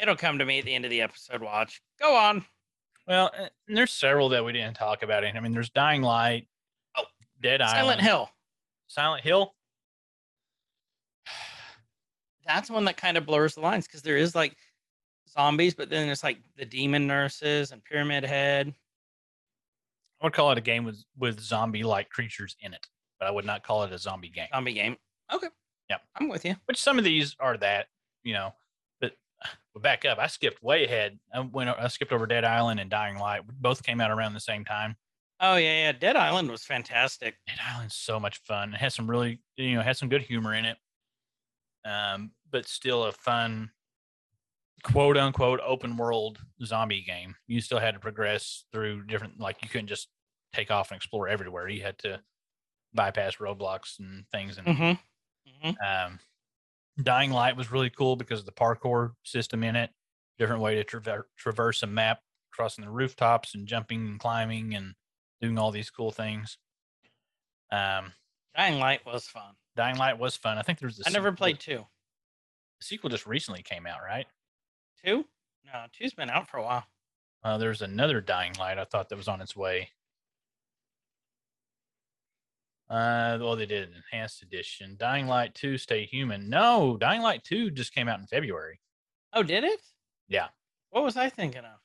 [0.00, 1.40] It'll come to me at the end of the episode.
[1.40, 1.80] Watch.
[2.00, 2.44] Go on.
[3.06, 5.24] Well, uh, there's several that we didn't talk about.
[5.24, 6.48] I mean, there's Dying Light,
[6.96, 7.04] Oh,
[7.42, 8.30] Dead Silent Island, Hill.
[8.88, 9.54] Silent Hill.
[12.46, 14.56] That's one that kind of blurs the lines because there is like
[15.34, 18.72] zombies, but then it's like the demon nurses and Pyramid Head.
[20.20, 22.86] I would call it a game with with zombie-like creatures in it,
[23.18, 24.48] but I would not call it a zombie game.
[24.52, 24.96] Zombie game.
[25.32, 25.48] Okay.
[25.90, 26.00] Yep.
[26.16, 26.56] I'm with you.
[26.64, 27.88] Which some of these are that,
[28.22, 28.54] you know.
[29.00, 29.12] But
[29.74, 31.18] but back up, I skipped way ahead.
[31.34, 31.68] I went.
[31.68, 33.42] I skipped over Dead Island and Dying Light.
[33.46, 34.96] Both came out around the same time.
[35.40, 35.92] Oh yeah, yeah.
[35.92, 37.34] Dead Island was fantastic.
[37.46, 38.72] Dead Island's so much fun.
[38.72, 40.78] It has some really, you know, has some good humor in it.
[41.84, 43.70] Um, but still a fun,
[44.84, 47.34] quote unquote, open world zombie game.
[47.48, 50.08] You still had to progress through different, like you couldn't just
[50.52, 51.68] take off and explore everywhere.
[51.68, 52.20] You had to
[52.94, 54.58] bypass roadblocks and things.
[54.58, 55.68] And Mm-hmm.
[55.68, 56.20] hmm um,
[57.02, 59.90] Dying Light was really cool because of the parkour system in it.
[60.38, 62.20] Different way to traver- traverse a map,
[62.52, 64.94] crossing the rooftops and jumping and climbing and
[65.40, 66.56] doing all these cool things.
[67.72, 68.12] Um,
[68.56, 69.54] Dying Light was fun.
[69.74, 70.56] Dying Light was fun.
[70.58, 71.00] I think there's.
[71.00, 71.84] a I never played two.
[72.80, 74.26] The sequel just recently came out, right?
[75.04, 75.24] Two?
[75.66, 76.84] No, two's been out for a while.
[77.42, 78.78] Uh, there's another Dying Light.
[78.78, 79.90] I thought that was on its way.
[82.88, 84.96] Uh, well, they did an enhanced edition.
[84.98, 86.48] Dying Light 2 Stay Human.
[86.48, 88.80] No, Dying Light 2 just came out in February.
[89.32, 89.80] Oh, did it?
[90.28, 90.48] Yeah.
[90.90, 91.78] What was I thinking of?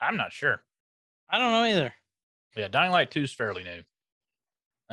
[0.00, 0.62] I'm not sure.
[1.30, 1.94] I don't know either.
[2.56, 3.82] Yeah, Dying Light 2 is fairly new.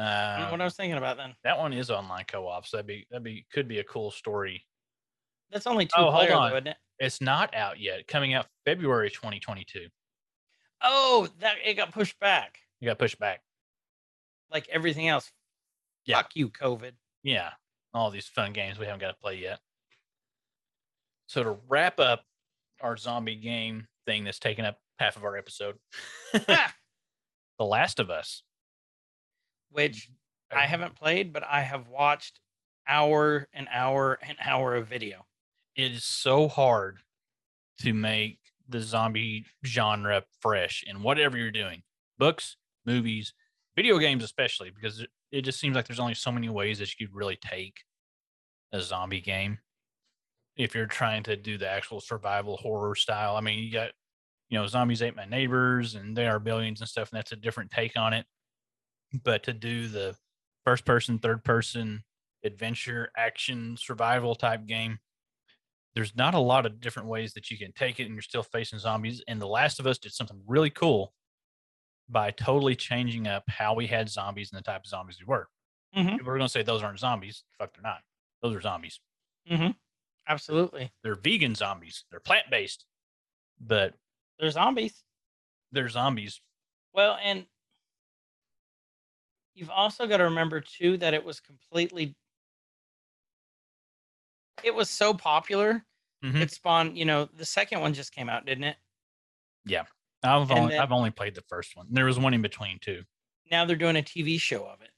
[0.02, 1.36] Uh, what I was thinking about then.
[1.44, 4.66] that one is online co-op, so that'd be that'd be could be a cool story.
[5.52, 6.52] That's only two Oh, hold on.
[6.52, 6.78] though, it?
[7.00, 8.08] It's not out yet.
[8.08, 9.88] Coming out February 2022.
[10.82, 12.60] Oh, that it got pushed back.
[12.82, 13.42] It got pushed back.
[14.52, 15.32] Like everything else.
[16.06, 16.18] Yeah.
[16.18, 16.92] Fuck you, COVID.
[17.24, 17.50] yeah,
[17.94, 19.60] all these fun games we haven't got to play yet.
[21.28, 22.24] So to wrap up
[22.82, 25.78] our zombie game thing that's taken up half of our episode,
[26.34, 28.44] The Last of Us.
[29.72, 30.10] Which
[30.56, 32.40] I haven't played, but I have watched
[32.88, 35.26] hour and hour and hour of video.
[35.76, 37.00] It is so hard
[37.82, 41.84] to make the zombie genre fresh in whatever you're doing,
[42.18, 43.34] books, movies,
[43.76, 47.08] video games, especially because it, just seems like there's only so many ways that you
[47.08, 47.82] could really take
[48.72, 49.60] a zombie game
[50.56, 53.36] if you're trying to do the actual survival horror style.
[53.36, 53.92] I mean, you got,
[54.50, 57.36] you know, Zombies Ate My Neighbors and They Are Billions and stuff, and that's a
[57.36, 58.26] different take on it.
[59.24, 60.16] But to do the
[60.64, 62.04] first person, third person,
[62.44, 65.00] adventure, action, survival type game,
[65.96, 68.44] there's not a lot of different ways that you can take it, and you're still
[68.44, 69.24] facing zombies.
[69.28, 71.14] And The Last of Us did something really cool
[72.10, 75.50] by totally changing up how we had zombies and the type of zombies we were.
[75.96, 76.18] Mhm.
[76.18, 77.44] People are going to say those aren't zombies.
[77.58, 78.04] Fuck, they're not.
[78.42, 79.00] Those are zombies.
[79.50, 79.72] Mm-hmm.
[80.28, 80.92] Absolutely.
[81.04, 82.06] They're vegan zombies.
[82.12, 82.86] They're plant based,
[83.60, 83.96] but
[84.40, 85.04] They're zombies.
[85.72, 86.42] they're zombies.
[86.94, 87.48] Well, and
[89.54, 92.16] you've also got to remember too that it was completely
[94.64, 95.86] it was so popular
[96.24, 96.42] Mhm.
[96.42, 98.78] it spawned you know the second one just came out didn't it
[99.66, 99.86] Yeah.
[100.24, 101.88] I've only, then- I've only played the first one.
[101.92, 103.04] There was one in between too.
[103.52, 104.92] now they're doing a tv show of it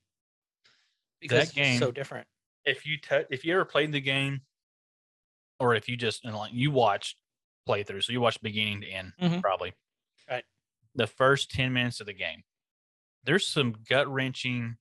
[1.19, 2.27] because it's just game- so different
[2.65, 4.45] If you t- if you ever played the game,
[5.59, 7.17] or if you just and like you watched
[7.67, 9.41] playthrough, so you watch beginning to end Mhm.
[9.41, 9.73] probably.
[10.29, 10.45] Right.
[10.95, 12.43] The first ten minutes of the game,
[13.23, 14.77] there's some gut wrenching,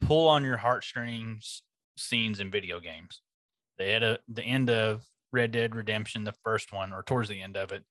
[0.00, 1.62] pull on your heartstrings
[1.96, 3.22] scenes in video games.
[3.78, 7.40] They had a the end of Red Dead Redemption, the first one, or towards the
[7.42, 7.84] end of it,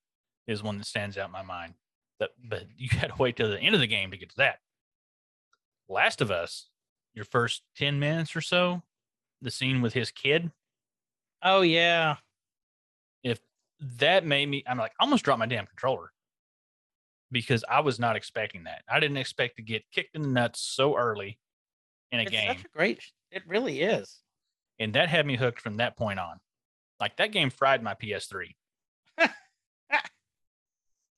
[0.47, 1.73] is one that stands out in my mind.
[2.19, 4.37] That, but you got to wait till the end of the game to get to
[4.37, 4.59] that.
[5.89, 6.69] Last of Us,
[7.13, 8.81] your first ten minutes or so,
[9.41, 10.51] the scene with his kid,
[11.43, 12.17] Oh yeah.
[13.23, 13.39] if
[13.97, 16.11] that made me i'm like I almost dropped my damn controller
[17.31, 20.59] because i was not expecting that i didn't expect to get kicked in the nuts
[20.61, 21.39] so early
[22.11, 23.01] in a it's game such a great.
[23.31, 24.19] It really is.
[24.81, 26.39] And that had me hooked from that point on
[26.99, 28.55] like that game fried my ps3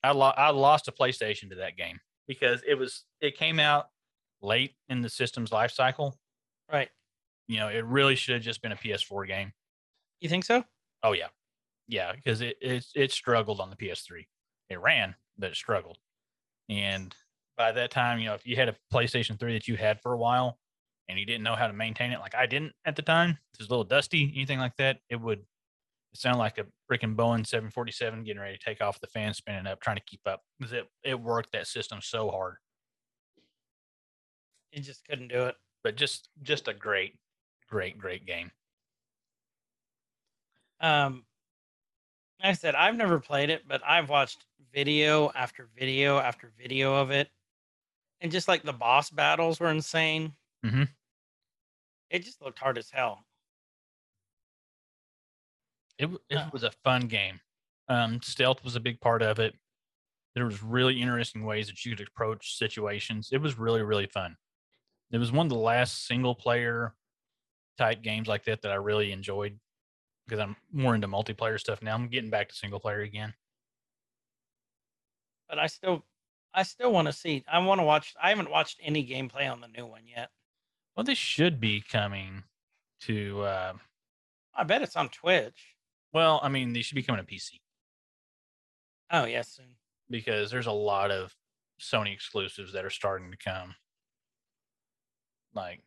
[0.03, 3.87] I, lo- I lost a playstation to that game because it was it came out
[4.41, 6.17] late in the system's life cycle
[6.71, 6.89] Right.
[7.47, 9.53] you know it really should have just been a ps4 game
[10.19, 10.63] You think so?
[11.03, 11.27] Oh yeah,
[11.87, 14.25] yeah, because it, it it struggled on the PS3.
[14.69, 15.97] It ran, but it struggled.
[16.69, 17.13] And
[17.57, 20.13] by that time, you know, if you had a PlayStation 3 that you had for
[20.13, 20.57] a while
[21.09, 23.59] and you didn't know how to maintain it, like I didn't at the time, it
[23.59, 25.39] was a little dusty, anything like that, it would
[26.13, 29.67] it sound like a freaking Boeing 747 getting ready to take off, the fan spinning
[29.67, 30.41] up, trying to keep up.
[30.59, 32.57] Because it it worked that system so hard,
[34.71, 35.55] You just couldn't do it.
[35.83, 37.15] but just just a great,
[37.69, 38.51] great, great game.
[40.79, 41.25] Um,
[42.41, 46.95] like I said I've never played it, but I've watched video after video after video
[46.95, 47.29] of it,
[48.21, 50.35] and just like the boss battles were insane.
[50.63, 50.93] Mhm.
[52.09, 53.25] It just looked hard as hell.
[55.97, 56.51] It, it Uh.
[56.51, 57.39] was a fun game.
[57.87, 59.55] Um, stealth was a big part of it.
[60.35, 63.29] There was really interesting ways that you could approach situations.
[63.31, 64.37] It was really really fun.
[65.11, 66.95] It was one of the last single player
[67.77, 69.59] type games like that that I really enjoyed
[70.25, 71.95] because I'm more into multiplayer stuff now.
[71.95, 73.35] I'm getting back to single player again.
[75.47, 76.05] But I still,
[76.53, 77.43] I still want to see.
[77.47, 78.13] I want to watch.
[78.19, 80.31] I haven't watched any gameplay on the new one yet.
[80.95, 82.43] Well, this should be coming
[83.01, 83.41] to.
[83.41, 83.73] Uh,
[84.55, 85.75] I bet it's on Twitch.
[86.13, 87.59] well, I mean, they should be coming to PC
[89.11, 89.75] Oh yes, soon.
[90.09, 91.35] because there's a lot of
[91.79, 93.75] Sony exclusives that are starting to come.
[95.55, 95.81] Like,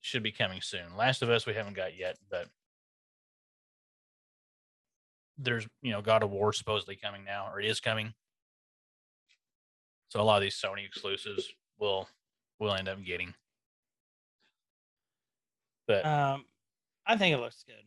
[0.00, 0.96] should be coming soon.
[0.96, 2.48] Last of Us we haven't got yet, but
[5.38, 8.14] there's you know God of War supposedly coming now, or it is coming.
[10.08, 12.08] So a lot of these Sony exclusives will
[12.58, 13.34] will end up getting.
[15.86, 16.44] But Um,
[17.06, 17.84] I think it looks good.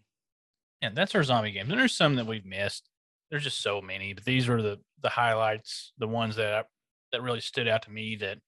[0.82, 1.70] yeah, that's our zombie games.
[1.70, 2.90] And there's some that we've missed.
[3.30, 6.64] There's just so many, but these were the the highlights, the ones that I,
[7.12, 8.16] that really stood out to me.
[8.16, 8.40] That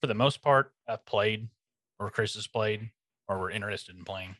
[0.00, 1.48] for the most part I've played,
[1.98, 2.90] or Chris has played,
[3.28, 4.36] or we're interested in playing.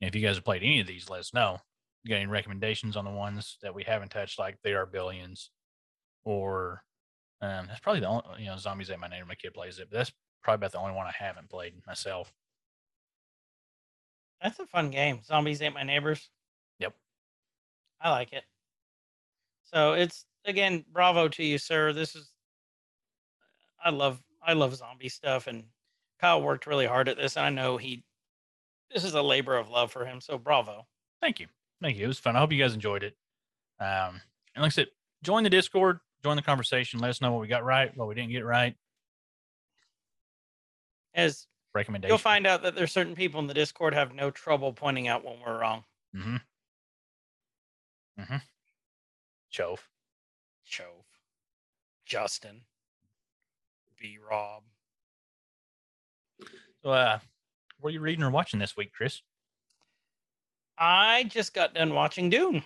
[0.00, 1.58] And if you guys have played any of these, let us know.
[2.02, 5.50] You got any recommendations on the ones that we haven't touched, like They Are Billions,
[6.24, 6.82] or
[7.40, 9.26] um, that's probably the only you know Zombies Ate My Neighbor.
[9.26, 10.12] My kid plays it, but that's
[10.42, 12.32] probably about the only one I haven't played myself.
[14.42, 15.20] That's a fun game.
[15.24, 16.30] Zombies ate my neighbors.
[16.78, 16.94] Yep.
[18.00, 18.44] I like it.
[19.64, 21.92] So it's again, bravo to you, sir.
[21.92, 22.30] This is
[23.84, 25.64] I love I love zombie stuff and
[26.20, 28.04] Kyle worked really hard at this and I know he
[28.92, 30.20] this is a labor of love for him.
[30.20, 30.86] So bravo.
[31.20, 31.48] Thank you.
[31.82, 32.04] Thank you.
[32.04, 32.36] It was fun.
[32.36, 33.16] I hope you guys enjoyed it.
[33.80, 34.20] Um,
[34.54, 34.88] and like I said,
[35.22, 37.00] join the Discord, join the conversation.
[37.00, 38.74] Let us know what we got right, what we didn't get right.
[41.18, 42.12] As Recommendation.
[42.12, 45.24] you'll find out that there's certain people in the Discord have no trouble pointing out
[45.24, 45.84] when we're wrong.
[46.16, 46.36] Mm-hmm.
[48.20, 48.36] Mm-hmm.
[49.50, 49.88] Chove.
[50.64, 51.04] Chove.
[52.06, 52.62] Justin.
[54.00, 54.62] B Rob.
[56.84, 57.18] So, uh,
[57.80, 59.20] what are you reading or watching this week, Chris?
[60.78, 62.62] I just got done watching Dune.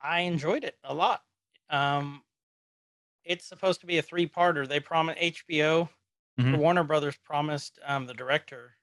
[0.00, 1.22] I enjoyed it a lot.
[1.68, 2.22] Um,
[3.24, 4.66] it's supposed to be a three-parter.
[4.68, 5.90] They promised HBO,
[6.38, 6.56] Mhm.
[6.58, 8.76] Warner Brothers promised um, the director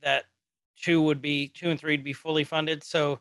[0.00, 0.26] that
[0.76, 2.82] two would be two and three would be fully funded.
[2.84, 3.20] So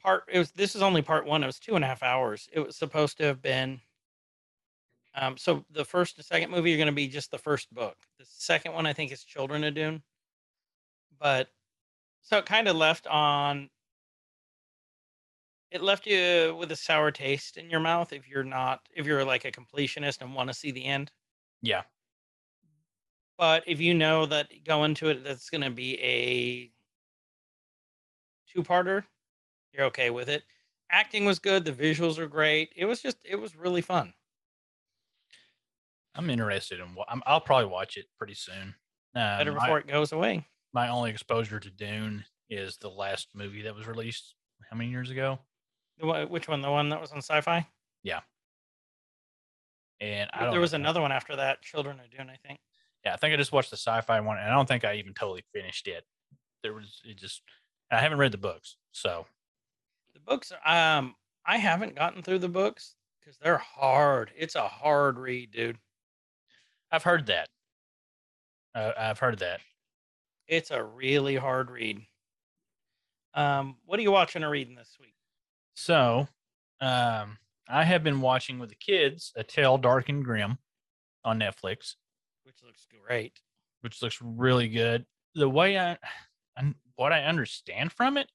[0.00, 1.42] part it was this is only part one.
[1.42, 2.48] It was two and a half hours.
[2.52, 3.82] It was supposed to have been.
[5.14, 7.98] Um, so the first and second movie are going to be just the first book.
[8.18, 10.02] The second one I think is Children of Dune
[11.18, 11.50] but
[12.22, 13.70] so it kind of left on
[15.72, 19.24] it left you with a sour taste in your mouth if you're not if you're
[19.24, 21.12] like a completionist and want to see the end
[21.62, 21.84] Yeah.
[23.38, 26.72] but if you know that going to it that's going to be a
[28.46, 29.04] two-parter
[29.72, 30.44] you're okay with it
[30.90, 34.14] acting was good the visuals are great it was just it was really fun
[36.14, 38.74] I'm interested in what I'm, I'll probably watch it pretty soon.
[39.14, 43.62] Um, better before it goes away my only exposure to Dune is the last movie
[43.62, 44.34] that was released.
[44.70, 45.38] How many years ago?
[46.00, 46.60] Which one?
[46.62, 47.66] The one that was on sci-fi?
[48.02, 48.20] Yeah.
[50.00, 51.62] And I There don't There was another one after that.
[51.62, 52.60] Children of Dune, I think.
[53.04, 55.14] Yeah, I think I just watched the sci-fi one, and I don't think I even
[55.14, 56.04] totally finished it.
[56.62, 57.42] There was it just
[57.90, 59.26] I haven't read the books, so
[60.14, 60.52] The books.
[60.64, 64.32] Um, I haven't gotten through the books because they're hard.
[64.36, 65.78] It's a hard read, dude.
[66.90, 67.48] I've heard that.
[68.74, 69.60] Uh, I've heard that.
[70.46, 72.06] It's a really hard read.
[73.34, 75.14] Um, what are you watching or reading this week?
[75.74, 76.28] So,
[76.80, 77.38] um,
[77.68, 80.58] I have been watching with the kids A Tale Dark and Grim
[81.24, 81.94] on Netflix,
[82.44, 83.40] Which looks great.
[83.80, 85.06] which looks really good.
[85.34, 85.92] The way I,
[86.56, 88.28] I what I understand from it,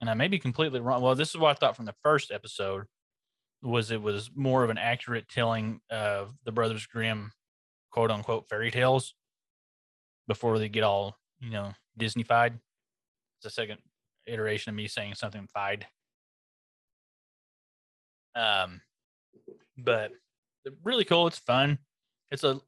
[0.00, 1.02] and I may be completely wrong.
[1.02, 2.84] Well, this is what I thought from the first episode
[3.62, 7.30] was it was more of an accurate telling of the Brothers Grimm
[7.92, 9.14] quote unquote fairy tales
[10.26, 12.54] before they get all, you know, Disneyfied.
[13.38, 13.78] It's a second
[14.26, 15.86] iteration of me saying something fied.
[18.34, 18.80] Um,
[19.76, 20.12] but
[20.84, 21.26] really cool.
[21.26, 21.78] It's fun.
[22.30, 22.60] It's a,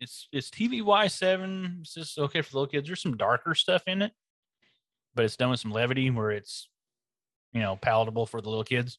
[0.00, 1.78] it's it's TVY seven.
[1.80, 2.86] It's just okay for little kids.
[2.86, 4.12] There's some darker stuff in it,
[5.14, 6.68] but it's done with some levity where it's,
[7.52, 8.98] you know, palatable for the little kids.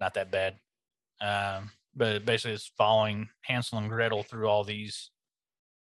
[0.00, 0.54] Not that bad.
[1.20, 5.10] Um, but basically, it's following Hansel and Gretel through all these,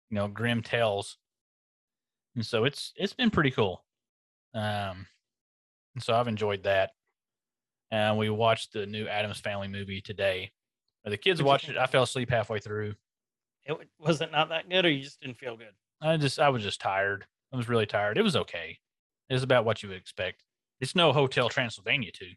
[0.09, 1.17] you know, grim tales,
[2.35, 3.83] and so it's it's been pretty cool.
[4.53, 5.05] Um,
[5.93, 6.91] and so I've enjoyed that.
[7.91, 10.51] And we watched the new Addams Family movie today.
[11.03, 11.77] The kids What'd watched it.
[11.77, 12.95] I fell asleep halfway through.
[13.65, 15.73] It was it not that good, or you just didn't feel good?
[16.01, 17.25] I just I was just tired.
[17.53, 18.17] I was really tired.
[18.17, 18.79] It was okay.
[19.29, 20.43] It was about what you would expect.
[20.79, 22.31] It's no Hotel Transylvania too.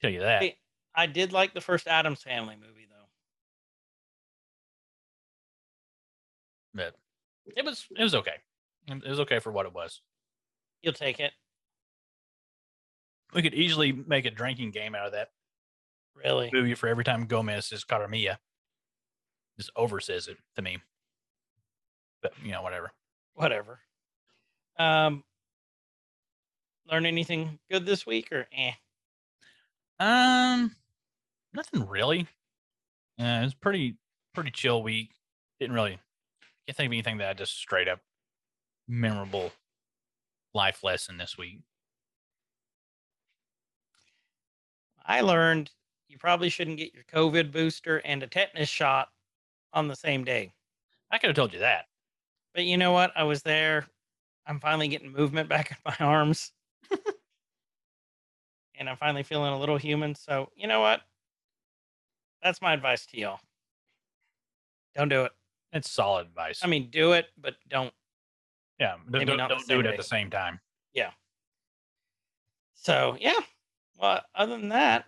[0.00, 0.42] Tell you that.
[0.42, 0.58] Hey,
[0.94, 3.08] I did like the first Addams Family movie, though.
[6.74, 6.94] But
[7.56, 8.36] it was it was okay.
[8.88, 10.00] It was okay for what it was.
[10.82, 11.32] You'll take it,
[13.36, 15.28] We could easily make a drinking game out of that
[16.14, 16.50] really.
[16.52, 18.40] movie for every time Gomez says Cara Mia.
[19.58, 20.78] Just over says it to me.
[22.22, 22.92] But you know, whatever.
[23.34, 23.78] Whatever.
[24.78, 25.22] Um,
[26.90, 28.72] learn anything good this week, or eh?
[30.00, 30.74] Um,
[31.54, 32.26] nothing really.
[33.20, 33.96] Uh, it was pretty
[34.34, 35.10] pretty chill week.
[35.60, 35.98] Didn't really
[36.66, 38.00] can't think of anything that I just straight up
[38.88, 39.52] memorable
[40.54, 41.60] life lesson this week.
[45.06, 45.70] I learned
[46.08, 49.08] you probably shouldn't get your COVID booster and a tetanus shot
[49.72, 50.52] on the same day.
[51.10, 51.86] I could have told you that.
[52.54, 53.12] But you know what?
[53.14, 53.86] I was there.
[54.46, 56.52] I'm finally getting movement back in my arms.
[58.78, 60.14] and I'm finally feeling a little human.
[60.14, 61.02] So, you know what?
[62.42, 63.40] That's my advice to y'all.
[64.94, 65.32] Don't do it.
[65.72, 66.60] It's solid advice.
[66.62, 67.92] I mean, do it, but don't.
[68.78, 70.60] yeah, don't, don't, don't do it at the same time.
[70.94, 71.10] Yeah.
[72.74, 73.34] So, yeah.
[73.98, 75.06] Well, other than that,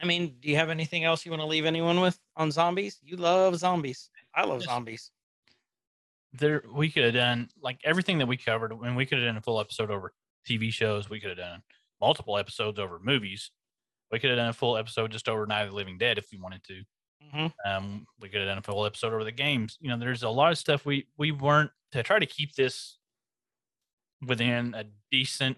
[0.00, 2.98] I mean, do you have anything else you want to leave anyone with on zombies?
[3.02, 4.10] You love zombies.
[4.34, 5.10] I love zombies.
[6.32, 9.38] There, we could have done like everything that we covered, and we could have done
[9.38, 10.12] a full episode over
[10.46, 11.08] TV shows.
[11.08, 11.62] We could have done
[12.00, 13.50] multiple episodes over movies.
[14.12, 16.26] We could have done a full episode just over Night of the Living Dead if
[16.30, 16.82] we wanted to.
[17.32, 19.78] hmm Um, we could have done a full episode over the games.
[19.80, 22.98] You know, there's a lot of stuff we we weren't to try to keep this
[24.26, 25.56] within a decent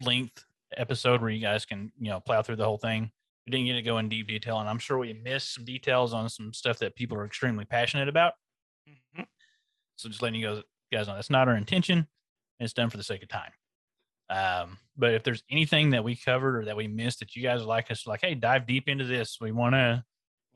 [0.00, 0.44] length
[0.76, 3.10] episode where you guys can you know plow through the whole thing.
[3.46, 6.14] We didn't get to go in deep detail, and I'm sure we missed some details
[6.14, 8.32] on some stuff that people are extremely passionate about.
[9.14, 9.22] hmm
[9.96, 12.06] So just letting you guys guys know that's not our intention.
[12.60, 13.50] It's done for the sake of time.
[14.30, 17.60] Um, but if there's anything that we covered or that we missed that you guys
[17.60, 19.38] would like us to like, hey, dive deep into this.
[19.40, 20.02] We want to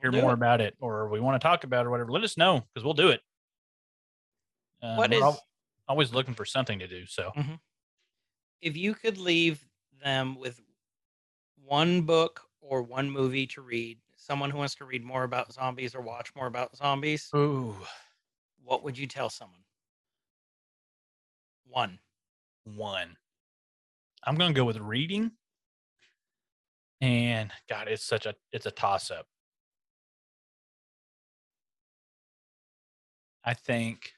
[0.00, 0.34] hear We'll more it.
[0.34, 2.84] about it or we want to talk about it or whatever, let us know because
[2.84, 3.20] we'll do it.
[4.82, 5.42] Uh, What al-
[5.88, 7.04] always looking for something to do.
[7.06, 7.32] So
[8.62, 9.62] if you could leave
[10.02, 10.60] them with
[11.64, 15.94] one book or one movie to read, someone who wants to read more about zombies
[15.94, 17.74] or watch more about zombies, ooh,
[18.62, 19.60] what would you tell someone?
[21.66, 21.98] One.
[22.64, 23.16] one.
[24.24, 25.32] I'm gonna go with reading.
[27.00, 29.26] And God, it's such a it's a toss up.
[33.44, 34.14] I think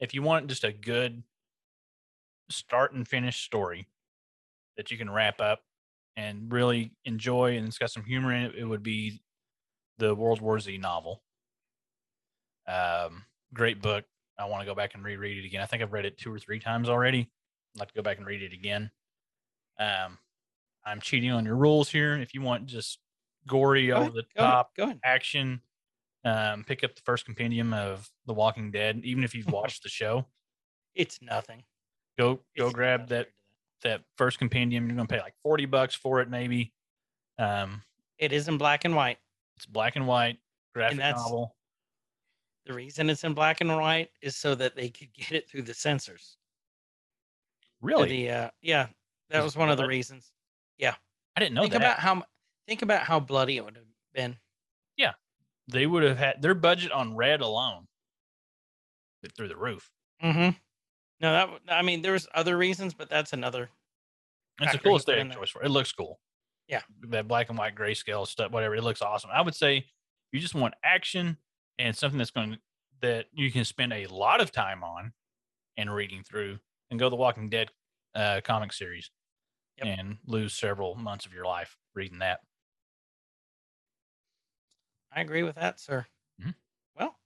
[0.00, 1.22] if you want just a good
[2.50, 3.86] start and finish story
[4.80, 5.62] that you can wrap up
[6.16, 9.20] and really enjoy and it's got some humor in it, it would be
[9.98, 11.22] the World War Z novel.
[12.66, 14.04] Um, great book.
[14.38, 15.60] I want to go back and reread it again.
[15.60, 17.30] I think I've read it two or three times already.
[17.76, 18.90] I'd like to go back and read it again.
[19.78, 20.18] Um,
[20.84, 22.16] I'm cheating on your rules here.
[22.16, 23.00] If you want just
[23.46, 25.02] gory, Go over ahead, the go ahead, top Go ahead.
[25.04, 25.62] action,
[26.24, 29.00] um, pick up the first compendium of The Walking Dead.
[29.04, 30.26] Even if you've watched the show,
[30.94, 31.64] It's nothing.
[32.18, 33.30] Go go It's grab that
[33.82, 34.86] that first compendium.
[34.86, 36.72] You're gonna pay like forty bucks for it, maybe.
[37.38, 37.82] Um,
[38.18, 39.18] It is in black and white.
[39.56, 40.38] it's black and white
[40.74, 41.56] graphic that's- novel.
[42.66, 45.62] The reason it's in black and white is so that they could get it through
[45.62, 46.36] the censors.
[47.80, 48.88] Really, The uh, yeah,
[49.30, 50.30] that was one of the reasons.
[50.76, 50.94] Yeah,
[51.36, 51.80] I didn't know think that.
[51.80, 52.22] about how
[52.68, 54.38] think about how bloody it would have been.
[54.96, 55.14] Yeah,
[55.68, 57.88] they would have had their budget on red alone
[59.34, 59.90] through the roof.
[60.22, 60.56] Mm-hmm.
[61.20, 61.32] No,
[61.66, 63.70] that I mean there was other reasons, but that's another.
[64.60, 65.40] It's the factor he coolest put day in of there.
[65.40, 65.66] choice for it.
[65.66, 66.20] It looks cool.
[66.68, 66.82] Yeah.
[67.08, 68.76] That black and white grayscale stuff, whatever.
[68.76, 69.30] It looks awesome.
[69.32, 69.86] I would say
[70.32, 71.36] you just want action
[71.78, 72.58] and something that's going to
[73.02, 75.12] that you can spend a lot of time on
[75.78, 76.58] and reading through
[76.90, 77.70] and go the Walking Dead
[78.14, 79.10] uh, comic series
[79.78, 79.86] Yep.
[79.98, 82.40] and lose several months of your life reading that.
[85.12, 86.06] I agree with that, sir.
[86.40, 86.54] Mhm.
[86.94, 87.18] Well,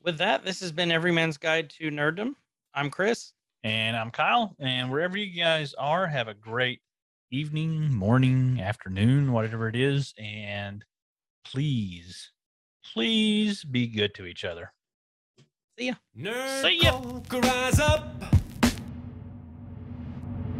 [0.00, 2.36] with that, this has been Everyman's Guide to Nerddom.
[2.74, 3.32] I'm Chris.
[3.64, 4.56] And I'm Kyle.
[4.58, 6.80] And wherever you guys are, have a great
[7.30, 10.14] evening, morning, afternoon, whatever it is.
[10.18, 10.84] And
[11.44, 12.32] please,
[12.92, 14.72] please be good to each other.
[16.16, 16.92] Nerd See ya.
[17.00, 18.24] Coke, rise up.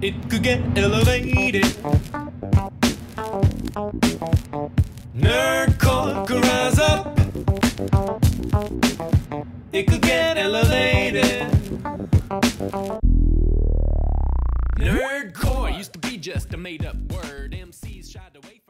[0.02, 1.64] It could get elevated.
[5.16, 8.21] Nerd Coke, rise up.
[9.72, 11.48] It could get elevated.
[14.78, 17.52] Nerdcore used to be just a made up word.
[17.52, 18.61] MCs shied away